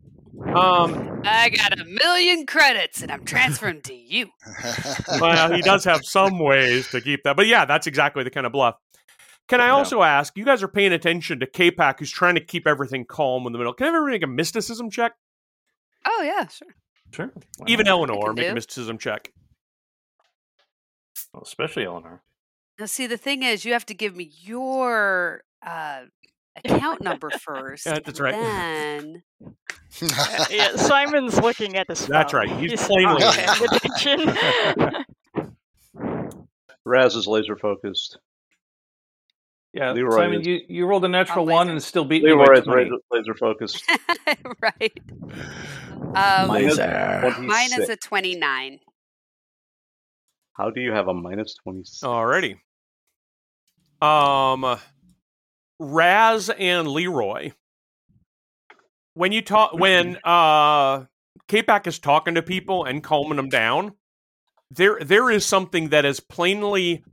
Um, 0.53 1.21
I 1.23 1.49
got 1.49 1.79
a 1.79 1.86
million 1.86 2.45
credits 2.45 3.01
and 3.01 3.11
I'm 3.11 3.25
transferring 3.25 3.81
to 3.83 3.95
you. 3.95 4.29
well, 5.19 5.51
he 5.51 5.61
does 5.61 5.86
have 5.86 6.05
some 6.05 6.39
ways 6.39 6.89
to 6.91 7.01
keep 7.01 7.23
that. 7.23 7.36
But 7.36 7.47
yeah, 7.47 7.65
that's 7.65 7.88
exactly 7.88 8.23
the 8.23 8.29
kind 8.29 8.45
of 8.45 8.51
bluff. 8.51 8.75
Can 9.47 9.61
I 9.61 9.67
Yeah. 9.67 9.71
also 9.73 10.01
ask, 10.01 10.35
you 10.37 10.43
guys 10.45 10.63
are 10.63 10.67
paying 10.67 10.91
attention 10.93 11.39
to 11.39 11.45
K-Pac, 11.45 11.99
who's 11.99 12.11
trying 12.11 12.35
to 12.35 12.41
keep 12.41 12.65
everything 12.65 13.05
calm 13.05 13.45
in 13.45 13.51
the 13.53 13.59
middle. 13.59 13.73
Can 13.73 13.87
everybody 13.87 14.13
make 14.15 14.23
a 14.23 14.27
mysticism 14.27 14.89
check? 14.89 15.13
Oh 16.07 16.21
yeah, 16.23 16.47
sure. 16.47 16.67
Sure. 17.13 17.31
Why 17.57 17.65
Even 17.67 17.85
not? 17.85 17.91
Eleanor, 17.91 18.25
can 18.27 18.35
make 18.35 18.51
a 18.51 18.53
mysticism 18.55 18.97
check. 18.97 19.31
Well, 21.33 21.43
especially 21.43 21.85
Eleanor. 21.85 22.21
Now 22.79 22.87
see, 22.87 23.07
the 23.07 23.17
thing 23.17 23.43
is, 23.43 23.63
you 23.65 23.73
have 23.73 23.85
to 23.85 23.93
give 23.93 24.15
me 24.15 24.31
your 24.41 25.43
uh, 25.65 26.01
account 26.63 27.01
number 27.01 27.29
first. 27.29 27.85
Yeah, 27.85 27.99
that's 28.03 28.19
right. 28.19 28.33
Then 28.33 29.23
yeah, 30.49 30.75
Simon's 30.75 31.39
looking 31.39 31.75
at 31.77 31.87
his 31.89 32.05
That's 32.07 32.33
right, 32.33 32.49
he's 32.49 32.71
He's 32.71 32.83
plainly- 32.87 33.21
paying 33.23 33.49
attention. 33.71 35.05
Raz 36.85 37.15
is 37.15 37.27
laser 37.27 37.55
focused. 37.55 38.17
Yeah, 39.76 39.91
Leroy 39.91 40.15
Simon, 40.15 40.39
is- 40.41 40.47
you, 40.47 40.61
you 40.69 40.86
rolled 40.86 41.03
a 41.03 41.09
natural 41.09 41.45
one 41.45 41.67
and 41.69 41.84
still 41.84 42.05
beat 42.05 42.23
me 42.23 42.30
Leroy 42.32 42.45
by 42.45 42.53
is 42.59 42.63
20. 42.65 42.84
laser, 42.84 42.95
laser 43.11 43.34
focused. 43.36 43.84
right. 44.61 44.93
Um, 46.15 46.49
Laser. 46.49 47.36
mine 47.41 47.69
is 47.78 47.89
a 47.89 47.97
29. 47.97 48.80
How 50.53 50.69
do 50.69 50.80
you 50.80 50.93
have 50.93 51.09
a 51.09 51.13
minus 51.13 51.55
26? 51.63 51.99
Alrighty. 52.03 52.55
Um, 54.01 54.80
Raz 55.80 56.49
and 56.49 56.88
Leroy. 56.88 57.51
When 59.13 59.34
you 59.34 59.41
talk, 59.41 59.73
when 59.78 60.17
uh, 60.23 61.03
K-Pac 61.49 61.86
is 61.88 61.99
talking 61.99 62.36
to 62.36 62.41
people 62.41 62.86
and 62.86 63.03
calming 63.03 63.36
them 63.36 63.49
down, 63.49 63.91
there 64.71 64.99
there 65.01 65.30
is 65.30 65.45
something 65.45 65.89
that 65.89 66.05
is 66.05 66.21
plainly 66.21 67.03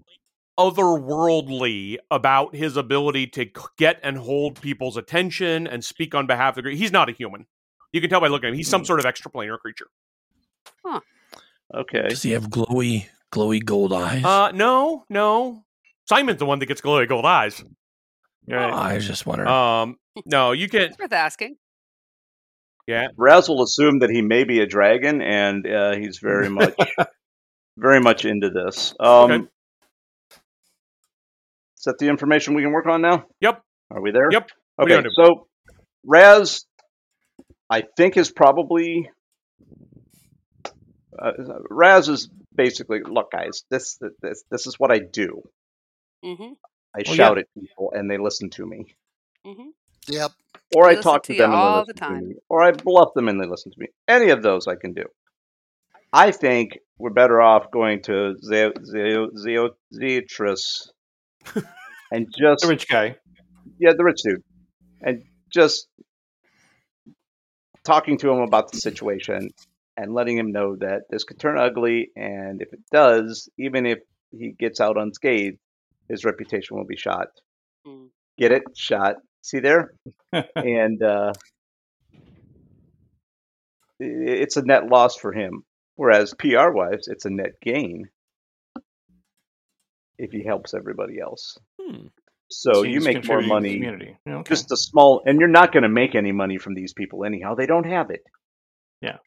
otherworldly 0.59 1.97
about 2.11 2.55
his 2.55 2.77
ability 2.77 3.27
to 3.29 3.47
get 3.79 3.99
and 4.03 4.19
hold 4.19 4.61
people's 4.61 4.97
attention 4.97 5.67
and 5.67 5.85
speak 5.85 6.15
on 6.15 6.27
behalf 6.27 6.51
of 6.51 6.57
the 6.57 6.63
group. 6.63 6.77
He's 6.77 6.93
not 6.93 7.09
a 7.09 7.13
human. 7.13 7.47
You 7.93 8.01
can 8.01 8.11
tell 8.11 8.21
by 8.21 8.29
looking 8.29 8.49
at 8.49 8.53
him. 8.53 8.57
He's 8.57 8.69
some 8.69 8.85
sort 8.85 9.01
of 9.01 9.07
extraplanar 9.07 9.59
creature. 9.59 9.87
Okay. 11.75 12.09
Does 12.09 12.23
he 12.23 12.33
have 12.33 12.49
glowy, 12.49 13.07
glowy 13.33 13.65
gold 13.65 13.93
eyes? 13.93 14.25
Uh, 14.25 14.51
no, 14.53 15.05
no. 15.09 15.65
Simon's 16.07 16.39
the 16.39 16.47
one 16.47 16.59
that 16.59 16.67
gets 16.67 16.81
glowy 16.81 17.09
gold 17.09 17.25
eyes. 17.25 17.63
Right. 18.49 18.73
I 18.73 18.95
was 18.95 19.07
just 19.07 19.25
wondering. 19.25 19.49
Um, 19.49 19.97
no, 20.27 20.53
you 20.53 20.69
can. 20.69 20.83
It's 20.83 20.99
worth 20.99 21.13
asking. 21.13 21.57
Yeah, 22.87 23.09
Raz 23.17 23.49
will 23.49 23.63
assume 23.63 24.01
that 24.01 24.11
he 24.11 24.23
may 24.23 24.43
be 24.45 24.61
a 24.61 24.67
dragon, 24.67 25.23
and 25.23 25.67
uh, 25.67 25.95
he's 25.95 26.19
very 26.19 26.49
much, 26.51 26.75
very 27.77 28.01
much 28.01 28.25
into 28.25 28.51
this. 28.51 28.95
Um, 28.99 29.31
Okay. 29.31 29.47
Is 31.83 31.87
that 31.87 31.99
the 31.99 32.07
information 32.07 32.55
we 32.55 32.63
can 32.63 32.71
work 32.71 32.87
on 32.87 33.03
now? 33.03 33.25
Yep. 33.41 33.61
Are 33.91 34.01
we 34.01 34.13
there? 34.13 34.29
Yep. 34.31 34.51
What 34.77 34.87
do 34.87 34.95
you 34.95 35.01
Okay. 35.01 35.09
So, 35.17 35.49
Raz, 36.07 36.65
I 37.69 37.83
think 37.97 38.17
is 38.17 38.31
probably. 38.31 39.11
Uh, 41.19 41.33
Raz 41.69 42.09
is 42.09 42.31
basically 42.55 43.01
look, 43.05 43.33
guys. 43.33 43.65
This 43.69 43.99
this 44.21 44.45
this 44.49 44.69
is 44.69 44.77
what 44.79 44.93
I 44.93 45.01
do. 45.13 45.43
Mm-hmm. 46.25 46.53
I 46.97 47.03
Well, 47.05 47.15
shout 47.17 47.39
at 47.39 47.47
people, 47.59 47.93
and 47.93 48.09
they 48.09 48.17
listen 48.17 48.51
to 48.51 48.65
me. 48.65 48.95
Mm-hmm. 49.45 49.71
Yep. 50.07 50.31
or 50.77 50.87
I 50.89 50.95
talk 50.95 51.25
to 51.25 51.27
to 51.29 51.33
you 51.33 51.39
them 51.41 51.51
and 51.51 51.59
they 51.59 51.65
all 51.65 51.85
the 51.85 51.95
time. 51.95 52.21
to 52.21 52.27
me, 52.27 52.35
or 52.49 52.63
I 52.63 52.71
bluff 52.71 53.09
them 53.15 53.29
and 53.29 53.41
they 53.41 53.47
listen 53.49 53.73
to 53.73 53.77
me. 53.79 53.89
Any 54.07 54.31
of 54.31 54.41
those 54.43 54.69
I 54.69 54.77
can 54.77 54.93
do. 54.95 55.05
I 56.13 56.31
think 56.31 56.79
we're 56.97 57.11
better 57.11 57.41
off 57.41 57.73
going 57.73 58.03
to 58.03 58.37
Ze- 58.41 58.73
Ze- 58.85 59.27
Ze- 59.37 59.69
Zeotris 59.93 60.91
and 62.11 62.27
just 62.39 62.63
The 62.63 62.69
rich 62.69 62.89
guy. 62.89 63.17
yeah, 63.79 63.93
the 63.97 64.05
rich 64.05 64.23
dude, 64.23 64.43
and 65.01 65.23
just 65.53 65.89
talking 67.85 68.19
to 68.19 68.31
him 68.31 68.41
about 68.41 68.71
the 68.73 68.79
situation 68.79 69.51
and 69.97 70.15
letting 70.15 70.37
him 70.39 70.53
know 70.53 70.77
that 70.77 71.03
this 71.11 71.25
could 71.25 71.39
turn 71.39 71.59
ugly, 71.59 72.11
and 72.17 72.63
if 72.63 72.73
it 72.73 72.81
does, 72.91 73.49
even 73.59 73.85
if 73.87 73.99
he 74.31 74.53
gets 74.59 74.81
out 74.81 74.97
unscathed, 74.97 75.59
his 76.09 76.25
reputation 76.25 76.77
will 76.77 76.87
be 76.87 76.97
shot. 76.97 77.29
Mm. 77.87 78.09
Get 78.39 78.53
it? 78.53 78.63
Shot. 78.75 79.17
See 79.43 79.61
there? 79.61 79.93
and 80.57 81.03
uh, 81.03 81.33
it's 83.99 84.57
a 84.57 84.63
net 84.63 84.87
loss 84.89 85.17
for 85.17 85.33
him. 85.33 85.63
Whereas 85.97 86.35
PR 86.39 86.71
wise, 86.71 87.07
it's 87.09 87.25
a 87.27 87.31
net 87.31 87.53
gain 87.63 88.09
if 90.23 90.31
he 90.31 90.43
helps 90.45 90.73
everybody 90.75 91.19
else. 91.21 91.59
Hmm. 91.81 92.07
So 92.49 92.83
you 92.83 93.01
make 93.01 93.15
more 93.27 93.39
contributing 93.41 93.49
the 93.49 93.55
money, 93.55 93.73
Community. 93.75 94.17
Yeah, 94.27 94.37
Okay. 94.39 94.49
just 94.55 94.71
a 94.73 94.77
small, 94.77 95.23
and 95.27 95.41
you're 95.41 95.49
not 95.61 95.73
going 95.73 95.83
to 95.85 95.89
make 95.89 96.15
any 96.15 96.33
money 96.33 96.59
from 96.59 96.75
these 96.75 96.93
people 96.93 97.25
anyhow. 97.25 97.55
They 97.55 97.67
don't 97.67 97.87
have 97.87 98.11
it. 98.11 98.23
Yeah. 99.01 99.19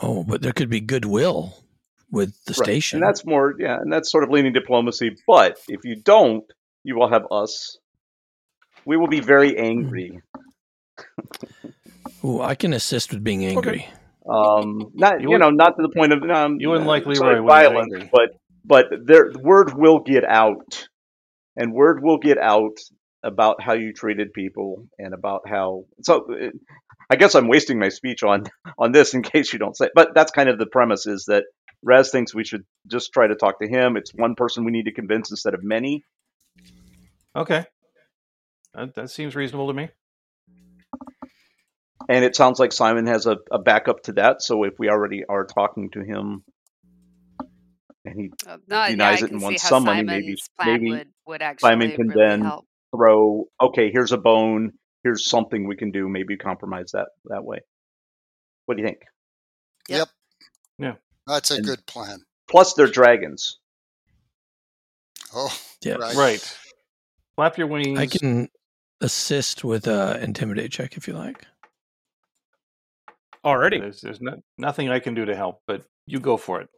Oh, 0.00 0.24
but 0.24 0.42
there 0.42 0.52
could 0.52 0.68
be 0.68 0.80
goodwill 0.80 1.54
with 2.10 2.34
the 2.44 2.52
Right. 2.58 2.64
station. 2.66 2.98
and 2.98 3.06
that's 3.08 3.24
more, 3.24 3.54
yeah, 3.58 3.76
and 3.80 3.92
that's 3.92 4.10
sort 4.10 4.24
of 4.24 4.30
leaning 4.30 4.52
diplomacy. 4.52 5.16
But 5.26 5.58
if 5.68 5.80
you 5.84 5.96
don't, 5.96 6.44
you 6.82 6.96
will 6.96 7.08
have 7.08 7.26
us. 7.30 7.78
We 8.84 8.96
will 8.96 9.08
be 9.08 9.20
very 9.20 9.56
angry. 9.56 10.20
Ooh, 12.24 12.40
I 12.42 12.54
can 12.54 12.72
assist 12.72 13.12
with 13.12 13.22
being 13.24 13.44
angry. 13.46 13.86
Um, 14.28 14.90
not 14.94 15.20
You 15.20 15.30
you, 15.32 15.38
know, 15.38 15.50
not 15.50 15.76
to 15.76 15.82
the 15.82 15.92
point 15.94 16.12
of 16.12 16.22
um, 16.30 16.56
you 16.58 16.68
wouldn't 16.70 16.86
like 16.86 17.04
uh, 17.06 17.10
Leroy 17.10 17.36
sorry, 17.36 17.40
violence, 17.46 17.94
but 18.10 18.30
but 18.64 18.86
there 19.04 19.30
word 19.40 19.74
will 19.74 20.00
get 20.00 20.24
out, 20.24 20.88
and 21.56 21.72
word 21.72 22.02
will 22.02 22.18
get 22.18 22.38
out 22.38 22.78
about 23.22 23.62
how 23.62 23.72
you 23.72 23.92
treated 23.92 24.32
people 24.32 24.86
and 24.98 25.14
about 25.14 25.48
how. 25.48 25.84
So, 26.02 26.26
uh, 26.32 26.50
I 27.10 27.16
guess 27.16 27.34
I'm 27.34 27.48
wasting 27.48 27.78
my 27.78 27.88
speech 27.88 28.22
on 28.22 28.44
on 28.78 28.92
this 28.92 29.14
in 29.14 29.22
case 29.34 29.52
you 29.52 29.58
don't 29.58 29.76
say. 29.76 29.90
But 29.94 30.14
that's 30.14 30.32
kind 30.32 30.48
of 30.48 30.58
the 30.58 30.66
premise: 30.66 31.06
is 31.06 31.24
that 31.26 31.44
Raz 31.82 32.10
thinks 32.10 32.34
we 32.34 32.44
should 32.44 32.64
just 32.86 33.12
try 33.12 33.26
to 33.26 33.34
talk 33.34 33.60
to 33.60 33.68
him. 33.68 33.96
It's 33.96 34.12
one 34.14 34.34
person 34.34 34.64
we 34.64 34.72
need 34.72 34.86
to 34.86 34.92
convince 34.92 35.30
instead 35.30 35.54
of 35.54 35.62
many. 35.62 36.04
Okay. 37.36 37.66
That, 38.74 38.94
that 38.94 39.10
seems 39.10 39.36
reasonable 39.36 39.68
to 39.68 39.74
me. 39.74 39.88
And 42.08 42.24
it 42.24 42.36
sounds 42.36 42.58
like 42.58 42.72
Simon 42.72 43.06
has 43.06 43.26
a, 43.26 43.38
a 43.50 43.58
backup 43.58 44.02
to 44.04 44.12
that. 44.14 44.42
So 44.42 44.64
if 44.64 44.74
we 44.78 44.88
already 44.88 45.24
are 45.28 45.46
talking 45.46 45.90
to 45.90 46.00
him, 46.00 46.44
and 48.04 48.20
he 48.20 48.30
Uh, 48.46 48.58
no, 48.68 48.86
Denies 48.88 49.22
I 49.22 49.26
it 49.26 49.32
and 49.32 49.42
wants 49.42 49.62
how 49.62 49.68
some 49.70 49.84
money, 49.84 50.02
maybe- 50.02 50.36
plan 50.58 50.72
maybe 50.82 50.90
would, 50.90 51.08
would 51.26 51.42
actually 51.42 51.68
Simon 51.70 51.90
can 51.92 52.08
really 52.08 52.26
then 52.26 52.40
help. 52.42 52.66
throw 52.94 53.46
okay 53.60 53.90
here's 53.90 54.12
a 54.12 54.18
bone 54.18 54.72
here's 55.02 55.28
something 55.28 55.66
we 55.66 55.76
can 55.76 55.90
do 55.90 56.08
maybe 56.08 56.36
compromise 56.36 56.90
that 56.92 57.08
that 57.26 57.44
way 57.44 57.58
what 58.66 58.76
do 58.76 58.82
you 58.82 58.88
think 58.88 59.00
Yep. 59.88 60.08
Yeah. 60.78 60.94
That's 61.26 61.50
a 61.50 61.56
And- 61.56 61.64
good 61.66 61.86
plan. 61.86 62.20
plus 62.48 62.74
they're 62.74 62.86
dragons 62.86 63.58
Oh, 65.36 65.52
Yeah. 65.82 65.94
right. 65.94 66.14
Right. 66.14 66.58
Flap 67.34 67.58
your 67.58 67.66
wings. 67.66 67.98
I 67.98 68.06
can 68.06 68.48
assist 69.00 69.64
with 69.64 69.88
a 69.88 70.22
intimidate 70.22 70.70
check 70.70 70.96
if 70.96 71.08
you 71.08 71.14
like. 71.14 71.44
Already. 73.44 73.80
There's, 73.80 74.00
there's 74.00 74.20
no, 74.20 74.36
nothing 74.58 74.88
I 74.90 75.00
can 75.00 75.14
do 75.14 75.24
to 75.24 75.34
help, 75.34 75.60
but 75.66 75.82
you 76.06 76.20
go 76.20 76.36
for 76.36 76.60
it. 76.60 76.68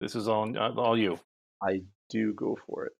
This 0.00 0.14
is 0.14 0.28
all 0.28 0.56
uh, 0.56 0.72
all 0.74 0.98
you. 0.98 1.18
i 1.62 1.80
do 2.08 2.32
go 2.34 2.56
for 2.66 2.84
it 2.86 2.92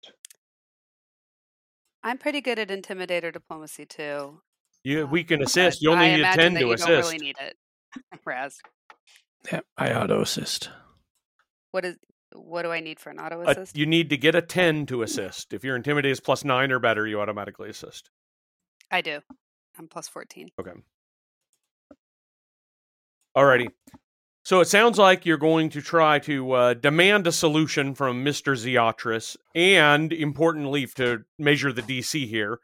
I'm 2.02 2.18
pretty 2.18 2.40
good 2.40 2.58
at 2.58 2.68
intimidator 2.68 3.32
diplomacy 3.32 3.84
too. 3.84 4.40
You, 4.84 5.06
we 5.06 5.24
can 5.24 5.42
assist. 5.42 5.82
You 5.82 5.90
only 5.90 6.12
I 6.12 6.16
need 6.16 6.22
a 6.24 6.32
ten 6.34 6.54
to 6.54 6.60
you 6.60 6.72
assist. 6.72 6.88
don't 6.88 7.02
really 7.02 7.18
need 7.18 7.36
it, 7.40 7.56
Raz. 8.24 8.56
Yeah, 9.50 9.60
I 9.76 9.92
auto 9.92 10.22
assist. 10.22 10.70
What 11.72 11.84
is? 11.84 11.96
What 12.32 12.62
do 12.62 12.70
I 12.70 12.78
need 12.78 13.00
for 13.00 13.10
an 13.10 13.18
auto 13.18 13.42
Uh, 13.42 13.50
assist? 13.50 13.76
you 13.76 13.86
need 13.86 14.10
to 14.10 14.16
get 14.16 14.36
a 14.36 14.42
ten 14.42 14.86
to 14.86 15.02
assist. 15.02 15.52
If 15.52 15.64
your 15.64 15.74
intimidate 15.74 16.12
is 16.12 16.20
plus 16.20 16.44
nine 16.44 16.70
or 16.70 16.78
better, 16.78 17.04
you 17.08 17.20
automatically 17.20 17.70
assist. 17.70 18.08
I 18.90 19.00
do. 19.00 19.18
I'm 19.76 19.88
plus 19.88 20.06
fourteen. 20.08 20.48
Okay. 20.60 20.72
Alrighty. 23.36 23.66
So 24.46 24.60
it 24.60 24.68
sounds 24.68 24.96
like 24.96 25.26
you're 25.26 25.38
going 25.38 25.70
to 25.70 25.82
try 25.82 26.20
to 26.20 26.52
uh, 26.52 26.74
demand 26.74 27.26
a 27.26 27.32
solution 27.32 27.96
from 27.96 28.24
Mr. 28.24 28.54
Zeotris, 28.54 29.36
and 29.56 30.12
importantly, 30.12 30.86
to 30.94 31.24
measure 31.36 31.72
the 31.72 31.82
DC 31.82 32.28
here, 32.28 32.60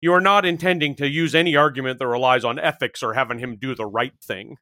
you 0.00 0.14
are 0.14 0.20
not 0.22 0.46
intending 0.46 0.94
to 0.94 1.06
use 1.06 1.34
any 1.34 1.54
argument 1.54 1.98
that 1.98 2.06
relies 2.06 2.42
on 2.42 2.58
ethics 2.58 3.02
or 3.02 3.12
having 3.12 3.38
him 3.38 3.58
do 3.60 3.74
the 3.74 3.84
right 3.84 4.14
thing. 4.24 4.56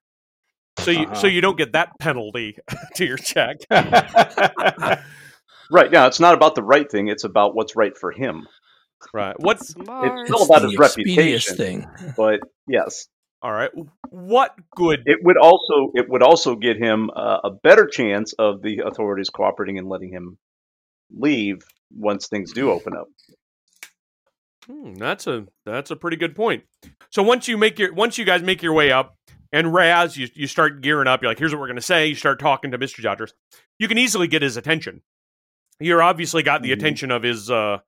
So 0.80 0.90
you 0.90 1.04
Uh-huh. 1.04 1.14
so 1.14 1.28
you 1.28 1.40
don't 1.40 1.56
get 1.56 1.74
that 1.74 1.90
penalty 2.00 2.56
to 2.96 3.04
your 3.04 3.18
check. 3.18 3.58
right 3.70 4.98
now 5.92 6.08
it's 6.08 6.18
not 6.18 6.34
about 6.34 6.56
the 6.56 6.62
right 6.64 6.90
thing 6.90 7.06
it's 7.06 7.22
about 7.24 7.54
what's 7.54 7.76
right 7.76 7.96
for 7.96 8.10
him 8.10 8.48
Right. 9.12 9.36
What's 9.38 9.68
Smart. 9.68 10.30
all 10.30 10.44
about 10.44 10.62
the 10.62 10.70
his 10.70 10.78
reputation. 10.78 11.56
thing. 11.56 11.86
but 12.16 12.40
yes 12.66 13.06
All 13.44 13.52
right. 13.52 13.70
What 14.10 14.54
good? 14.74 15.02
it 15.06 15.18
would 15.22 15.36
also 15.36 15.92
it 15.94 16.08
would 16.08 16.22
also 16.22 16.56
get 16.56 16.78
him 16.78 17.10
uh, 17.14 17.40
a 17.44 17.50
better 17.50 17.86
chance 17.86 18.32
of 18.38 18.62
the 18.62 18.78
authorities 18.86 19.28
cooperating 19.30 19.78
and 19.78 19.88
letting 19.88 20.10
him 20.10 20.38
leave 21.16 21.62
once 21.94 22.26
things 22.26 22.52
do 22.52 22.72
open 22.72 22.96
up 22.96 23.06
Hmm, 24.66 24.94
that's 24.94 25.26
a 25.26 25.44
that's 25.66 25.90
a 25.90 25.96
pretty 25.96 26.16
good 26.16 26.34
point. 26.34 26.64
So 27.10 27.22
once 27.22 27.48
you 27.48 27.58
make 27.58 27.78
your 27.78 27.92
once 27.92 28.16
you 28.16 28.24
guys 28.24 28.42
make 28.42 28.62
your 28.62 28.72
way 28.72 28.90
up, 28.90 29.14
and 29.52 29.74
Raz, 29.74 30.16
you 30.16 30.26
you 30.34 30.46
start 30.46 30.80
gearing 30.80 31.06
up. 31.06 31.20
You're 31.20 31.30
like, 31.30 31.38
here's 31.38 31.52
what 31.52 31.60
we're 31.60 31.66
gonna 31.68 31.82
say. 31.82 32.06
You 32.06 32.14
start 32.14 32.38
talking 32.40 32.70
to 32.70 32.78
Mister 32.78 33.02
Dodgers. 33.02 33.34
You 33.78 33.88
can 33.88 33.98
easily 33.98 34.26
get 34.26 34.40
his 34.40 34.56
attention. 34.56 35.02
You're 35.80 36.02
obviously 36.02 36.42
got 36.42 36.62
the 36.62 36.70
Mhm. 36.70 36.74
attention 36.74 37.10
of 37.10 37.22
his 37.22 37.50
uh 37.50 37.78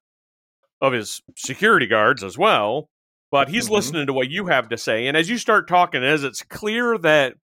of 0.83 0.93
his 0.93 1.23
security 1.35 1.87
guards 1.87 2.23
as 2.23 2.37
well. 2.37 2.91
But 3.31 3.49
he's 3.49 3.69
Mhm. 3.69 3.73
listening 3.73 4.07
to 4.07 4.13
what 4.13 4.31
you 4.31 4.47
have 4.47 4.69
to 4.71 4.77
say. 4.79 5.07
And 5.07 5.17
as 5.17 5.29
you 5.31 5.39
start 5.39 5.69
talking, 5.69 6.03
as 6.05 6.25
it's 6.25 6.43
clear 6.43 6.99
that 6.99 7.35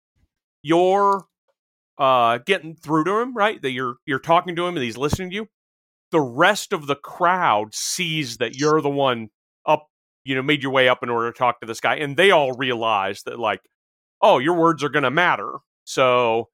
you're 0.61 1.25
uh, 1.99 2.39
getting 2.39 2.75
through 2.75 3.03
to 3.05 3.19
him, 3.19 3.35
right? 3.35 3.61
That 3.61 3.71
you're 3.71 3.97
you're 4.05 4.19
talking 4.19 4.55
to 4.55 4.65
him 4.65 4.75
and 4.75 4.83
he's 4.83 4.97
listening 4.97 5.29
to 5.29 5.35
you. 5.35 5.47
The 6.11 6.21
rest 6.21 6.73
of 6.73 6.87
the 6.87 6.95
crowd 6.95 7.73
sees 7.75 8.37
that 8.37 8.55
you're 8.55 8.81
the 8.81 8.89
one 8.89 9.29
up, 9.65 9.87
you 10.25 10.35
know, 10.35 10.41
made 10.41 10.63
your 10.63 10.71
way 10.71 10.89
up 10.89 11.03
in 11.03 11.09
order 11.09 11.31
to 11.31 11.37
talk 11.37 11.59
to 11.61 11.67
this 11.67 11.79
guy, 11.79 11.95
and 11.95 12.17
they 12.17 12.31
all 12.31 12.53
realize 12.53 13.23
that, 13.23 13.39
like, 13.39 13.61
oh, 14.21 14.39
your 14.39 14.55
words 14.55 14.83
are 14.83 14.89
going 14.89 15.03
to 15.03 15.11
matter. 15.11 15.57
So 15.85 16.49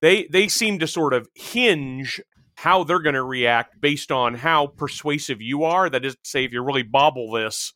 they 0.00 0.26
they 0.30 0.48
seem 0.48 0.78
to 0.80 0.86
sort 0.86 1.12
of 1.14 1.28
hinge 1.34 2.20
how 2.56 2.84
they're 2.84 3.00
going 3.02 3.14
to 3.14 3.22
react 3.24 3.80
based 3.80 4.12
on 4.12 4.34
how 4.34 4.66
persuasive 4.68 5.40
you 5.42 5.64
are. 5.64 5.90
That 5.90 6.04
is 6.04 6.14
to 6.14 6.20
say, 6.24 6.44
if 6.44 6.52
you 6.52 6.62
really 6.62 6.82
bobble 6.84 7.30
this, 7.32 7.72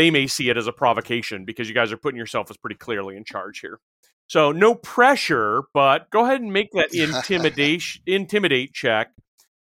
they 0.00 0.10
may 0.10 0.26
see 0.26 0.48
it 0.48 0.56
as 0.56 0.66
a 0.66 0.72
provocation 0.72 1.44
because 1.44 1.68
you 1.68 1.74
guys 1.74 1.92
are 1.92 1.98
putting 1.98 2.16
yourself 2.16 2.50
as 2.50 2.56
pretty 2.56 2.76
clearly 2.76 3.18
in 3.18 3.22
charge 3.22 3.60
here. 3.60 3.80
So 4.28 4.50
no 4.50 4.74
pressure, 4.74 5.64
but 5.74 6.08
go 6.08 6.24
ahead 6.24 6.40
and 6.40 6.54
make 6.54 6.70
that 6.72 6.88
intimidation 6.94 8.00
intimidate 8.06 8.72
check. 8.72 9.10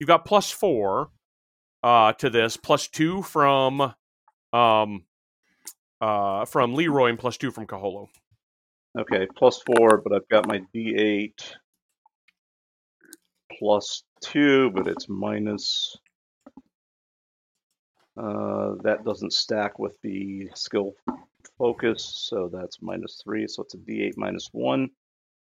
You've 0.01 0.09
got 0.09 0.24
plus 0.24 0.51
four 0.51 1.11
uh, 1.85 2.14
to 2.14 2.29
this, 2.29 2.57
plus 2.57 2.89
two 2.89 3.22
from 3.22 3.95
um, 4.53 5.05
uh, 6.01 6.45
from 6.45 6.74
Leroy, 6.74 7.11
and 7.11 7.18
plus 7.20 7.37
two 7.37 7.53
from 7.53 7.68
Kaholo. 7.68 8.09
Okay, 8.99 9.29
plus 9.37 9.62
four, 9.64 10.03
but 10.03 10.12
I've 10.12 10.29
got 10.29 10.49
my 10.49 10.61
D8 10.74 11.55
plus 13.61 14.03
two, 14.20 14.72
but 14.72 14.89
it's 14.89 15.09
minus. 15.09 15.97
Uh, 18.17 18.77
that 18.83 19.05
doesn't 19.05 19.33
stack 19.33 19.79
with 19.79 20.01
the 20.03 20.49
skill 20.55 20.95
focus, 21.59 22.29
so 22.29 22.49
that's 22.53 22.81
minus 22.81 23.21
three, 23.23 23.47
so 23.47 23.62
it's 23.62 23.75
a 23.75 23.79
D8 23.79 24.17
minus 24.17 24.49
one. 24.53 24.91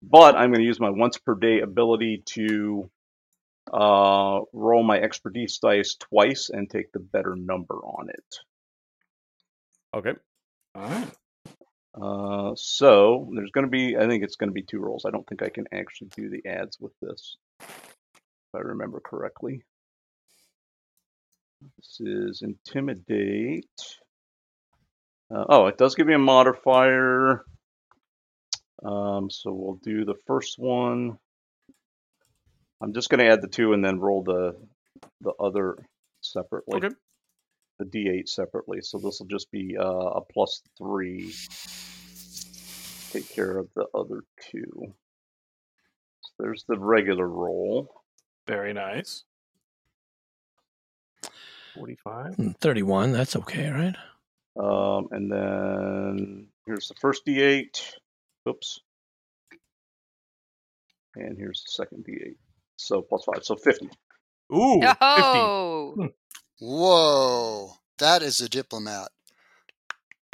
But 0.02 0.36
I'm 0.36 0.52
going 0.52 0.62
to 0.62 0.68
use 0.68 0.80
my 0.80 0.90
once 0.90 1.18
per 1.18 1.36
day 1.36 1.60
ability 1.60 2.24
to 2.28 2.90
uh, 3.74 4.42
roll 4.54 4.84
my 4.84 5.00
expertise 5.00 5.58
dice 5.58 5.96
twice 5.96 6.50
and 6.50 6.70
take 6.70 6.92
the 6.92 7.00
better 7.00 7.36
number 7.36 7.76
on 7.76 8.10
it. 8.10 8.36
Okay. 9.94 10.14
All 10.76 10.90
right. 10.90 11.10
Uh, 12.00 12.54
so 12.56 13.30
there's 13.36 13.52
going 13.52 13.66
to 13.66 13.72
be, 13.72 13.98
I 13.98 14.08
think 14.08 14.24
it's 14.24 14.36
going 14.36 14.50
to 14.50 14.54
be 14.54 14.62
two 14.62 14.80
rolls. 14.80 15.06
I 15.06 15.12
don't 15.12 15.28
think 15.28 15.42
I 15.42 15.50
can 15.50 15.66
actually 15.74 16.10
do 16.16 16.30
the 16.30 16.48
ads 16.48 16.80
with 16.80 16.94
this, 17.02 17.36
if 17.60 18.56
I 18.56 18.60
remember 18.60 19.00
correctly. 19.00 19.64
This 21.62 22.00
is 22.00 22.42
intimidate. 22.42 23.66
Uh, 25.34 25.46
oh, 25.50 25.68
it 25.68 25.78
does 25.78 25.96
give 25.96 26.08
me 26.08 26.14
a 26.14 26.20
modifier. 26.20 27.44
Um, 28.84 29.30
so 29.30 29.52
we'll 29.52 29.80
do 29.84 30.06
the 30.06 30.16
first 30.26 30.58
one. 30.58 31.18
I'm 32.82 32.94
just 32.94 33.10
going 33.10 33.20
to 33.20 33.30
add 33.32 33.42
the 33.42 33.48
two 33.48 33.74
and 33.74 33.84
then 33.84 34.00
roll 34.00 34.24
the 34.24 34.56
the 35.22 35.34
other 35.40 35.76
separately. 36.22 36.78
Okay. 36.78 36.96
The 37.78 37.86
D8 37.86 38.28
separately. 38.28 38.80
So 38.82 38.98
this 38.98 39.20
will 39.20 39.28
just 39.28 39.52
be 39.52 39.78
uh, 39.78 39.84
a 39.84 40.22
plus 40.22 40.62
three. 40.78 41.34
Take 43.12 43.34
care 43.34 43.58
of 43.58 43.68
the 43.76 43.86
other 43.96 44.24
two. 44.52 44.94
So 46.22 46.32
there's 46.40 46.66
the 46.68 46.78
regular 46.78 47.28
roll. 47.28 47.90
Very 48.48 48.74
nice. 48.74 49.24
45. 51.80 52.36
Hmm, 52.36 52.50
31. 52.62 53.12
That's 53.14 53.36
okay, 53.36 53.70
right? 53.70 53.96
Um, 54.62 55.08
and 55.12 55.32
then 55.32 56.48
here's 56.66 56.88
the 56.90 56.96
first 57.00 57.26
D8. 57.26 57.82
Oops. 58.48 58.80
And 61.16 61.38
here's 61.38 61.64
the 61.66 61.72
second 61.84 62.06
D8. 62.08 62.36
So 62.78 63.02
plus 63.02 63.24
five. 63.26 63.44
So 63.44 63.56
50. 63.56 63.90
Ooh, 64.54 64.82
50. 64.82 64.98
Oh, 65.02 66.10
Whoa, 66.62 67.72
that 68.00 68.22
is 68.22 68.42
a 68.42 68.50
diplomat, 68.50 69.08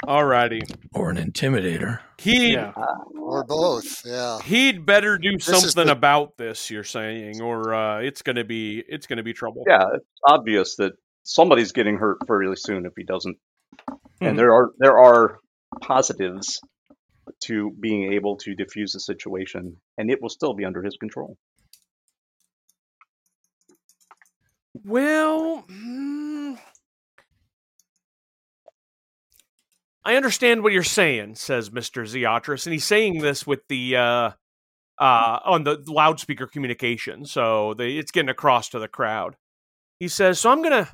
Alrighty. 0.04 0.60
Or 0.92 1.10
an 1.10 1.16
intimidator. 1.16 2.00
He 2.18 2.52
Yeah. 2.54 2.72
or 3.18 3.44
both. 3.44 4.02
Yeah. 4.04 4.40
he'd 4.42 4.84
better 4.84 5.16
do 5.18 5.32
This 5.38 5.44
something 5.46 5.86
the- 5.86 5.92
about 5.92 6.36
this. 6.36 6.70
You're 6.70 6.84
saying, 6.84 7.40
or 7.40 7.72
uh, 7.74 8.00
it's 8.00 8.22
gonna 8.22 8.44
be 8.44 8.80
it's 8.88 9.06
gonna 9.06 9.22
be 9.22 9.32
trouble. 9.32 9.64
Yeah, 9.66 9.86
it's 9.94 10.04
obvious 10.24 10.76
that 10.76 10.92
somebody's 11.26 11.72
getting 11.72 11.98
hurt 11.98 12.18
fairly 12.26 12.56
soon 12.56 12.86
if 12.86 12.92
he 12.96 13.04
doesn't. 13.04 13.36
Mhm. 13.88 14.28
And 14.28 14.38
there 14.38 14.54
are 14.54 14.70
there 14.78 14.96
are 14.96 15.38
positives 15.82 16.60
to 17.42 17.72
being 17.78 18.12
able 18.12 18.36
to 18.38 18.54
diffuse 18.54 18.92
the 18.92 19.00
situation, 19.00 19.76
and 19.98 20.10
it 20.10 20.22
will 20.22 20.30
still 20.30 20.54
be 20.54 20.64
under 20.64 20.82
his 20.82 20.96
control. 20.96 21.36
Well, 24.84 25.64
mm, 25.68 26.58
I 30.04 30.14
understand 30.14 30.62
what 30.62 30.72
you're 30.72 30.84
saying, 30.84 31.34
says 31.34 31.72
Mister 31.72 32.02
Zeotris, 32.04 32.66
and 32.66 32.72
he's 32.72 32.84
saying 32.84 33.18
this 33.18 33.44
with 33.46 33.66
the 33.68 33.96
uh, 33.96 34.30
uh, 34.98 35.40
on 35.44 35.64
the 35.64 35.82
loudspeaker 35.88 36.46
communication, 36.46 37.24
so 37.24 37.74
the, 37.74 37.98
it's 37.98 38.12
getting 38.12 38.28
across 38.30 38.68
to 38.68 38.78
the 38.78 38.88
crowd. 38.88 39.36
He 39.98 40.06
says, 40.08 40.38
"So 40.38 40.50
I'm 40.50 40.62
gonna 40.62 40.88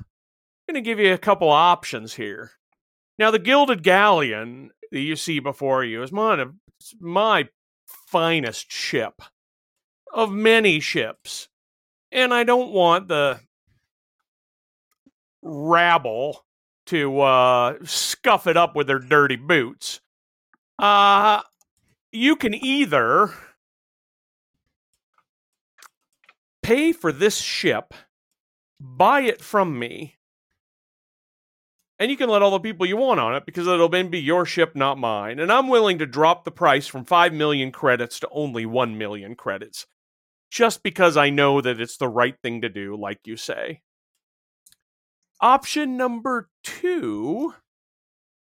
gonna 0.67 0.81
give 0.81 0.99
you 0.99 1.13
a 1.13 1.17
couple 1.17 1.49
options 1.49 2.13
here. 2.13 2.51
Now, 3.19 3.31
the 3.31 3.39
Gilded 3.39 3.83
Galleon 3.83 4.71
that 4.91 4.99
you 4.99 5.15
see 5.15 5.39
before 5.39 5.83
you 5.83 6.03
is 6.03 6.11
of 6.13 6.53
my 6.99 7.47
finest 8.07 8.71
ship 8.71 9.21
of 10.13 10.31
many 10.31 10.79
ships, 10.79 11.49
and 12.11 12.33
I 12.33 12.43
don't 12.43 12.71
want 12.71 13.07
the 13.07 13.39
rabble 15.41 16.45
to 16.87 17.21
uh, 17.21 17.77
scuff 17.83 18.47
it 18.47 18.57
up 18.57 18.75
with 18.75 18.87
their 18.87 18.99
dirty 18.99 19.35
boots. 19.35 20.01
Uh, 20.77 21.41
you 22.11 22.35
can 22.35 22.53
either 22.53 23.33
pay 26.61 26.91
for 26.91 27.11
this 27.11 27.37
ship, 27.37 27.93
buy 28.79 29.21
it 29.21 29.41
from 29.41 29.77
me, 29.77 30.15
and 31.99 32.09
you 32.09 32.17
can 32.17 32.29
let 32.29 32.41
all 32.41 32.51
the 32.51 32.59
people 32.59 32.85
you 32.85 32.97
want 32.97 33.19
on 33.19 33.35
it 33.35 33.45
because 33.45 33.67
it'll 33.67 33.89
then 33.89 34.09
be 34.09 34.19
your 34.19 34.45
ship, 34.45 34.75
not 34.75 34.97
mine. 34.97 35.39
And 35.39 35.51
I'm 35.51 35.67
willing 35.67 35.99
to 35.99 36.05
drop 36.05 36.43
the 36.43 36.51
price 36.51 36.87
from 36.87 37.05
5 37.05 37.33
million 37.33 37.71
credits 37.71 38.19
to 38.21 38.29
only 38.31 38.65
1 38.65 38.97
million 38.97 39.35
credits 39.35 39.85
just 40.51 40.83
because 40.83 41.17
I 41.17 41.29
know 41.29 41.61
that 41.61 41.79
it's 41.79 41.97
the 41.97 42.07
right 42.07 42.35
thing 42.41 42.61
to 42.61 42.69
do, 42.69 42.95
like 42.95 43.19
you 43.25 43.37
say. 43.37 43.81
Option 45.41 45.97
number 45.97 46.49
two, 46.63 47.53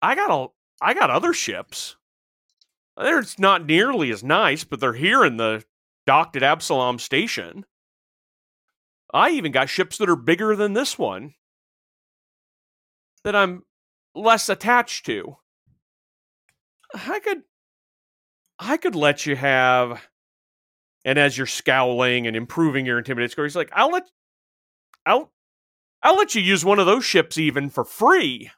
I 0.00 0.14
got 0.14 0.30
a, 0.30 0.48
I 0.84 0.94
got 0.94 1.10
other 1.10 1.32
ships. 1.32 1.96
They're 2.96 3.24
not 3.38 3.66
nearly 3.66 4.10
as 4.10 4.22
nice, 4.22 4.64
but 4.64 4.80
they're 4.80 4.92
here 4.92 5.24
in 5.24 5.36
the 5.36 5.64
docked 6.06 6.36
at 6.36 6.42
Absalom 6.42 6.98
Station. 6.98 7.64
I 9.14 9.30
even 9.30 9.52
got 9.52 9.68
ships 9.68 9.98
that 9.98 10.10
are 10.10 10.16
bigger 10.16 10.56
than 10.56 10.72
this 10.72 10.98
one 10.98 11.34
that 13.24 13.36
I'm 13.36 13.62
less 14.14 14.48
attached 14.48 15.06
to. 15.06 15.36
I 16.94 17.20
could, 17.20 17.42
I 18.58 18.76
could 18.76 18.94
let 18.94 19.26
you 19.26 19.36
have. 19.36 20.06
And 21.04 21.18
as 21.18 21.36
you're 21.36 21.46
scowling 21.46 22.26
and 22.26 22.36
improving 22.36 22.86
your 22.86 22.98
intimidate 22.98 23.32
score, 23.32 23.44
he's 23.44 23.56
like, 23.56 23.70
"I'll 23.72 23.90
let, 23.90 24.08
I'll, 25.04 25.32
I'll 26.02 26.16
let 26.16 26.34
you 26.34 26.42
use 26.42 26.64
one 26.64 26.78
of 26.78 26.86
those 26.86 27.04
ships 27.04 27.38
even 27.38 27.70
for 27.70 27.84
free. 27.84 28.50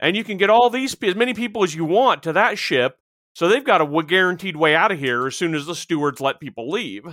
And 0.00 0.16
you 0.16 0.24
can 0.24 0.36
get 0.36 0.50
all 0.50 0.70
these 0.70 0.96
as 1.02 1.14
many 1.14 1.34
people 1.34 1.62
as 1.62 1.74
you 1.74 1.84
want 1.84 2.22
to 2.24 2.32
that 2.32 2.58
ship, 2.58 2.98
so 3.34 3.48
they've 3.48 3.64
got 3.64 3.80
a 3.80 4.02
guaranteed 4.02 4.56
way 4.56 4.74
out 4.74 4.92
of 4.92 4.98
here 4.98 5.26
as 5.26 5.36
soon 5.36 5.54
as 5.54 5.66
the 5.66 5.74
stewards 5.74 6.20
let 6.20 6.40
people 6.40 6.70
leave. 6.70 7.04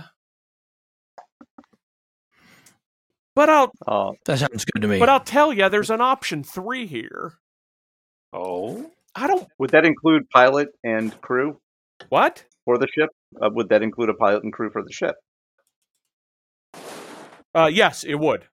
But 3.34 3.48
I'll 3.48 3.72
Uh, 3.86 4.12
That 4.26 4.38
sounds 4.40 4.64
good 4.64 4.80
to 4.82 4.88
me. 4.88 4.98
but 4.98 5.08
I'll 5.08 5.20
tell 5.20 5.52
you, 5.52 5.68
there's 5.68 5.90
an 5.90 6.00
option 6.00 6.44
three 6.44 6.86
here. 6.86 7.34
Oh. 8.32 8.90
I 9.14 9.26
don't 9.26 9.46
would 9.58 9.70
that 9.70 9.84
include 9.84 10.28
pilot 10.30 10.68
and 10.84 11.18
crew 11.20 11.60
what? 12.08 12.44
for 12.64 12.78
the 12.78 12.86
ship? 12.94 13.10
Uh, 13.40 13.50
would 13.52 13.68
that 13.68 13.82
include 13.82 14.08
a 14.08 14.14
pilot 14.14 14.42
and 14.42 14.52
crew 14.52 14.70
for 14.70 14.82
the 14.82 14.92
ship? 14.92 15.16
Uh, 17.54 17.68
yes, 17.70 18.04
it 18.04 18.14
would. 18.14 18.44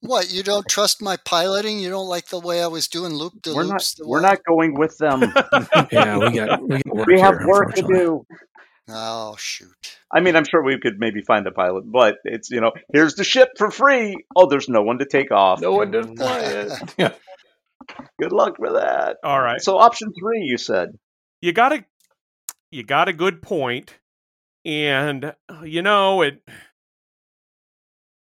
What? 0.00 0.32
You 0.32 0.42
don't 0.42 0.66
trust 0.68 1.02
my 1.02 1.16
piloting? 1.24 1.78
You 1.78 1.90
don't 1.90 2.08
like 2.08 2.26
the 2.28 2.38
way 2.40 2.62
I 2.62 2.66
was 2.68 2.88
doing 2.88 3.12
loop 3.14 3.40
de 3.42 3.52
We're 3.54 3.62
not. 3.64 3.72
loops? 3.72 4.00
We're 4.04 4.20
not 4.20 4.38
going 4.46 4.74
with 4.78 4.96
them. 4.98 5.20
yeah, 5.92 6.18
we 6.18 6.30
got 6.30 6.62
we 6.62 6.80
got 6.82 6.86
work 6.96 7.06
we 7.06 7.20
have 7.20 7.38
here, 7.38 7.46
work 7.48 7.74
to 7.74 7.82
do. 7.82 8.26
Oh 8.88 9.36
shoot. 9.38 9.98
I 10.12 10.20
mean, 10.20 10.34
I'm 10.36 10.44
sure 10.44 10.62
we 10.62 10.78
could 10.78 10.98
maybe 10.98 11.20
find 11.22 11.46
a 11.46 11.50
pilot, 11.50 11.84
but 11.90 12.16
it's 12.24 12.50
you 12.50 12.60
know, 12.60 12.72
here's 12.92 13.14
the 13.14 13.24
ship 13.24 13.50
for 13.58 13.70
free. 13.70 14.24
Oh, 14.34 14.46
there's 14.46 14.68
no 14.68 14.82
one 14.82 14.98
to 14.98 15.04
take 15.06 15.30
off. 15.30 15.60
No 15.60 15.72
one 15.72 15.90
did 15.90 16.16
fly 16.16 16.38
it. 16.40 16.72
Yeah. 16.98 17.12
Good 18.20 18.32
luck 18.32 18.58
with 18.58 18.74
that. 18.74 19.16
All 19.24 19.40
right. 19.40 19.60
So 19.60 19.78
option 19.78 20.12
three, 20.18 20.42
you 20.42 20.58
said. 20.58 20.98
you 21.40 21.52
got 21.52 21.72
a 21.72 21.84
you 22.70 22.82
got 22.82 23.08
a 23.08 23.12
good 23.12 23.40
point 23.42 23.94
and 24.64 25.34
you 25.64 25.80
know 25.80 26.20
it 26.20 26.42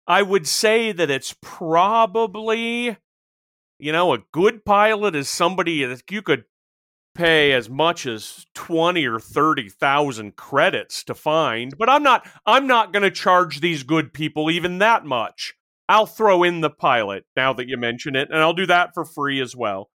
i 0.08 0.22
would 0.22 0.48
say 0.48 0.92
that 0.92 1.10
it's 1.10 1.36
probably 1.42 2.98
you 3.80 3.92
know 3.92 4.14
a 4.14 4.24
good 4.34 4.66
pilot 4.66 5.16
is 5.16 5.30
somebody 5.30 5.86
that 5.86 6.02
you 6.12 6.22
could 6.22 6.44
pay 7.16 7.52
as 7.52 7.70
much 7.70 8.06
as 8.06 8.46
20 8.56 9.06
or 9.06 9.20
30,000 9.20 10.36
credits 10.36 11.04
to 11.04 11.14
find 11.14 11.78
but 11.78 11.90
i'm 11.90 12.04
not 12.04 12.28
i'm 12.46 12.68
not 12.68 12.92
going 12.92 13.04
to 13.04 13.12
charge 13.12 13.60
these 13.60 13.84
good 13.84 14.14
people 14.14 14.50
even 14.50 14.80
that 14.80 15.06
much 15.06 15.54
i'll 15.88 16.06
throw 16.06 16.44
in 16.44 16.62
the 16.62 16.70
pilot 16.70 17.26
now 17.36 17.54
that 17.54 17.68
you 17.68 17.78
mention 17.78 18.16
it 18.16 18.30
and 18.32 18.40
i'll 18.40 18.54
do 18.54 18.66
that 18.66 18.90
for 18.94 19.06
free 19.06 19.40
as 19.40 19.56
well 19.56 19.90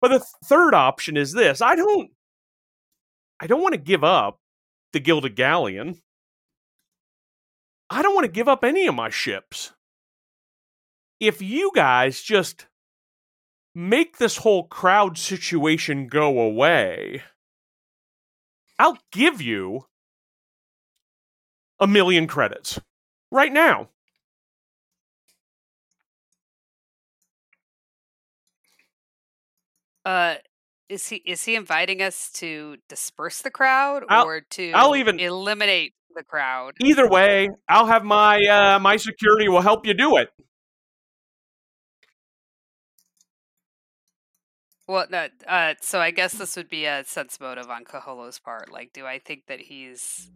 but 0.00 0.08
the 0.08 0.18
th- 0.18 0.28
third 0.44 0.74
option 0.74 1.16
is 1.16 1.32
this 1.32 1.60
i 1.60 1.76
don't 1.76 2.10
I 3.42 3.48
don't 3.48 3.60
want 3.60 3.74
to 3.74 3.80
give 3.80 4.04
up 4.04 4.38
the 4.92 5.00
Gilded 5.00 5.34
Galleon. 5.34 6.00
I 7.90 8.00
don't 8.00 8.14
want 8.14 8.24
to 8.24 8.30
give 8.30 8.46
up 8.46 8.62
any 8.62 8.86
of 8.86 8.94
my 8.94 9.10
ships. 9.10 9.72
If 11.18 11.42
you 11.42 11.72
guys 11.74 12.22
just 12.22 12.68
make 13.74 14.18
this 14.18 14.38
whole 14.38 14.64
crowd 14.64 15.16
situation 15.18 16.06
go 16.08 16.40
away, 16.40 17.22
I'll 18.78 18.98
give 19.10 19.40
you 19.40 19.86
a 21.80 21.86
million 21.86 22.26
credits 22.26 22.80
right 23.30 23.52
now. 23.52 23.88
Uh, 30.04 30.34
is 30.88 31.08
he 31.08 31.16
is 31.16 31.44
he 31.44 31.54
inviting 31.54 32.02
us 32.02 32.30
to 32.32 32.76
disperse 32.88 33.40
the 33.42 33.50
crowd 33.50 34.04
I'll- 34.08 34.26
or 34.26 34.40
to 34.40 34.72
I'll 34.72 34.96
even- 34.96 35.20
eliminate 35.20 35.94
the 36.14 36.22
crowd? 36.24 36.74
Either 36.82 37.08
way, 37.08 37.48
I'll 37.68 37.86
have 37.86 38.04
my 38.04 38.38
uh, 38.46 38.78
my 38.78 38.96
security 38.96 39.48
will 39.48 39.62
help 39.62 39.86
you 39.86 39.94
do 39.94 40.16
it. 40.16 40.30
Well, 44.88 45.06
no. 45.10 45.28
Uh, 45.46 45.74
so 45.80 46.00
I 46.00 46.10
guess 46.10 46.32
this 46.34 46.56
would 46.56 46.68
be 46.68 46.84
a 46.86 47.04
sense 47.04 47.38
motive 47.40 47.70
on 47.70 47.84
Kaholo's 47.84 48.38
part. 48.38 48.72
Like, 48.72 48.92
do 48.92 49.06
I 49.06 49.18
think 49.18 49.46
that 49.46 49.60
he's 49.60 50.28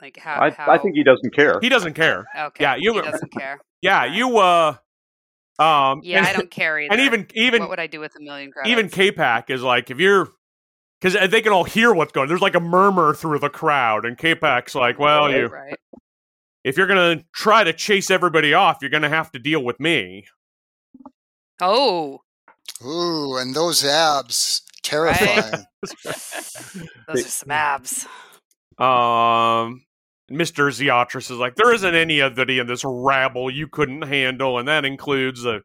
like 0.00 0.16
how? 0.18 0.40
I, 0.40 0.50
how... 0.50 0.70
I 0.70 0.78
think 0.78 0.94
he 0.96 1.04
doesn't 1.04 1.34
care. 1.34 1.58
He 1.60 1.68
doesn't 1.68 1.94
care. 1.94 2.24
Okay. 2.36 2.64
yeah, 2.64 2.76
you- 2.78 2.94
He 2.94 3.00
doesn't 3.02 3.32
care. 3.32 3.60
Yeah, 3.82 4.04
you 4.04 4.36
uh 4.38 4.76
um 5.58 6.00
Yeah, 6.02 6.18
and- 6.18 6.26
I 6.26 6.32
don't 6.36 6.50
care 6.50 6.78
either. 6.78 6.92
and 6.92 7.00
even 7.00 7.26
even 7.34 7.60
what 7.62 7.70
would 7.70 7.80
I 7.80 7.86
do 7.86 7.98
with 8.00 8.12
a 8.18 8.22
million 8.22 8.50
credits? 8.52 8.70
even 8.70 8.88
K-Pac 8.90 9.48
is 9.48 9.62
like 9.62 9.90
if 9.90 9.98
you're 9.98 10.28
because 11.00 11.30
they 11.30 11.40
can 11.40 11.52
all 11.54 11.64
hear 11.64 11.94
what's 11.94 12.12
going. 12.12 12.28
There's 12.28 12.42
like 12.42 12.54
a 12.54 12.60
murmur 12.60 13.14
through 13.14 13.38
the 13.38 13.48
crowd, 13.48 14.04
and 14.04 14.18
K-Pac's 14.18 14.74
like, 14.74 14.98
"Well, 14.98 15.28
right, 15.28 15.36
you 15.36 15.46
right. 15.46 15.76
if 16.62 16.76
you're 16.76 16.86
gonna 16.86 17.24
try 17.34 17.64
to 17.64 17.72
chase 17.72 18.10
everybody 18.10 18.52
off, 18.52 18.78
you're 18.82 18.90
gonna 18.90 19.08
have 19.08 19.32
to 19.32 19.38
deal 19.38 19.64
with 19.64 19.80
me." 19.80 20.26
Oh, 21.62 22.20
Ooh, 22.84 23.36
and 23.36 23.54
those 23.54 23.84
abs, 23.84 24.62
terrifying. 24.82 25.64
those 26.04 26.26
are 27.08 27.16
some 27.18 27.50
abs. 27.50 28.06
Um, 28.78 29.82
Mister 30.30 30.66
Zeotris 30.68 31.30
is 31.30 31.38
like, 31.38 31.56
"There 31.56 31.74
isn't 31.74 31.94
any 31.94 32.22
anybody 32.22 32.58
in 32.58 32.66
this 32.66 32.82
rabble 32.84 33.50
you 33.50 33.68
couldn't 33.68 34.02
handle, 34.02 34.58
and 34.58 34.68
that 34.68 34.84
includes 34.84 35.44
a." 35.44 35.60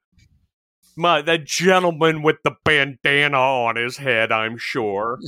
My, 0.97 1.21
that 1.23 1.43
gentleman 1.45 2.21
with 2.21 2.37
the 2.45 2.53
bandana 2.63 3.37
on 3.37 3.75
his 3.75 3.97
head, 3.97 4.31
I'm 4.31 4.57
sure. 4.57 5.19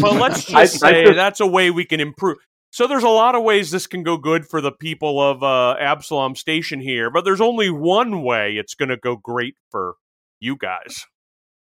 But 0.00 0.14
let's 0.20 0.44
just 0.46 0.54
I- 0.54 0.60
I 0.62 0.64
say 0.64 1.04
just- 1.04 1.16
that's 1.16 1.40
a 1.40 1.46
way 1.46 1.70
we 1.70 1.84
can 1.84 2.00
improve. 2.00 2.38
So 2.70 2.86
there's 2.86 3.02
a 3.04 3.08
lot 3.08 3.34
of 3.34 3.42
ways 3.42 3.70
this 3.70 3.86
can 3.86 4.02
go 4.02 4.16
good 4.18 4.46
for 4.46 4.60
the 4.60 4.72
people 4.72 5.20
of 5.20 5.42
uh, 5.42 5.76
Absalom 5.78 6.34
Station 6.34 6.80
here, 6.80 7.10
but 7.10 7.24
there's 7.24 7.40
only 7.40 7.70
one 7.70 8.22
way 8.22 8.56
it's 8.56 8.74
going 8.74 8.88
to 8.90 8.96
go 8.98 9.16
great 9.16 9.54
for 9.70 9.94
you 10.40 10.56
guys. 10.56 11.06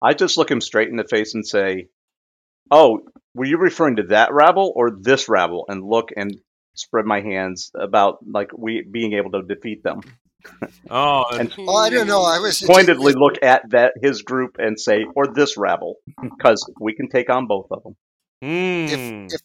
I 0.02 0.14
just 0.14 0.38
look 0.38 0.52
him 0.52 0.62
straight 0.62 0.90
in 0.90 0.96
the 0.96 1.08
face 1.08 1.34
and 1.34 1.46
say, 1.46 1.88
"Oh, 2.70 3.00
were 3.34 3.46
you 3.46 3.58
referring 3.58 3.98
to 3.98 4.04
that 4.04 4.32
rabble 4.32 4.74
or 4.76 4.92
this 4.92 5.28
rabble?" 5.28 5.66
And 5.68 5.84
look 5.84 6.10
and 6.16 6.40
spread 6.76 7.06
my 7.06 7.22
hands 7.22 7.72
about 7.76 8.20
like 8.26 8.52
we 8.56 8.86
being 8.90 9.14
able 9.14 9.32
to 9.32 9.42
defeat 9.42 9.84
them. 9.84 10.02
Oh, 10.90 11.26
And 11.32 11.54
well, 11.58 11.78
I 11.78 11.90
don't 11.90 12.08
know. 12.08 12.24
I 12.24 12.40
was 12.40 12.62
pointedly 12.62 13.14
look 13.14 13.42
at 13.42 13.70
that 13.72 13.94
his 14.02 14.22
group 14.22 14.58
and 14.60 14.80
say, 14.80 15.06
"Or 15.16 15.28
this 15.28 15.58
rabble," 15.58 15.96
because 16.22 16.70
we 16.80 16.96
can 16.96 17.10
take 17.10 17.30
on 17.30 17.48
both 17.48 17.68
of 17.72 17.84
them. 17.84 17.96
mm. 18.44 18.92
if 18.92 19.34
if 19.34 19.42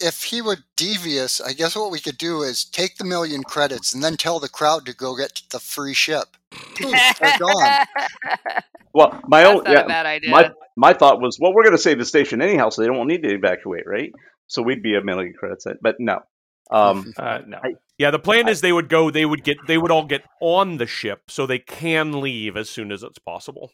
if 0.00 0.24
he 0.24 0.40
were 0.42 0.58
devious, 0.76 1.40
I 1.40 1.52
guess 1.52 1.76
what 1.76 1.90
we 1.90 2.00
could 2.00 2.18
do 2.18 2.42
is 2.42 2.64
take 2.64 2.96
the 2.96 3.04
million 3.04 3.44
credits 3.44 3.92
and 3.94 4.02
then 4.02 4.16
tell 4.16 4.40
the 4.40 4.48
crowd 4.48 4.86
to 4.86 4.94
go 4.94 5.16
get 5.16 5.42
the 5.50 5.60
free 5.60 5.94
ship. 5.94 6.36
Poof, 6.74 7.18
they're 7.20 7.38
gone. 7.38 7.86
Well, 8.94 9.20
my 9.28 9.42
That's 9.42 9.60
own 9.60 9.70
yeah, 9.70 9.86
bad 9.86 10.06
idea. 10.06 10.30
my 10.30 10.50
my 10.76 10.92
thought 10.92 11.20
was, 11.20 11.38
well, 11.40 11.52
we're 11.54 11.62
going 11.62 11.76
to 11.76 11.82
save 11.82 11.98
the 11.98 12.04
station 12.04 12.40
anyhow, 12.40 12.70
so 12.70 12.82
they 12.82 12.88
don't 12.88 13.06
need 13.06 13.22
to 13.22 13.32
evacuate, 13.32 13.86
right? 13.86 14.12
So 14.46 14.62
we'd 14.62 14.82
be 14.82 14.96
a 14.96 15.04
million 15.04 15.34
credits, 15.38 15.66
in, 15.66 15.78
but 15.80 15.96
no. 15.98 16.20
Um, 16.70 17.12
Uh, 17.16 17.40
no. 17.46 17.60
yeah, 17.98 18.10
the 18.10 18.18
plan 18.18 18.48
is 18.48 18.60
they 18.60 18.72
would 18.72 18.88
go, 18.88 19.10
they 19.10 19.24
would 19.24 19.44
get, 19.44 19.56
they 19.66 19.78
would 19.78 19.90
all 19.90 20.04
get 20.04 20.22
on 20.40 20.76
the 20.78 20.86
ship 20.86 21.22
so 21.28 21.46
they 21.46 21.58
can 21.58 22.20
leave 22.20 22.56
as 22.56 22.68
soon 22.70 22.92
as 22.92 23.02
it's 23.02 23.18
possible. 23.18 23.72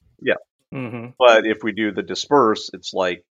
hmm 0.72 1.06
but 1.18 1.46
if 1.46 1.58
we 1.62 1.72
do 1.72 1.92
the 1.92 2.02
disperse, 2.02 2.70
it's 2.72 2.92
like, 2.92 3.24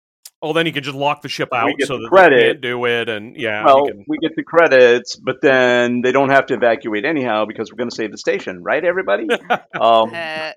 Oh, 0.46 0.52
then 0.52 0.66
you 0.66 0.74
can 0.74 0.84
just 0.84 0.98
lock 0.98 1.22
the 1.22 1.30
ship 1.30 1.50
out 1.54 1.72
so 1.80 1.96
the 1.96 2.02
that 2.04 2.10
credit. 2.10 2.36
they 2.36 2.44
can't 2.50 2.62
do 2.62 2.86
it, 2.86 3.08
and 3.08 3.36
yeah, 3.38 3.64
well, 3.66 3.86
we 3.86 3.92
can, 3.92 4.06
we 4.10 4.18
get 4.18 4.36
the 4.36 4.44
credits, 4.44 5.16
but 5.16 5.38
then 5.42 6.02
they 6.02 6.12
don't 6.12 6.32
have 6.32 6.48
to 6.48 6.54
evacuate 6.54 7.06
anyhow 7.06 7.46
because 7.46 7.72
we're 7.72 7.78
going 7.78 7.90
to 7.90 7.96
save 7.96 8.12
the 8.12 8.18
station, 8.18 8.62
right, 8.62 8.84
everybody? 8.84 9.28
um, 9.80 10.12
Uh, 10.14 10.52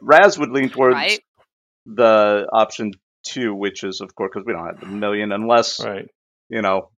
Raz 0.00 0.38
would 0.38 0.50
lean 0.50 0.68
towards 0.68 0.94
right? 0.94 1.20
the 1.86 2.46
option 2.52 2.92
two, 3.24 3.54
which 3.54 3.84
is, 3.84 4.00
of 4.02 4.14
course, 4.14 4.30
because 4.34 4.46
we 4.46 4.52
don't 4.52 4.66
have 4.66 4.80
the 4.80 4.86
million, 4.86 5.32
unless 5.32 5.82
Right. 5.82 6.08
you 6.50 6.60
know 6.60 6.90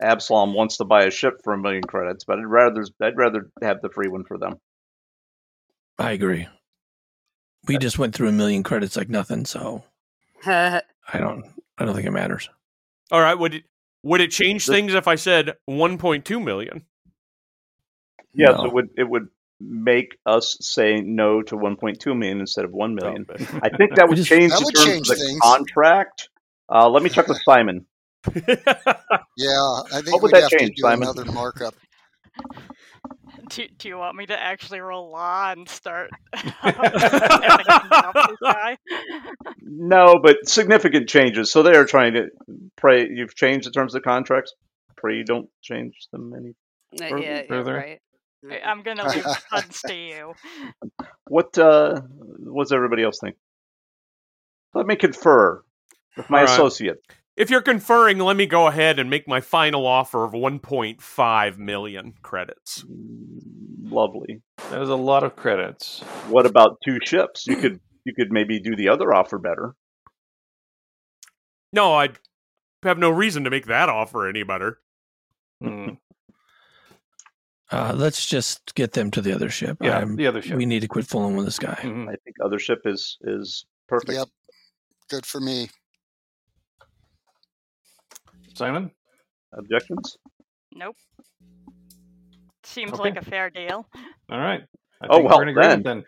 Absalom 0.00 0.54
wants 0.54 0.78
to 0.78 0.84
buy 0.84 1.04
a 1.04 1.10
ship 1.10 1.34
for 1.44 1.52
a 1.52 1.58
million 1.58 1.82
credits. 1.82 2.24
But 2.24 2.38
I'd 2.38 2.46
rather 2.46 2.84
I'd 3.02 3.16
rather 3.16 3.50
have 3.62 3.82
the 3.82 3.90
free 3.90 4.08
one 4.08 4.24
for 4.24 4.38
them. 4.38 4.54
I 5.98 6.12
agree. 6.12 6.48
We 7.66 7.76
just 7.78 7.98
went 7.98 8.14
through 8.14 8.28
a 8.28 8.32
million 8.32 8.62
credits 8.62 8.96
like 8.96 9.08
nothing, 9.08 9.44
so 9.44 9.84
I 10.46 11.18
don't 11.18 11.44
I 11.78 11.84
don't 11.84 11.94
think 11.94 12.06
it 12.06 12.10
matters. 12.12 12.48
all 13.10 13.20
right. 13.20 13.34
Would 13.38 13.54
it 13.54 13.64
would 14.02 14.20
it 14.20 14.30
change 14.30 14.66
The- 14.66 14.72
things 14.72 14.94
if 14.94 15.06
I 15.08 15.14
said 15.14 15.54
1.2 15.68 16.42
million? 16.44 16.84
Yes, 18.34 18.54
No. 18.56 18.64
it 18.66 18.72
would 18.72 18.88
it 18.96 19.08
would 19.08 19.28
make 19.60 20.16
us 20.26 20.56
say 20.60 21.00
no 21.00 21.40
to 21.42 21.54
1.2 21.56 22.16
million 22.18 22.40
instead 22.40 22.64
of 22.64 22.72
1 22.72 22.94
million. 22.96 23.24
Oh, 23.28 23.34
I 23.62 23.68
think 23.68 23.94
that 23.94 24.08
would 24.08 24.16
just- 24.16 24.28
change 24.28 24.50
That 24.52 24.58
the 24.60 24.64
would 24.64 24.74
terms 24.74 24.86
change 24.86 25.10
of 25.10 25.18
the 25.18 25.24
things. 25.26 25.40
contract. 25.40 26.28
Uh, 26.68 26.88
let 26.88 27.02
me 27.02 27.10
check 27.10 27.28
with 27.28 27.40
Simon. 27.44 27.86
Yeah, 29.36 29.80
I 29.92 30.00
think 30.02 30.12
What 30.12 30.22
would 30.22 30.32
we'd 30.32 30.42
that 30.42 30.42
have 30.42 30.50
change, 30.60 30.70
to 30.70 30.74
do 30.76 30.82
Simon? 30.82 31.02
another 31.08 31.24
markup. 31.32 31.74
Do, 33.54 33.66
do 33.78 33.88
you 33.88 33.98
want 33.98 34.16
me 34.16 34.26
to 34.26 34.40
actually 34.40 34.80
roll 34.80 35.10
law 35.10 35.52
and 35.52 35.68
start 35.68 36.10
having 36.34 37.64
to 37.64 37.88
help 37.90 38.14
this 38.28 38.38
guy? 38.42 38.78
No, 39.60 40.18
but 40.22 40.48
significant 40.48 41.08
changes. 41.08 41.52
So 41.52 41.62
they 41.62 41.74
are 41.76 41.84
trying 41.84 42.14
to 42.14 42.28
pray. 42.76 43.08
You've 43.10 43.34
changed 43.34 43.66
the 43.66 43.70
terms 43.70 43.94
of 43.94 44.02
the 44.02 44.04
contracts. 44.08 44.54
Pray 44.96 45.16
you 45.16 45.24
don't 45.24 45.48
change 45.62 45.94
them 46.12 46.32
any. 46.36 46.54
Uh, 47.04 47.08
Fur- 47.08 47.18
yeah, 47.18 47.36
yeah, 47.40 47.42
further? 47.48 47.74
right. 47.76 48.00
I- 48.50 48.60
I'm 48.68 48.82
gonna 48.82 49.06
leave 49.14 49.24
funds 49.50 49.80
to 49.82 49.94
you. 49.94 50.32
What 51.28 51.56
uh, 51.58 52.00
what 52.38 52.64
does 52.64 52.72
everybody 52.72 53.02
else 53.02 53.18
think? 53.20 53.36
Let 54.74 54.86
me 54.86 54.96
confer 54.96 55.62
with 56.16 56.30
my 56.30 56.40
All 56.40 56.46
right. 56.46 56.52
associate. 56.52 56.98
If 57.36 57.50
you're 57.50 57.62
conferring, 57.62 58.18
let 58.18 58.36
me 58.36 58.46
go 58.46 58.66
ahead 58.66 58.98
and 58.98 59.08
make 59.08 59.26
my 59.26 59.40
final 59.40 59.86
offer 59.86 60.24
of 60.24 60.32
1.5 60.32 61.58
million 61.58 62.14
credits. 62.22 62.84
Lovely. 63.82 64.42
That 64.70 64.80
was 64.80 64.88
a 64.90 64.94
lot 64.96 65.22
of 65.24 65.36
credits. 65.36 66.00
What 66.28 66.46
about 66.46 66.78
two 66.84 66.98
ships? 67.04 67.46
You 67.46 67.56
could 67.56 67.80
you 68.04 68.14
could 68.14 68.32
maybe 68.32 68.58
do 68.60 68.74
the 68.74 68.88
other 68.88 69.12
offer 69.14 69.38
better. 69.38 69.74
No, 71.72 71.94
I 71.94 72.10
have 72.82 72.98
no 72.98 73.10
reason 73.10 73.44
to 73.44 73.50
make 73.50 73.66
that 73.66 73.88
offer 73.88 74.28
any 74.28 74.42
better. 74.42 74.78
Mm. 75.62 75.98
Uh, 77.70 77.94
let's 77.96 78.26
just 78.26 78.74
get 78.74 78.92
them 78.92 79.10
to 79.12 79.22
the 79.22 79.32
other 79.32 79.48
ship. 79.48 79.78
Yeah, 79.80 79.98
I'm- 79.98 80.16
the 80.16 80.26
other 80.26 80.42
ship. 80.42 80.56
We 80.58 80.66
need 80.66 80.80
to 80.80 80.88
quit 80.88 81.06
fooling 81.06 81.36
with 81.36 81.46
this 81.46 81.58
guy. 81.58 81.78
Mhm. 81.82 82.08
I 82.08 82.16
think 82.24 82.36
other 82.44 82.58
ship 82.58 82.80
is 82.84 83.16
is 83.22 83.64
perfect. 83.88 84.12
Yep, 84.12 84.28
good 85.08 85.24
for 85.24 85.40
me. 85.40 85.68
Simon, 88.54 88.90
Objections? 89.54 90.16
Nope. 90.74 90.96
Seems 92.64 92.92
Okay. 92.92 93.02
like 93.02 93.16
a 93.16 93.24
fair 93.24 93.50
deal. 93.50 93.86
all 94.30 94.38
right. 94.38 94.62
I 95.02 95.06
Oh, 95.10 95.20
well, 95.20 95.38
we're 95.38 95.48
in 95.48 95.82
then. 95.82 96.04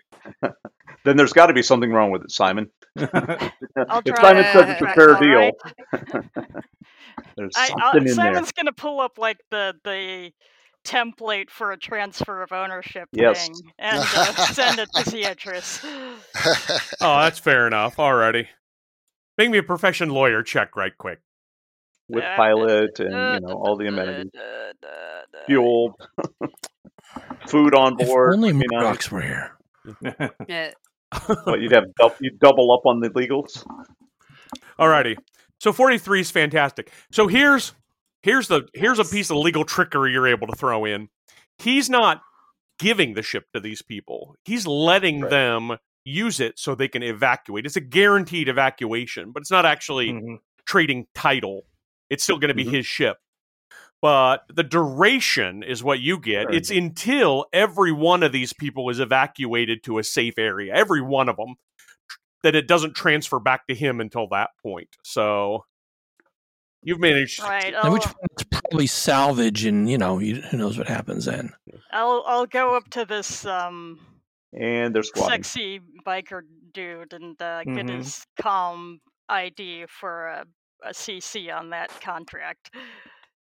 Then 1.05 1.16
there's 1.16 1.32
got 1.32 1.47
to 1.47 1.53
be 1.53 1.62
something 1.62 1.90
wrong 1.90 2.11
with 2.11 2.22
it, 2.22 2.30
Simon. 2.30 2.70
I'll 2.97 3.07
if 3.07 4.05
try 4.05 4.20
Simon 4.20 4.45
says 4.53 4.70
it's 4.70 4.82
a 4.82 4.95
fair 4.95 5.14
all 5.14 5.20
deal, 5.20 5.51
right. 5.92 6.24
there's 7.36 7.53
I, 7.57 7.66
something 7.68 7.82
I'll, 7.82 7.97
in 7.99 8.05
there. 8.05 8.14
Simon's 8.14 8.53
gonna 8.53 8.72
pull 8.72 9.01
up 9.01 9.18
like 9.18 9.38
the 9.51 9.74
the 9.82 10.30
template 10.84 11.51
for 11.51 11.72
a 11.72 11.76
transfer 11.76 12.42
of 12.42 12.53
ownership 12.53 13.09
Yes. 13.12 13.49
thing 13.49 13.72
and 13.78 13.99
uh, 13.99 14.32
send 14.53 14.78
it 14.78 14.88
to 14.95 15.03
Ciatrice. 15.03 15.80
Oh, 17.01 17.20
that's 17.20 17.38
fair 17.40 17.66
enough. 17.66 17.97
Alrighty. 17.97 18.47
Make 19.38 19.51
me 19.51 19.59
a 19.59 19.62
profession 19.62 20.11
lawyer 20.11 20.42
check 20.45 20.76
right 20.76 20.97
quick. 20.97 21.18
With 22.09 22.24
pilot 22.36 23.00
and 23.00 23.11
you 23.11 23.48
know 23.48 23.55
all 23.55 23.76
the 23.76 23.86
amenities, 23.86 24.30
fuel, 25.46 25.98
food 27.46 27.74
on 27.74 27.96
board. 27.96 28.00
If 28.00 28.09
board. 28.09 28.34
only 28.34 28.48
you 28.50 28.55
know, 28.70 28.78
Murdochs 28.80 29.11
were 29.11 29.22
here. 29.22 29.57
Yeah. 30.48 30.70
what 31.44 31.61
you'd 31.61 31.72
have 31.72 31.84
dou- 31.98 32.11
you'd 32.20 32.38
double 32.38 32.72
up 32.72 32.84
on 32.86 33.00
the 33.00 33.11
legals. 33.11 33.64
Alrighty. 34.78 35.16
So 35.61 35.72
43 35.72 36.20
is 36.20 36.30
fantastic. 36.30 36.90
So 37.12 37.26
here's 37.28 37.72
here's 38.22 38.48
the 38.48 38.66
here's 38.74 38.98
a 38.98 39.05
piece 39.05 39.30
of 39.30 39.36
legal 39.38 39.64
trickery 39.64 40.12
you're 40.12 40.26
able 40.28 40.46
to 40.48 40.57
throw 40.57 40.84
in. 40.84 41.09
He's 41.59 41.88
not 41.88 42.20
giving 42.78 43.14
the 43.14 43.22
ship 43.22 43.44
to 43.55 43.61
these 43.61 43.80
people. 43.82 44.34
He's 44.44 44.66
letting 44.66 45.20
Right. 45.20 45.30
them 45.30 45.76
use 46.05 46.40
it 46.40 46.59
so 46.59 46.74
they 46.74 46.88
can 46.88 47.02
evacuate. 47.02 47.64
It's 47.64 47.76
a 47.76 47.80
guaranteed 47.80 48.48
evacuation, 48.48 49.30
but 49.32 49.40
it's 49.40 49.50
not 49.50 49.64
actually 49.64 50.09
Mhm. 50.12 50.38
trading 50.66 51.07
title. 51.14 51.62
It's 52.14 52.22
still 52.24 52.38
going 52.38 52.48
to 52.48 52.54
be 52.54 52.64
Mhm. 52.64 52.72
his 52.72 52.86
ship. 52.86 53.18
But 54.00 54.44
the 54.48 54.62
duration 54.62 55.62
is 55.62 55.82
what 55.82 56.00
you 56.00 56.18
get. 56.18 56.46
Right. 56.46 56.54
It's 56.56 56.70
until 56.70 57.46
every 57.52 57.92
one 57.92 58.22
of 58.22 58.32
these 58.32 58.52
people 58.52 58.88
is 58.90 59.00
evacuated 59.00 59.82
to 59.84 59.98
a 59.98 60.04
safe 60.04 60.38
area. 60.38 60.74
Every 60.74 61.00
one 61.02 61.28
of 61.28 61.36
them. 61.36 61.56
That 62.42 62.54
it 62.54 62.68
doesn't 62.68 62.94
transfer 62.94 63.40
back 63.40 63.66
to 63.68 63.74
him 63.74 64.00
until 64.02 64.26
that 64.28 64.50
point. 64.62 64.88
So 65.02 65.64
you've 66.82 67.00
managed. 67.00 67.40
Right. 67.40 67.72
Now, 67.72 67.90
which 67.90 68.04
one's 68.04 68.44
probably 68.50 68.86
salvage, 68.86 69.64
and 69.64 69.88
you 69.90 69.96
know, 69.96 70.18
you, 70.18 70.42
who 70.42 70.58
knows 70.58 70.76
what 70.76 70.86
happens 70.86 71.24
then? 71.24 71.54
I'll 71.90 72.22
I'll 72.26 72.44
go 72.44 72.76
up 72.76 72.90
to 72.90 73.06
this 73.06 73.46
um 73.46 73.98
And 74.52 74.94
they're 74.94 75.02
sexy 75.02 75.80
biker 76.06 76.42
dude 76.74 77.14
and 77.14 77.40
uh, 77.40 77.64
get 77.64 77.86
Mhm. 77.86 77.96
his 77.96 78.26
calm 78.38 79.00
ID 79.30 79.86
for 79.88 80.26
a, 80.26 80.44
a 80.85 80.91
CC 80.91 81.55
on 81.55 81.70
that 81.70 81.89
contract. 82.01 82.70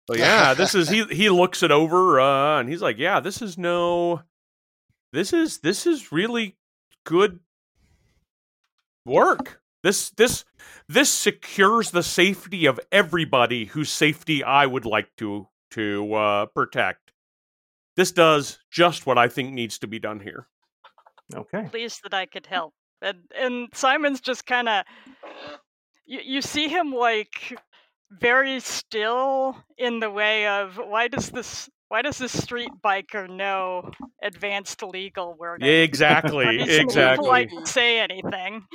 So 0.09 0.15
yeah, 0.15 0.53
this 0.53 0.75
is 0.75 0.89
he. 0.89 1.03
He 1.05 1.29
looks 1.29 1.63
it 1.63 1.71
over 1.71 2.19
uh, 2.19 2.59
and 2.59 2.69
he's 2.69 2.81
like, 2.81 2.97
"Yeah, 2.97 3.19
this 3.19 3.41
is 3.41 3.57
no. 3.57 4.21
This 5.13 5.33
is 5.33 5.59
this 5.59 5.85
is 5.85 6.11
really 6.11 6.57
good 7.05 7.39
work. 9.05 9.61
This 9.83 10.11
this 10.11 10.45
this 10.87 11.09
secures 11.09 11.91
the 11.91 12.03
safety 12.03 12.65
of 12.65 12.79
everybody 12.91 13.65
whose 13.65 13.91
safety 13.91 14.43
I 14.43 14.65
would 14.65 14.85
like 14.85 15.09
to 15.17 15.47
to 15.71 16.13
uh, 16.13 16.45
protect. 16.47 17.11
This 17.95 18.11
does 18.11 18.59
just 18.71 19.05
what 19.05 19.17
I 19.17 19.27
think 19.27 19.53
needs 19.53 19.79
to 19.79 19.87
be 19.87 19.99
done 19.99 20.19
here. 20.19 20.47
Okay. 21.33 21.67
Pleased 21.69 22.01
that 22.03 22.13
I 22.13 22.25
could 22.25 22.45
help. 22.45 22.73
And 23.01 23.19
and 23.35 23.69
Simon's 23.73 24.21
just 24.21 24.45
kind 24.45 24.69
of 24.69 24.85
you 26.05 26.19
you 26.23 26.41
see 26.41 26.67
him 26.67 26.91
like 26.93 27.57
very 28.11 28.59
still 28.59 29.55
in 29.77 29.99
the 29.99 30.09
way 30.09 30.47
of 30.47 30.77
why 30.77 31.07
does 31.07 31.29
this 31.29 31.69
why 31.87 32.01
does 32.01 32.17
this 32.17 32.31
street 32.31 32.71
biker 32.85 33.29
know 33.29 33.91
advanced 34.23 34.81
legal 34.83 35.35
wording? 35.37 35.67
Exactly, 35.91 36.61
exactly. 36.61 37.47
to 37.47 37.65
say 37.65 37.99
anything. 37.99 38.65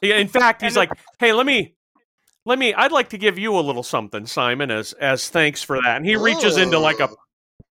Yeah, 0.00 0.18
in 0.18 0.28
fact, 0.28 0.62
he's 0.62 0.76
And 0.76 0.88
like, 0.88 0.98
"Hey, 1.18 1.32
let 1.32 1.44
me, 1.44 1.74
let 2.44 2.56
me. 2.56 2.72
I'd 2.72 2.92
like 2.92 3.08
to 3.08 3.18
give 3.18 3.36
you 3.36 3.58
a 3.58 3.60
little 3.60 3.82
something, 3.82 4.26
Simon, 4.26 4.70
as 4.70 4.92
as 4.92 5.28
thanks 5.28 5.64
for 5.64 5.76
that." 5.82 5.96
And 5.96 6.06
he 6.06 6.14
reaches 6.14 6.56
into 6.56 6.78
like 6.78 7.00
a 7.00 7.08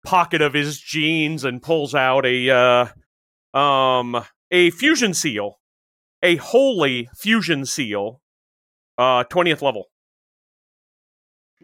pocket 0.04 0.42
of 0.42 0.52
his 0.52 0.80
jeans 0.80 1.44
and 1.44 1.62
pulls 1.62 1.94
out 1.94 2.26
a 2.26 2.50
uh, 3.54 3.56
um 3.56 4.24
a 4.50 4.70
fusion 4.70 5.14
seal, 5.14 5.60
a 6.26 6.36
holy 6.36 7.08
fusion 7.16 7.64
seal, 7.64 8.20
uh, 8.98 9.24
twentieth 9.24 9.62
level. 9.62 9.84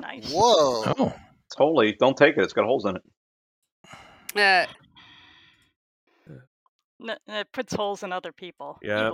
nice. 0.01 0.31
Whoa. 0.33 0.85
Oh, 0.99 1.13
It's 1.47 1.57
holy. 1.57 1.97
Don't 1.99 2.17
take 2.17 2.37
it. 2.37 2.43
It's 2.43 2.53
got 2.53 2.65
holes 2.65 2.85
in 2.87 2.97
it. 2.97 3.03
Uh, 4.35 4.67
N- 7.03 7.17
it 7.27 7.49
puts 7.53 7.75
holes 7.75 8.03
in 8.05 8.13
other 8.13 8.31
people. 8.33 8.79
Yeah. 8.83 9.11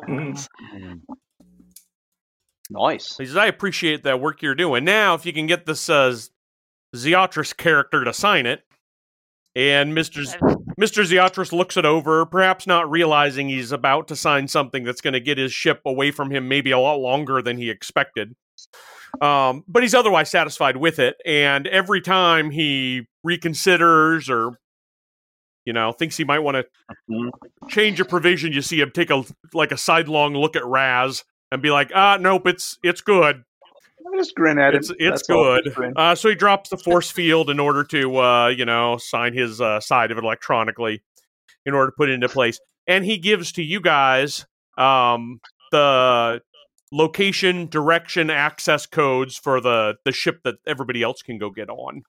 Nice. 2.71 3.17
He 3.17 3.25
says, 3.27 3.37
"I 3.37 3.47
appreciate 3.47 4.03
that 4.05 4.21
work 4.21 4.43
you're 4.43 4.55
doing. 4.55 4.85
Now, 4.85 5.15
if 5.15 5.25
you 5.25 5.33
can 5.33 5.47
get 5.47 5.65
this 5.65 5.89
uh, 5.89 6.15
Zeotris 6.95 7.57
character 7.57 8.05
to 8.05 8.13
sign 8.13 8.45
it." 8.47 8.63
And 9.57 9.93
Mr. 9.95 10.23
Z- 10.25 10.37
I've- 10.43 10.55
Mr. 10.79 11.05
Zeotris 11.05 11.53
looks 11.53 11.77
it 11.77 11.85
over, 11.85 12.25
perhaps 12.25 12.67
not 12.67 12.89
realizing 12.91 13.49
he's 13.49 13.73
about 13.73 14.07
to 14.09 14.17
sign 14.17 14.47
something 14.47 14.85
that's 14.85 15.01
going 15.01 15.15
to 15.15 15.21
get 15.21 15.37
his 15.37 15.53
ship 15.53 15.81
away 15.85 16.11
from 16.11 16.31
him 16.31 16.47
maybe 16.49 16.71
a 16.71 16.79
lot 16.79 17.01
longer 17.01 17.43
than 17.43 17.59
he 17.59 17.69
expected. 17.69 18.37
Um, 19.21 19.65
but 19.67 19.83
he's 19.83 19.95
otherwise 19.95 20.31
satisfied 20.31 20.77
with 20.77 20.99
it. 20.99 21.17
And 21.27 21.67
every 21.67 22.01
time 22.01 22.51
he 22.51 23.07
reconsiders 23.27 24.29
or, 24.31 24.59
you 25.65 25.73
know, 25.73 25.93
thinks 25.93 26.17
he 26.17 26.25
might 26.25 26.41
want 26.41 26.57
to 26.57 26.67
Mhm. 27.11 27.31
change 27.69 27.99
a 28.01 28.05
provision, 28.05 28.53
you 28.53 28.63
see 28.63 28.81
him 28.81 28.91
take 28.93 29.11
a 29.11 29.25
like 29.55 29.73
a 29.73 29.77
sidelong 29.77 30.35
look 30.35 30.55
at 30.57 30.65
Raz 30.65 31.25
and 31.51 31.61
be 31.63 31.71
like, 31.71 31.91
ah, 31.95 32.19
nope, 32.21 32.47
it's 32.47 32.79
it's 32.85 33.01
good. 33.01 33.43
Just 34.19 34.35
grin 34.35 34.59
at 34.59 34.75
him. 34.75 34.83
It's 34.99 35.23
good. 35.23 35.73
Uh, 35.95 36.17
so 36.17 36.29
he 36.29 36.35
drops 36.35 36.71
the 36.71 36.77
force 36.77 37.09
field 37.09 37.51
in 37.51 37.61
order 37.61 37.85
to 37.85 38.17
uh, 38.19 38.49
you 38.49 38.65
know 38.65 38.97
sign 38.97 39.33
his 39.33 39.61
uh, 39.61 39.79
side 39.79 40.11
of 40.11 40.19
it 40.19 40.25
electronically 40.25 41.03
in 41.65 41.73
order 41.73 41.93
to 41.93 41.95
put 41.97 42.09
it 42.09 42.15
into 42.15 42.29
place, 42.29 42.59
and 42.89 43.05
he 43.05 43.17
gives 43.17 43.53
to 43.53 43.63
you 43.63 43.81
guys 43.81 44.45
um, 44.77 45.39
the 45.71 46.41
location, 46.91 47.69
direction, 47.69 48.29
access 48.29 48.87
codes 48.87 49.37
for 49.37 49.61
the 49.61 49.95
the 50.05 50.11
ship 50.11 50.41
that 50.43 50.57
everybody 50.67 51.01
else 51.01 51.23
can 51.23 51.39
go 51.39 51.51
get 51.51 51.71
on. 51.71 52.03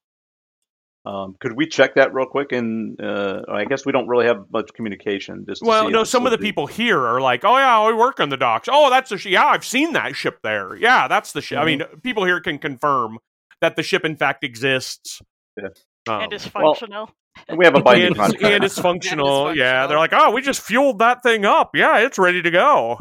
Um, 1.06 1.36
could 1.40 1.54
we 1.56 1.66
check 1.68 1.96
that 1.96 2.14
real 2.14 2.26
quick? 2.26 2.52
And 2.52 3.00
uh, 3.02 3.42
I 3.52 3.66
guess 3.66 3.86
we 3.86 3.92
don't 3.92 4.08
really 4.08 4.26
have 4.28 4.44
much 4.52 4.72
communication. 4.76 5.46
Just 5.48 5.64
Well, 5.64 5.90
no, 5.90 6.04
some 6.04 6.26
of 6.26 6.32
would 6.32 6.40
the 6.40 6.42
be- 6.42 6.48
people 6.50 6.68
here 6.68 7.00
are 7.00 7.22
like, 7.22 7.46
"Oh 7.46 7.58
yeah, 7.58 7.88
we 7.88 7.94
work 7.94 8.20
on 8.20 8.30
the 8.30 8.38
docks. 8.38 8.68
Oh, 8.72 8.90
that's 8.90 9.10
the 9.10 9.18
ship. 9.18 9.32
yeah, 9.32 9.46
I've 9.46 9.64
seen 9.66 9.94
that 9.94 10.16
ship 10.16 10.40
there. 10.44 10.76
Yeah, 10.76 11.08
that's 11.08 11.32
the 11.32 11.42
ship." 11.42 11.58
I 11.60 11.66
mean, 11.66 11.84
people 12.04 12.26
here 12.26 12.42
can 12.42 12.58
confirm 12.60 13.18
that 13.62 13.76
the 13.78 13.84
ship 13.84 14.04
in 14.06 14.16
fact 14.18 14.44
exists. 14.44 15.22
Yeah. 15.58 15.70
Um, 16.08 16.22
and 16.24 16.34
is 16.34 16.46
functional. 16.46 17.10
And 17.48 17.58
we 17.58 17.66
have 17.66 17.76
a 17.76 17.82
binding 17.84 18.08
and, 18.08 18.16
contract. 18.16 18.44
and 18.44 18.64
it's 18.64 18.78
functional. 18.80 19.56
Yeah, 19.56 19.88
they're 19.88 19.98
like, 19.98 20.14
oh, 20.14 20.32
we 20.32 20.42
just 20.42 20.62
fueled 20.62 21.00
that 21.00 21.24
thing 21.24 21.46
up. 21.46 21.72
Yeah, 21.76 22.00
it's 22.00 22.18
ready 22.20 22.42
to 22.42 22.52
go. 22.52 23.00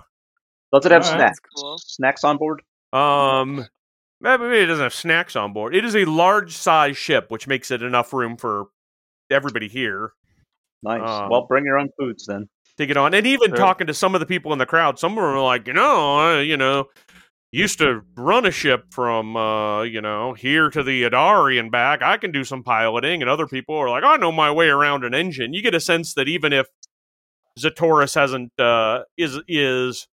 Does 0.73 0.85
it 0.87 0.93
have 0.93 1.03
Alright. 1.03 1.19
snacks? 1.19 1.39
That's 1.41 1.63
cool. 1.63 1.77
Snacks 1.79 2.25
on 2.25 2.37
board? 2.37 2.63
Um, 2.93 3.67
maybe 4.21 4.59
it 4.59 4.67
doesn't 4.67 4.83
have 4.83 4.95
snacks 4.95 5.37
on 5.37 5.53
board. 5.53 5.75
It 5.75 5.85
is 5.85 5.95
a 5.97 6.05
large 6.05 6.57
size 6.57 6.97
ship, 6.97 7.31
which 7.31 7.47
makes 7.47 7.71
it 7.71 7.83
enough 7.83 8.13
room 8.13 8.37
for 8.37 8.67
everybody 9.31 9.69
here 9.69 10.13
Nice. 10.83 11.09
Um, 11.09 11.29
well, 11.31 11.47
bring 11.47 11.65
your 11.65 11.79
own 11.79 11.89
foods 11.99 12.27
then. 12.27 12.49
to 12.77 12.87
get 12.87 12.97
on. 12.97 13.13
And 13.15 13.27
even 13.27 13.49
Sure. 13.51 13.57
talking 13.57 13.87
to 13.89 13.95
some 13.95 14.15
of 14.15 14.21
the 14.21 14.27
people 14.27 14.53
in 14.53 14.59
the 14.59 14.67
crowd, 14.67 14.99
some 14.99 15.13
of 15.13 15.17
them 15.17 15.25
are 15.25 15.43
like, 15.43 15.67
you 15.67 15.73
know, 15.73 16.17
I, 16.17 16.41
you 16.41 16.57
know, 16.57 16.87
used 17.51 17.79
to 17.79 18.03
run 18.17 18.47
a 18.47 18.53
ship 18.53 18.85
from, 18.93 19.37
uh, 19.37 19.83
you 19.83 20.01
know, 20.01 20.35
here 20.35 20.71
to 20.71 20.83
the 20.83 21.03
Idari 21.03 21.59
and 21.59 21.73
back. 21.73 22.03
I 22.03 22.17
can 22.19 22.31
do 22.31 22.45
some 22.45 22.63
piloting. 22.63 23.21
And 23.21 23.29
other 23.29 23.49
people 23.49 23.75
are 23.75 23.91
like, 23.91 24.05
I 24.05 24.17
know 24.17 24.31
my 24.31 24.51
way 24.53 24.69
around 24.69 25.03
an 25.05 25.15
engine. 25.15 25.53
You 25.53 25.63
get 25.63 25.75
a 25.75 25.81
sense 25.81 26.15
that 26.15 26.29
even 26.29 26.53
if 26.53 26.67
Zatoris 27.59 28.15
hasn't, 28.15 28.53
uh, 28.61 29.03
is, 29.17 29.41
is, 29.49 30.07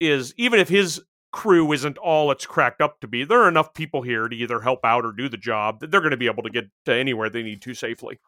is, 0.00 0.32
even 0.38 0.58
if 0.60 0.70
his 0.70 1.02
crew 1.34 1.72
isn't 1.72 1.98
all 1.98 2.30
it's 2.30 2.46
cracked 2.46 2.80
up 2.80 3.00
to 3.00 3.08
be, 3.08 3.24
there 3.24 3.42
are 3.42 3.48
enough 3.48 3.74
people 3.74 4.02
here 4.02 4.28
to 4.28 4.36
either 4.36 4.60
help 4.60 4.84
out 4.84 5.04
or 5.04 5.10
do 5.10 5.28
the 5.28 5.36
job 5.36 5.80
that 5.80 5.90
they're 5.90 6.00
going 6.00 6.12
to 6.12 6.16
be 6.16 6.26
able 6.26 6.44
to 6.44 6.50
get 6.50 6.68
to 6.84 6.94
anywhere 6.94 7.28
they 7.28 7.42
need 7.42 7.60
to 7.62 7.74
safely. 7.74 8.20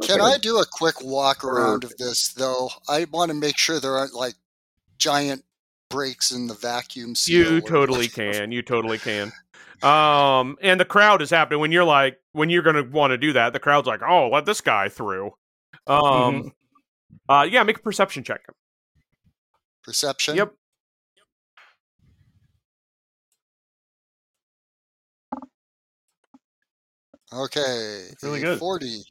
Can 0.00 0.20
Okay. 0.20 0.34
I 0.34 0.38
do 0.38 0.58
a 0.58 0.64
quick 0.72 0.96
walk 1.02 1.44
around 1.44 1.84
of 1.84 1.94
this 1.98 2.32
though? 2.32 2.70
I 2.88 3.04
want 3.12 3.28
to 3.28 3.34
make 3.34 3.58
sure 3.58 3.78
there 3.78 3.92
aren't 3.92 4.14
like 4.14 4.34
giant 4.96 5.44
breaks 5.90 6.32
in 6.32 6.46
the 6.46 6.54
vacuum 6.54 7.14
seal. 7.14 7.52
You 7.52 7.60
totally 7.60 8.08
can. 8.20 8.50
You 8.50 8.62
totally 8.62 8.98
can. 8.98 9.30
Um, 9.82 10.56
and 10.62 10.80
the 10.80 10.86
crowd 10.86 11.20
is 11.20 11.28
happening 11.28 11.60
when 11.60 11.70
you're 11.72 11.84
like 11.84 12.18
when 12.32 12.48
you're 12.48 12.62
gonna 12.62 12.84
want 12.84 13.10
to 13.10 13.18
do 13.18 13.34
that. 13.34 13.52
The 13.52 13.60
crowd's 13.60 13.86
like, 13.86 14.00
"Oh, 14.02 14.30
let 14.30 14.46
this 14.46 14.62
guy 14.62 14.88
through." 14.88 15.32
Um, 15.86 16.52
uh, 17.28 17.46
yeah, 17.48 17.62
make 17.64 17.76
a 17.76 17.82
perception 17.82 18.24
check. 18.24 18.40
Perception. 19.84 20.36
Yep. 20.36 20.54
Okay. 27.32 28.08
Really 28.22 28.40
good. 28.40 28.58
40. 28.58 29.02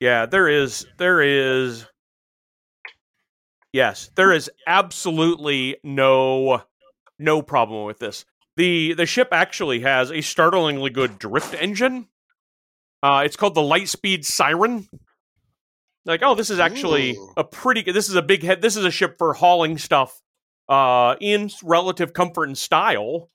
Yeah, 0.00 0.26
there 0.26 0.48
is 0.48 0.86
there 0.98 1.20
is 1.20 1.86
Yes, 3.72 4.10
there 4.14 4.32
is 4.32 4.50
absolutely 4.66 5.76
no 5.82 6.62
no 7.18 7.42
problem 7.42 7.84
with 7.84 7.98
this. 7.98 8.24
The 8.56 8.94
the 8.94 9.06
ship 9.06 9.28
actually 9.32 9.80
has 9.80 10.10
a 10.10 10.22
startlingly 10.22 10.90
good 10.90 11.18
drift 11.18 11.54
engine. 11.54 12.08
Uh 13.02 13.22
it's 13.24 13.36
called 13.36 13.54
the 13.54 13.60
Lightspeed 13.60 14.24
Siren. 14.24 14.88
Like, 16.04 16.22
oh, 16.22 16.34
this 16.34 16.48
is 16.48 16.58
actually 16.58 17.16
Ooh. 17.16 17.32
a 17.36 17.44
pretty 17.44 17.82
good 17.82 17.92
this 17.92 18.08
is 18.08 18.14
a 18.14 18.22
big 18.22 18.42
head 18.42 18.62
this 18.62 18.76
is 18.76 18.84
a 18.84 18.90
ship 18.90 19.16
for 19.18 19.34
hauling 19.34 19.78
stuff 19.78 20.20
uh 20.68 21.16
in 21.20 21.50
relative 21.62 22.12
comfort 22.12 22.44
and 22.44 22.56
style 22.56 23.28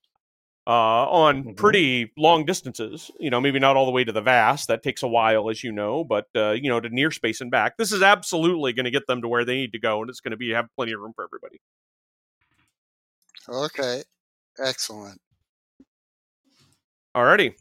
uh 0.66 0.70
on 1.09 1.43
Mhm. 1.43 1.57
pretty 1.57 2.11
long 2.18 2.45
distances. 2.45 3.11
You 3.20 3.30
know, 3.30 3.41
maybe 3.41 3.59
not 3.59 3.76
all 3.76 3.86
the 3.86 3.91
way 3.91 4.03
to 4.03 4.11
the 4.11 4.22
vast, 4.22 4.68
that 4.70 4.82
takes 4.84 5.03
a 5.03 5.07
while 5.07 5.49
as 5.49 5.64
you 5.64 5.72
know, 5.72 6.03
but 6.03 6.28
uh, 6.36 6.51
you 6.51 6.70
know, 6.70 6.80
to 6.80 6.89
near 6.89 7.11
space 7.11 7.41
and 7.41 7.51
back. 7.51 7.78
This 7.78 7.91
is 7.91 8.01
absolutely 8.01 8.74
going 8.74 8.86
to 8.86 8.91
get 8.91 9.07
them 9.07 9.22
to 9.22 9.28
where 9.28 9.43
they 9.45 9.55
need 9.55 9.74
to 9.74 9.80
go 9.80 10.01
and 10.01 10.09
it's 10.09 10.22
going 10.22 10.32
to 10.32 10.38
be 10.38 10.51
have 10.51 10.68
plenty 10.76 10.93
of 10.93 11.01
room 11.01 11.14
for 11.16 11.26
everybody. 11.26 11.59
Okay. 13.49 14.03
Excellent. 14.59 15.20
Alrighty. 17.16 17.53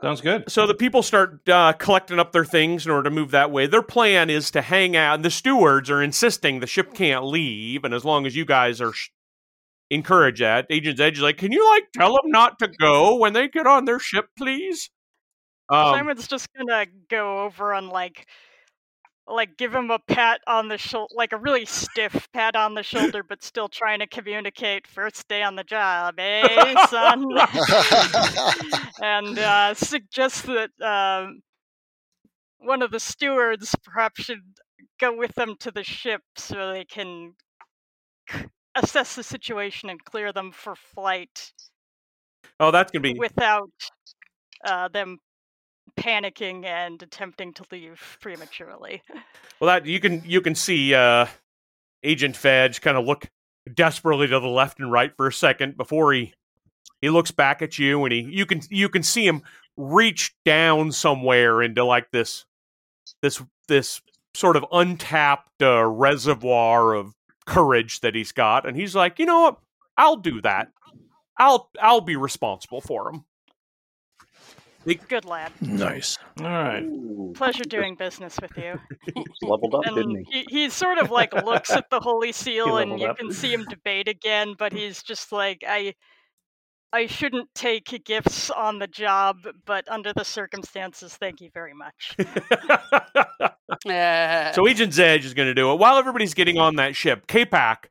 Sounds 0.00 0.20
good. 0.20 0.48
So 0.48 0.66
the 0.66 0.74
people 0.74 1.02
start 1.02 1.46
uh, 1.48 1.72
collecting 1.72 2.20
up 2.20 2.30
their 2.30 2.44
things 2.44 2.86
in 2.86 2.92
order 2.92 3.08
to 3.10 3.14
move 3.14 3.32
that 3.32 3.50
way. 3.50 3.66
Their 3.66 3.82
plan 3.82 4.30
is 4.30 4.50
to 4.52 4.62
hang 4.62 4.96
out. 4.96 5.16
And 5.16 5.24
the 5.24 5.30
stewards 5.30 5.90
are 5.90 6.00
insisting 6.02 6.60
the 6.60 6.68
ship 6.68 6.94
can't 6.94 7.24
leave, 7.24 7.82
and 7.84 7.92
as 7.92 8.04
long 8.04 8.24
as 8.24 8.36
you 8.36 8.44
guys 8.44 8.80
are 8.80 8.92
sh- 8.92 9.08
encourage 9.90 10.40
that, 10.40 10.66
Agent's 10.70 11.00
Edge 11.00 11.18
is 11.18 11.22
like, 11.22 11.38
"Can 11.38 11.52
you 11.52 11.68
like 11.74 11.90
tell 11.92 12.12
them 12.12 12.30
not 12.30 12.58
to 12.60 12.68
go 12.68 13.16
when 13.16 13.32
they 13.32 13.48
get 13.48 13.66
on 13.66 13.84
their 13.84 13.98
ship, 13.98 14.26
please?" 14.36 14.90
Um, 15.70 15.94
Simon's 15.94 16.28
just 16.28 16.48
gonna 16.54 16.86
go 17.10 17.44
over 17.44 17.72
and 17.74 17.88
like, 17.88 18.26
like 19.26 19.56
give 19.58 19.74
him 19.74 19.90
a 19.90 19.98
pat 19.98 20.40
on 20.46 20.68
the 20.68 20.78
shoulder, 20.78 21.12
like 21.14 21.32
a 21.32 21.36
really 21.36 21.64
stiff 21.66 22.28
pat 22.32 22.56
on 22.56 22.74
the 22.74 22.82
shoulder, 22.82 23.22
but 23.22 23.42
still 23.42 23.68
trying 23.68 23.98
to 24.00 24.06
communicate. 24.06 24.86
First 24.86 25.28
day 25.28 25.42
on 25.42 25.56
the 25.56 25.64
job, 25.64 26.14
eh, 26.18 26.86
son? 26.86 27.26
and 29.02 29.38
uh, 29.38 29.74
suggest 29.74 30.46
that 30.46 30.70
um, 30.80 31.42
one 32.58 32.82
of 32.82 32.90
the 32.90 33.00
stewards 33.00 33.74
perhaps 33.84 34.24
should 34.24 34.42
go 34.98 35.16
with 35.16 35.34
them 35.34 35.54
to 35.60 35.70
the 35.70 35.84
ship 35.84 36.22
so 36.36 36.72
they 36.72 36.84
can 36.84 37.34
assess 38.74 39.14
the 39.14 39.22
situation 39.22 39.90
and 39.90 40.04
clear 40.04 40.32
them 40.32 40.52
for 40.52 40.74
flight 40.74 41.52
oh, 42.60 42.70
that's 42.70 42.90
gonna 42.90 43.02
be 43.02 43.14
without 43.14 43.70
uh, 44.64 44.88
them 44.88 45.18
panicking 45.98 46.64
and 46.64 47.02
attempting 47.02 47.52
to 47.54 47.64
leave 47.70 48.18
prematurely. 48.20 49.02
Well, 49.60 49.68
that 49.68 49.86
you 49.86 50.00
can 50.00 50.22
you 50.24 50.40
can 50.40 50.54
see 50.54 50.94
uh, 50.94 51.26
Agent 52.02 52.36
Fedge 52.36 52.80
kind 52.80 52.96
of 52.96 53.04
look 53.04 53.28
desperately 53.74 54.26
to 54.28 54.40
the 54.40 54.48
left 54.48 54.78
and 54.78 54.90
right 54.90 55.12
for 55.16 55.26
a 55.26 55.32
second 55.32 55.76
before 55.76 56.12
he 56.12 56.32
he 57.00 57.10
looks 57.10 57.30
back 57.30 57.62
at 57.62 57.78
you, 57.78 58.04
and 58.04 58.12
he 58.12 58.20
you 58.20 58.46
can 58.46 58.60
you 58.70 58.88
can 58.88 59.02
see 59.02 59.26
him 59.26 59.42
reach 59.76 60.34
down 60.44 60.92
somewhere 60.92 61.62
into 61.62 61.84
like 61.84 62.10
this 62.10 62.44
this 63.22 63.42
this 63.66 64.00
sort 64.34 64.56
of 64.56 64.64
untapped 64.70 65.62
uh, 65.62 65.84
reservoir 65.84 66.94
of 66.94 67.14
courage 67.48 68.00
that 68.00 68.14
he's 68.14 68.32
got, 68.32 68.66
and 68.66 68.76
he's 68.76 68.94
like, 68.94 69.18
you 69.18 69.26
know 69.26 69.40
what, 69.40 69.58
I'll 69.96 70.16
do 70.16 70.40
that. 70.42 70.68
I'll 71.38 71.70
I'll 71.80 72.00
be 72.00 72.16
responsible 72.16 72.80
for 72.80 73.10
him. 73.10 73.24
Good 75.08 75.24
lad. 75.26 75.52
Nice. 75.60 76.16
All 76.40 76.46
right. 76.46 76.82
Ooh, 76.82 77.32
Pleasure 77.34 77.64
doing 77.64 77.94
business 77.94 78.38
with 78.40 78.56
you. 78.56 78.80
just 79.16 79.42
leveled 79.42 79.74
up, 79.74 79.84
didn't 79.94 80.16
And 80.16 80.26
he? 80.30 80.44
he, 80.48 80.62
he 80.62 80.70
sort 80.70 80.98
of 80.98 81.10
like 81.10 81.34
looks 81.34 81.70
at 81.76 81.90
the 81.90 82.00
holy 82.00 82.32
seal, 82.32 82.78
and 82.78 82.98
you 82.98 83.06
up. 83.06 83.18
can 83.18 83.30
see 83.30 83.52
him 83.52 83.64
debate 83.64 84.08
again, 84.08 84.54
but 84.58 84.72
he's 84.72 85.02
just 85.02 85.32
like, 85.32 85.62
I. 85.66 85.94
I 86.92 87.06
shouldn't 87.06 87.54
take 87.54 88.02
gifts 88.04 88.50
on 88.50 88.78
the 88.78 88.86
job, 88.86 89.46
but 89.66 89.86
under 89.90 90.12
the 90.14 90.24
circumstances, 90.24 91.14
thank 91.16 91.40
you 91.40 91.50
very 91.52 91.74
much. 91.74 92.16
Uh, 93.86 94.52
So 94.52 94.66
Agent 94.66 94.92
Zedge 94.92 95.24
is 95.24 95.34
going 95.34 95.46
to 95.48 95.54
do 95.54 95.70
it 95.72 95.76
while 95.76 95.98
everybody's 95.98 96.34
getting 96.34 96.58
on 96.58 96.76
that 96.76 96.96
ship. 96.96 97.26
K-Pac 97.26 97.90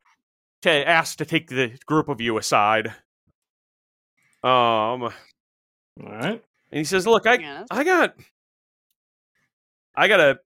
to 0.64 0.70
ask 0.88 1.18
to 1.20 1.26
take 1.26 1.50
the 1.50 1.78
group 1.86 2.10
of 2.10 2.20
you 2.20 2.38
aside. 2.38 2.88
Um, 4.44 5.04
All 5.04 5.12
right. 6.00 6.44
and 6.72 6.78
he 6.78 6.84
says, 6.84 7.06
"Look, 7.08 7.26
I 7.28 7.36
Yes. 7.36 7.68
I 7.70 7.84
got 7.84 8.16
I 9.96 10.08
got 10.08 10.18
to 10.18 10.40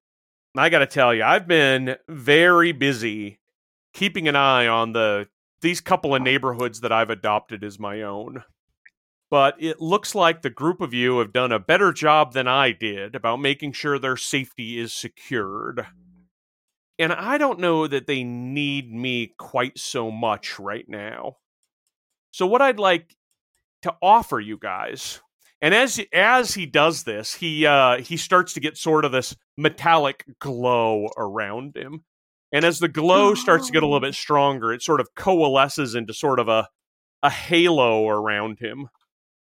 I 0.55 0.69
got 0.69 0.79
to 0.79 0.85
tell 0.87 1.13
you, 1.13 1.23
I've 1.23 1.47
been 1.47 1.95
very 2.07 2.71
busy 2.73 3.39
keeping 3.93 4.27
an 4.27 4.35
eye 4.35 4.67
on 4.67 4.91
the 4.91 5.27
these 5.61 5.81
couple 5.81 6.15
of 6.15 6.21
neighborhoods 6.21 6.81
that 6.81 6.91
I've 6.91 7.09
adopted 7.09 7.63
as 7.63 7.79
my 7.79 8.01
own. 8.01 8.43
But 9.29 9.55
it 9.59 9.79
looks 9.79 10.13
like 10.13 10.41
the 10.41 10.49
group 10.49 10.81
of 10.81 10.93
you 10.93 11.19
have 11.19 11.31
done 11.31 11.51
a 11.51 11.59
better 11.59 11.93
job 11.93 12.33
than 12.33 12.47
I 12.47 12.71
did 12.73 13.15
about 13.15 13.37
making 13.37 13.71
sure 13.71 13.97
their 13.97 14.17
safety 14.17 14.77
is 14.77 14.91
secured. 14.91 15.85
And 16.99 17.13
I 17.13 17.37
don't 17.37 17.59
know 17.59 17.87
that 17.87 18.07
they 18.07 18.23
need 18.23 18.93
me 18.93 19.33
quite 19.37 19.79
so 19.79 20.11
much 20.11 20.59
right 20.59 20.85
now. 20.87 21.37
So 22.31 22.45
what 22.45 22.61
I'd 22.61 22.79
like 22.79 23.15
to 23.83 23.95
offer 24.01 24.39
you 24.39 24.57
guys 24.57 25.21
and 25.61 25.75
as 25.75 26.01
as 26.11 26.55
he 26.55 26.65
does 26.65 27.03
this, 27.03 27.35
he 27.35 27.65
uh, 27.65 28.01
he 28.01 28.17
starts 28.17 28.53
to 28.53 28.59
get 28.59 28.77
sort 28.77 29.05
of 29.05 29.11
this 29.11 29.35
metallic 29.57 30.25
glow 30.39 31.09
around 31.15 31.77
him, 31.77 32.03
and 32.51 32.65
as 32.65 32.79
the 32.79 32.87
glow 32.87 33.33
starts 33.35 33.67
to 33.67 33.73
get 33.73 33.83
a 33.83 33.85
little 33.85 33.99
bit 33.99 34.15
stronger, 34.15 34.71
it 34.73 34.81
sort 34.81 34.99
of 35.01 35.13
coalesces 35.15 35.95
into 35.95 36.13
sort 36.13 36.39
of 36.39 36.47
a 36.47 36.67
a 37.23 37.29
halo 37.29 38.07
around 38.07 38.59
him. 38.59 38.89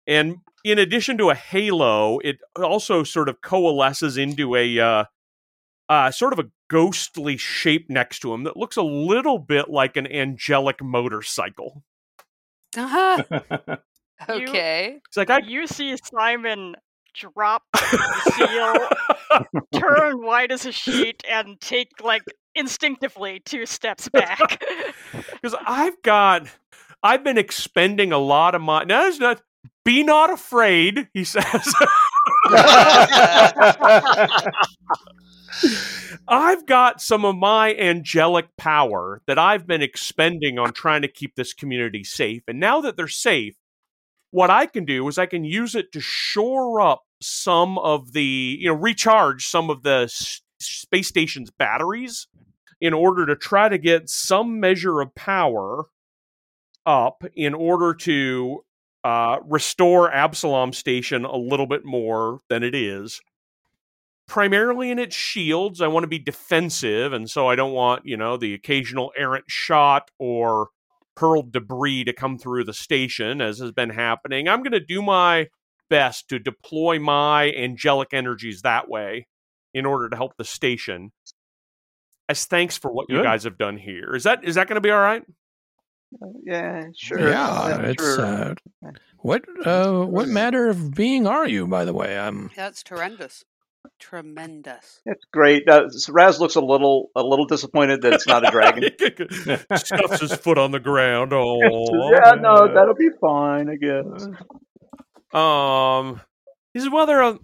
And 0.06 0.38
in 0.64 0.78
addition 0.78 1.16
to 1.18 1.30
a 1.30 1.34
halo, 1.34 2.18
it 2.18 2.38
also 2.56 3.04
sort 3.04 3.28
of 3.28 3.40
coalesces 3.42 4.16
into 4.18 4.56
a 4.56 4.78
uh, 4.80 5.04
uh, 5.88 6.10
sort 6.10 6.32
of 6.32 6.38
a 6.40 6.50
ghostly 6.68 7.36
shape 7.36 7.88
next 7.88 8.20
to 8.20 8.32
him 8.34 8.42
that 8.44 8.56
looks 8.56 8.76
a 8.76 8.82
little 8.82 9.38
bit 9.38 9.68
like 9.70 9.96
an 9.96 10.06
angelic 10.10 10.82
motorcycle. 10.82 11.84
uh-huh. 12.76 13.22
You- 14.28 14.48
Okay. 14.48 14.98
It's 15.06 15.16
like 15.16 15.30
I 15.30 15.38
You 15.38 15.66
see 15.66 15.96
Simon 16.12 16.76
drop 17.14 17.62
the 17.72 18.88
seal, 19.38 19.80
turn 19.80 20.22
white 20.24 20.50
as 20.50 20.66
a 20.66 20.72
sheet, 20.72 21.22
and 21.28 21.60
take 21.60 21.88
like 22.02 22.22
instinctively 22.54 23.40
two 23.44 23.66
steps 23.66 24.08
back. 24.08 24.62
because 25.32 25.56
I've 25.66 26.00
got, 26.02 26.46
I've 27.02 27.24
been 27.24 27.38
expending 27.38 28.12
a 28.12 28.18
lot 28.18 28.54
of 28.54 28.62
my. 28.62 28.84
Now, 28.84 29.08
not. 29.18 29.42
Be 29.82 30.02
not 30.02 30.30
afraid, 30.30 31.08
he 31.14 31.24
says. 31.24 31.74
I've 36.28 36.66
got 36.66 37.00
some 37.00 37.24
of 37.24 37.36
my 37.36 37.74
angelic 37.74 38.56
power 38.56 39.22
that 39.26 39.38
I've 39.38 39.66
been 39.66 39.82
expending 39.82 40.58
on 40.58 40.72
trying 40.72 41.02
to 41.02 41.08
keep 41.08 41.34
this 41.34 41.52
community 41.52 42.04
safe. 42.04 42.42
And 42.46 42.60
now 42.60 42.80
that 42.82 42.96
they're 42.96 43.08
safe, 43.08 43.54
what 44.30 44.50
I 44.50 44.66
can 44.66 44.84
do 44.84 45.06
is 45.08 45.18
I 45.18 45.26
can 45.26 45.44
use 45.44 45.74
it 45.74 45.92
to 45.92 46.00
shore 46.00 46.80
up 46.80 47.02
some 47.20 47.78
of 47.78 48.12
the, 48.12 48.56
you 48.60 48.68
know, 48.68 48.74
recharge 48.74 49.46
some 49.46 49.70
of 49.70 49.82
the 49.82 50.02
s- 50.04 50.40
space 50.60 51.08
station's 51.08 51.50
batteries 51.50 52.28
in 52.80 52.94
order 52.94 53.26
to 53.26 53.36
try 53.36 53.68
to 53.68 53.78
get 53.78 54.08
some 54.08 54.60
measure 54.60 55.00
of 55.00 55.14
power 55.14 55.86
up 56.86 57.24
in 57.34 57.54
order 57.54 57.92
to 57.92 58.64
uh, 59.04 59.38
restore 59.46 60.12
Absalom 60.12 60.72
Station 60.72 61.24
a 61.24 61.36
little 61.36 61.66
bit 61.66 61.84
more 61.84 62.40
than 62.48 62.62
it 62.62 62.74
is. 62.74 63.20
Primarily 64.26 64.90
in 64.90 64.98
its 64.98 65.16
shields, 65.16 65.80
I 65.80 65.88
want 65.88 66.04
to 66.04 66.08
be 66.08 66.18
defensive, 66.18 67.12
and 67.12 67.28
so 67.28 67.48
I 67.48 67.56
don't 67.56 67.72
want, 67.72 68.06
you 68.06 68.16
know, 68.16 68.36
the 68.36 68.54
occasional 68.54 69.12
errant 69.16 69.46
shot 69.48 70.10
or 70.18 70.68
hurled 71.20 71.52
debris 71.52 72.04
to 72.04 72.12
come 72.12 72.38
through 72.38 72.64
the 72.64 72.72
station, 72.72 73.40
as 73.40 73.58
has 73.58 73.72
been 73.72 73.90
happening. 73.90 74.48
I'm 74.48 74.62
going 74.62 74.72
to 74.72 74.80
do 74.80 75.02
my 75.02 75.48
best 75.88 76.28
to 76.28 76.38
deploy 76.38 76.98
my 76.98 77.52
angelic 77.52 78.12
energies 78.12 78.62
that 78.62 78.88
way 78.88 79.26
in 79.74 79.86
order 79.86 80.08
to 80.08 80.16
help 80.16 80.36
the 80.36 80.44
station. 80.44 81.12
As 82.28 82.44
thanks 82.44 82.78
for 82.78 82.92
what 82.92 83.06
you 83.08 83.22
guys 83.22 83.44
have 83.44 83.58
done 83.58 83.76
here. 83.76 84.14
Is 84.14 84.22
that 84.22 84.44
is 84.44 84.54
that 84.54 84.68
going 84.68 84.76
to 84.76 84.80
be 84.80 84.90
all 84.90 85.00
right? 85.00 85.22
Yeah, 86.44 86.84
sure. 86.96 87.28
Yeah, 87.28 87.80
it's 87.82 88.02
sure. 88.02 88.24
uh, 88.24 88.54
what 89.18 89.44
uh, 89.64 90.04
what 90.04 90.28
matter 90.28 90.68
of 90.68 90.92
being 90.94 91.26
are 91.26 91.48
you? 91.48 91.66
By 91.66 91.84
the 91.84 91.92
way, 91.92 92.18
I'm 92.18 92.50
That's 92.56 92.82
tremendous. 92.82 93.44
Tremendous. 93.98 95.00
It's 95.06 95.24
great. 95.32 95.68
Uh, 95.68 95.88
Raz 96.08 96.40
looks 96.40 96.54
a 96.54 96.60
little 96.60 97.10
a 97.14 97.22
little 97.22 97.46
disappointed 97.46 98.02
that 98.02 98.12
it's 98.12 98.26
not 98.26 98.46
a 98.46 98.50
dragon. 98.50 98.90
Stuffs 99.76 100.20
his 100.20 100.34
foot 100.34 100.58
on 100.58 100.70
the 100.70 100.80
ground. 100.80 101.32
Oh, 101.32 102.10
yeah, 102.12 102.32
no, 102.32 102.72
that'll 102.72 102.94
be 102.94 103.10
fine, 103.20 103.68
I 103.70 103.76
guess. 103.76 104.26
Um, 105.38 106.20
He 106.74 106.80
says, 106.80 106.90
Well, 106.90 107.06
there 107.06 107.22
are 107.22 107.38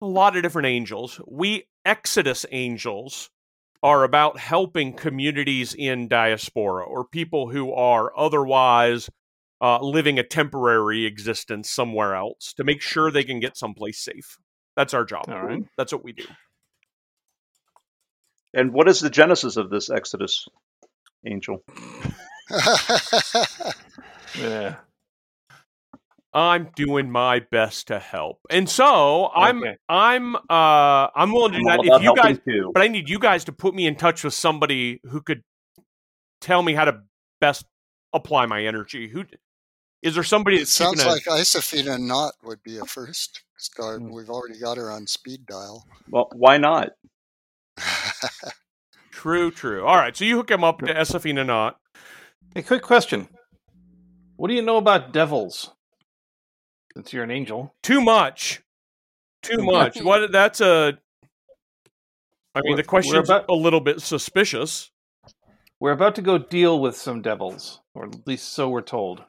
a 0.00 0.06
lot 0.06 0.36
of 0.36 0.42
different 0.42 0.66
angels. 0.66 1.20
We 1.26 1.64
Exodus 1.84 2.46
angels 2.50 3.30
are 3.82 4.04
about 4.04 4.38
helping 4.38 4.92
communities 4.92 5.74
in 5.74 6.08
diaspora 6.08 6.84
or 6.84 7.06
people 7.06 7.50
who 7.50 7.72
are 7.72 8.12
otherwise 8.16 9.08
uh, 9.60 9.80
living 9.80 10.18
a 10.18 10.22
temporary 10.22 11.04
existence 11.06 11.70
somewhere 11.70 12.14
else 12.14 12.52
to 12.56 12.64
make 12.64 12.80
sure 12.80 13.10
they 13.10 13.24
can 13.24 13.40
get 13.40 13.56
someplace 13.56 13.98
safe. 14.02 14.38
That's 14.78 14.94
our 14.94 15.04
job. 15.04 15.24
All 15.26 15.42
right. 15.42 15.64
That's 15.76 15.92
what 15.92 16.04
we 16.04 16.12
do. 16.12 16.22
And 18.54 18.72
what 18.72 18.88
is 18.88 19.00
the 19.00 19.10
genesis 19.10 19.56
of 19.56 19.70
this 19.70 19.90
Exodus 19.90 20.46
angel? 21.26 21.64
Yeah. 24.38 24.76
I'm 26.34 26.68
doing 26.76 27.10
my 27.10 27.40
best 27.40 27.88
to 27.88 27.98
help, 27.98 28.38
and 28.50 28.68
so 28.68 29.30
I'm 29.34 29.64
I'm 29.88 30.36
uh 30.36 31.08
I'm 31.16 31.32
willing 31.32 31.52
to 31.52 31.58
do 31.58 31.68
I'm 31.68 31.78
that 31.86 31.96
if 31.96 32.02
you 32.02 32.14
guys. 32.14 32.38
too. 32.46 32.70
But 32.74 32.82
I 32.82 32.88
need 32.88 33.08
you 33.08 33.18
guys 33.18 33.44
to 33.46 33.52
put 33.52 33.74
me 33.74 33.86
in 33.86 33.96
touch 33.96 34.22
with 34.22 34.34
somebody 34.34 35.00
who 35.04 35.22
could 35.22 35.42
tell 36.42 36.62
me 36.62 36.74
how 36.74 36.84
to 36.84 37.00
best 37.40 37.64
apply 38.12 38.44
my 38.44 38.62
energy. 38.66 39.08
Who 39.08 39.24
is 40.02 40.14
there 40.14 40.22
somebody 40.22 40.56
it 40.56 40.60
that's 40.60 40.72
sounds 40.72 41.02
keeping 41.02 41.10
a- 41.10 41.14
like 41.14 41.24
Isafina 41.24 41.98
Knot 41.98 42.34
would 42.44 42.62
be 42.62 42.76
a 42.76 42.84
first 42.84 43.42
start. 43.58 44.00
Hmm. 44.00 44.10
We've 44.12 44.30
already 44.30 44.58
got 44.58 44.76
her 44.76 44.90
on 44.90 45.06
speed 45.06 45.46
dial. 45.46 45.84
Well, 46.10 46.28
why 46.34 46.56
not? 46.58 46.90
True, 49.12 49.50
true. 49.50 49.84
All 49.84 49.96
right, 49.96 50.16
so 50.16 50.24
you 50.24 50.36
hook 50.36 50.48
him 50.50 50.62
up 50.62 50.78
to 50.78 50.94
Esafina 50.94 51.44
Knot. 51.44 51.76
Hey, 52.54 52.62
quick 52.62 52.82
question. 52.82 53.28
What 54.36 54.46
do 54.46 54.54
you 54.54 54.62
know 54.62 54.76
about 54.76 55.12
devils? 55.12 55.72
Since 56.94 57.12
you're 57.12 57.24
an 57.24 57.30
angel. 57.32 57.74
Too 57.82 58.00
much. 58.00 58.62
Too 59.42 59.58
much. 59.64 60.00
What? 60.02 60.30
That's 60.30 60.60
a. 60.60 60.96
I 62.54 62.60
mean, 62.60 62.74
We're- 62.74 62.76
the 62.76 62.84
question's 62.84 63.28
about- 63.28 63.46
a 63.48 63.54
little 63.54 63.80
bit 63.80 64.00
suspicious. 64.00 64.90
We're 65.80 65.92
about 65.92 66.14
to 66.16 66.22
go 66.22 66.38
deal 66.38 66.80
with 66.80 66.96
some 66.96 67.20
devils, 67.20 67.80
or 67.94 68.06
at 68.06 68.24
least 68.26 68.52
so 68.52 68.68
we're 68.68 68.82
told. 68.82 69.24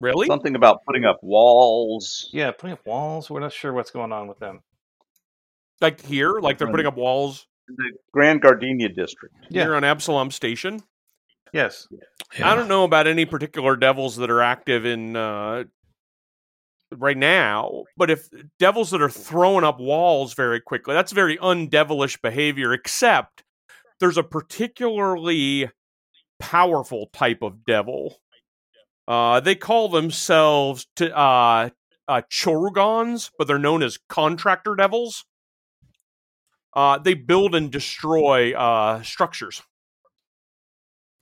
Really? 0.00 0.26
Something 0.26 0.54
about 0.54 0.84
putting 0.86 1.04
up 1.04 1.18
walls. 1.22 2.28
Yeah, 2.32 2.52
putting 2.52 2.72
up 2.72 2.86
walls. 2.86 3.28
We're 3.30 3.40
not 3.40 3.52
sure 3.52 3.72
what's 3.72 3.90
going 3.90 4.12
on 4.12 4.28
with 4.28 4.38
them. 4.38 4.60
Like 5.80 6.04
here, 6.04 6.38
like 6.40 6.58
they're 6.58 6.70
putting 6.70 6.86
up 6.86 6.96
walls 6.96 7.46
in 7.68 7.76
The 7.76 7.92
Grand 8.12 8.40
Gardenia 8.42 8.88
district. 8.88 9.34
Yeah. 9.50 9.64
here 9.64 9.74
on 9.74 9.84
Absalom 9.84 10.30
Station. 10.30 10.82
Yes. 11.52 11.88
I 12.42 12.54
don't 12.54 12.68
know 12.68 12.84
about 12.84 13.06
any 13.06 13.24
particular 13.24 13.76
devils 13.76 14.16
that 14.16 14.30
are 14.30 14.42
active 14.42 14.84
in 14.84 15.16
uh, 15.16 15.64
right 16.92 17.16
now, 17.16 17.84
but 17.96 18.10
if 18.10 18.28
devils 18.58 18.90
that 18.90 19.02
are 19.02 19.10
throwing 19.10 19.64
up 19.64 19.80
walls 19.80 20.34
very 20.34 20.60
quickly, 20.60 20.94
that's 20.94 21.12
very 21.12 21.38
undevilish 21.38 22.20
behavior. 22.20 22.72
Except 22.72 23.44
there's 23.98 24.18
a 24.18 24.22
particularly 24.22 25.70
powerful 26.38 27.08
type 27.12 27.42
of 27.42 27.64
devil. 27.64 28.16
Uh, 29.08 29.40
they 29.40 29.54
call 29.54 29.88
themselves 29.88 30.86
to, 30.96 31.10
uh, 31.18 31.70
uh, 32.06 32.22
Chorugons, 32.30 33.30
but 33.38 33.46
they're 33.48 33.58
known 33.58 33.82
as 33.82 33.98
contractor 34.08 34.74
devils. 34.74 35.24
Uh, 36.74 36.98
they 36.98 37.14
build 37.14 37.54
and 37.54 37.72
destroy 37.72 38.52
uh, 38.54 39.02
structures. 39.02 39.62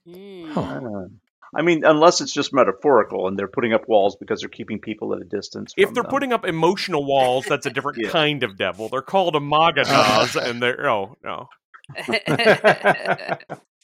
Mm. 0.07 0.51
Huh. 0.51 0.61
Uh, 0.61 1.09
I 1.55 1.62
mean, 1.62 1.84
unless 1.84 2.20
it's 2.20 2.32
just 2.32 2.53
metaphorical 2.53 3.28
and 3.28 3.39
they're 3.39 3.49
putting 3.49 3.72
up 3.72 3.89
walls 3.89 4.16
because 4.16 4.41
they're 4.41 4.49
keeping 4.49 4.80
people 4.80 5.14
at 5.14 5.22
a 5.22 5.24
distance. 5.24 5.72
If 5.76 5.95
they're 5.95 6.03
them. 6.03 6.11
putting 6.11 6.32
up 6.32 6.45
emotional 6.45 7.07
walls, 7.07 7.47
that's 7.49 7.66
a 7.66 7.70
different 7.70 7.99
Yeah. 7.99 8.11
kind 8.11 8.43
of 8.43 8.59
devil. 8.59 8.89
They're 8.89 9.01
called 9.01 9.34
amagadas, 9.34 10.34
and 10.43 10.61
they're 10.61 10.91
oh 10.91 11.16
no. 11.22 11.49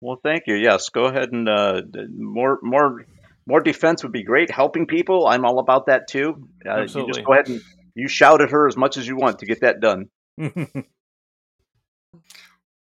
Well, 0.00 0.18
thank 0.22 0.44
you. 0.46 0.54
Yes, 0.54 0.88
go 0.88 1.04
ahead 1.04 1.30
and 1.32 1.48
uh, 1.48 1.82
more 2.16 2.58
more 2.62 3.04
more 3.46 3.60
defense 3.60 4.02
would 4.02 4.12
be 4.12 4.22
great. 4.22 4.50
Helping 4.50 4.86
people, 4.86 5.26
I'm 5.26 5.44
all 5.44 5.58
about 5.58 5.86
that 5.86 6.08
too. 6.08 6.48
Uh, 6.66 6.82
you 6.82 7.06
just 7.06 7.24
go 7.24 7.32
ahead 7.32 7.48
and 7.48 7.60
you 7.94 8.08
shout 8.08 8.40
at 8.40 8.50
her 8.50 8.66
as 8.66 8.76
much 8.76 8.96
as 8.96 9.06
you 9.06 9.16
want 9.16 9.40
to 9.40 9.46
get 9.46 9.60
that 9.60 9.80
done. 9.80 10.06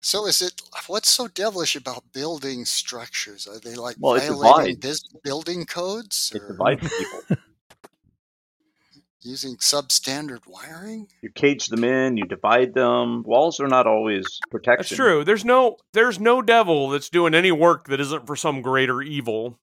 So 0.01 0.26
is 0.26 0.41
it? 0.41 0.61
What's 0.88 1.09
so 1.09 1.28
devilish 1.28 1.76
about 1.76 2.13
building 2.13 2.63
structures? 2.63 3.45
Are 3.45 3.59
they 3.59 3.76
like 3.76 3.97
Well, 3.99 4.13
violating 4.13 4.76
divides. 4.76 4.78
bus- 4.78 5.22
building 5.24 5.65
codes 5.65 6.32
It 6.34 6.47
divides 6.47 6.88
people. 6.97 7.26
Using 9.28 9.58
substandard 9.58 10.48
wiring? 10.48 11.08
You 11.22 11.30
cage 11.30 11.68
them 11.68 11.84
in. 11.84 12.18
You 12.18 12.26
divide 12.26 12.74
them. 12.74 13.24
Walls 13.24 13.60
are 13.60 13.68
not 13.68 13.86
always 13.86 14.26
protection. 14.50 14.78
That's 14.80 14.96
true. 14.96 15.24
There's 15.24 15.46
no 15.46 15.78
there's 15.94 16.20
no 16.20 16.42
devil 16.42 16.90
that's 16.90 17.10
doing 17.10 17.34
any 17.34 17.52
work 17.52 17.88
that 17.90 18.00
isn't 18.00 18.26
for 18.26 18.36
some 18.36 18.62
greater 18.62 19.02
evil. 19.02 19.60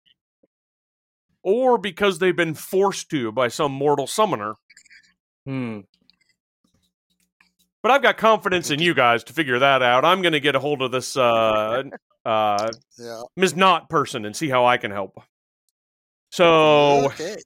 Or 1.42 1.76
because 1.76 2.18
they've 2.18 2.36
been 2.36 2.54
forced 2.54 3.10
to 3.10 3.32
by 3.32 3.48
some 3.48 3.72
mortal 3.72 4.06
summoner. 4.06 4.54
Hmm. 5.46 5.80
But 7.82 7.90
I've 7.90 8.02
got 8.02 8.16
confidence 8.16 8.70
in 8.70 8.80
you 8.80 8.94
guys 8.94 9.24
to 9.24 9.34
figure 9.34 9.58
that 9.58 9.82
out. 9.82 10.04
I'm 10.04 10.22
gonna 10.22 10.40
get 10.40 10.54
a 10.54 10.60
hold 10.60 10.82
of 10.82 10.90
this 10.90 11.16
uh 11.16 11.82
uh 12.24 12.70
Yeah. 12.98 13.22
Ms. 13.36 13.56
Not 13.56 13.88
person 13.88 14.24
and 14.24 14.34
see 14.34 14.48
how 14.48 14.64
I 14.64 14.76
can 14.76 14.90
help. 14.90 15.20
So 16.30 17.06
okay. 17.06 17.36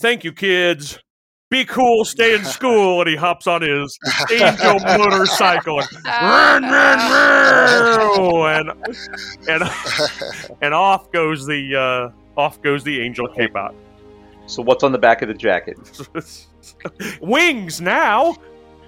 thank 0.00 0.22
you, 0.24 0.32
kids. 0.32 0.98
Be 1.50 1.64
cool, 1.64 2.04
stay 2.04 2.34
in 2.34 2.44
school, 2.44 3.00
and 3.00 3.08
he 3.08 3.16
hops 3.16 3.46
on 3.46 3.62
his 3.62 3.98
angel 4.30 4.78
motorcycle 4.80 5.80
and 5.80 5.88
run, 6.04 6.62
run, 6.62 6.98
run, 8.18 8.70
and 9.48 9.62
and 9.62 9.62
and 10.60 10.74
off 10.74 11.10
goes 11.10 11.46
the 11.46 12.12
uh, 12.36 12.38
off 12.38 12.60
goes 12.60 12.84
the 12.84 13.00
angel 13.00 13.26
cape 13.28 13.56
out. 13.56 13.74
So 14.44 14.62
what's 14.62 14.84
on 14.84 14.92
the 14.92 14.98
back 14.98 15.22
of 15.22 15.28
the 15.28 15.34
jacket? 15.34 15.78
wings 17.22 17.80
now, 17.80 18.36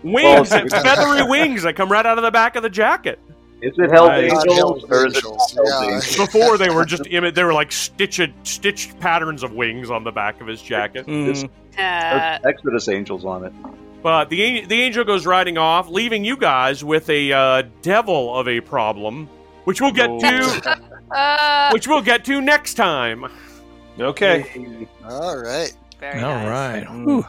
wings, 0.03 0.51
Well, 0.51 0.61
and 0.61 0.71
feathery 0.71 1.23
wings 1.29 1.63
that 1.63 1.77
come 1.77 1.91
right 1.91 2.05
out 2.05 2.19
of 2.19 2.25
the 2.25 2.31
back 2.31 2.57
of 2.57 2.63
the 2.63 2.71
jacket. 2.71 3.19
Is 3.63 3.75
it 3.79 3.91
Hell's 3.91 4.09
Nice. 4.09 4.33
Angels 4.33 4.57
Hell's 4.57 4.85
or 4.85 5.07
is 5.07 5.17
it 5.17 5.25
Angels, 5.25 5.53
Hell's 5.55 5.69
yeah. 5.71 5.95
Angels? 5.95 6.17
Before 6.17 6.57
they 6.59 6.71
were 6.71 6.85
just 6.85 7.03
imi- 7.05 7.35
they 7.35 7.45
were 7.45 7.53
like 7.53 7.73
stitched 7.73 8.31
stitched 8.43 8.99
patterns 9.01 9.43
of 9.43 9.53
wings 9.53 9.91
on 9.91 10.05
the 10.05 10.11
back 10.13 10.41
of 10.41 10.47
his 10.47 10.61
jacket. 10.63 11.05
Hmm. 11.07 11.31
Uh, 11.31 11.49
There's 11.81 12.55
Exodus 12.55 12.89
Angels 12.89 13.25
on 13.25 13.45
it. 13.45 13.53
But 14.03 14.31
the 14.31 14.65
the 14.65 14.81
angel 14.81 15.05
goes 15.05 15.27
riding 15.27 15.59
off, 15.59 15.89
leaving 15.89 16.25
you 16.25 16.37
guys 16.37 16.83
with 16.83 17.11
a 17.11 17.33
uh, 17.33 17.63
devil 17.83 18.35
of 18.35 18.49
a 18.49 18.61
problem, 18.61 19.29
which 19.65 19.81
we'll 19.81 19.93
get 19.93 20.09
to, 20.21 20.79
uh, 21.15 21.71
which 21.73 21.87
we'll 21.87 22.01
get 22.03 22.25
to 22.25 22.41
next 22.41 22.75
time. 22.75 23.27
Okay. 23.99 24.87
All 25.05 25.37
right. 25.37 25.77
very 25.99 26.23
All 26.23 26.35
nice. 26.35 26.49
right. 26.49 26.87
Mm. 26.87 27.29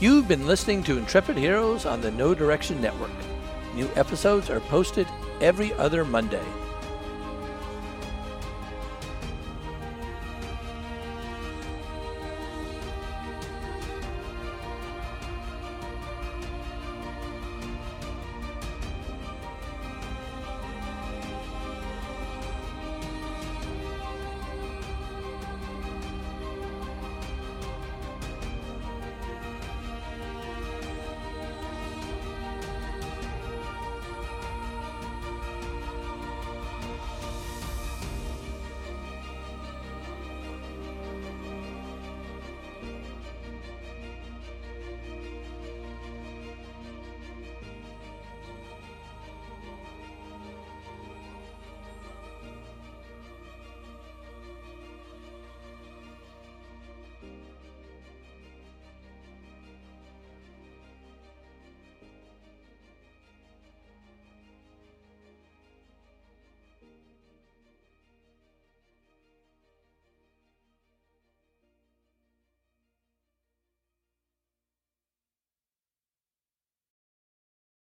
You've 0.00 0.26
been 0.28 0.46
listening 0.46 0.82
to 0.84 0.96
Intrepid 0.96 1.36
Heroes 1.36 1.84
on 1.84 2.00
the 2.00 2.10
No 2.10 2.34
Direction 2.34 2.80
Network. 2.80 3.10
New 3.74 3.90
episodes 3.94 4.48
are 4.48 4.60
posted 4.60 5.06
every 5.40 5.72
other 5.74 6.04
Monday. 6.04 6.44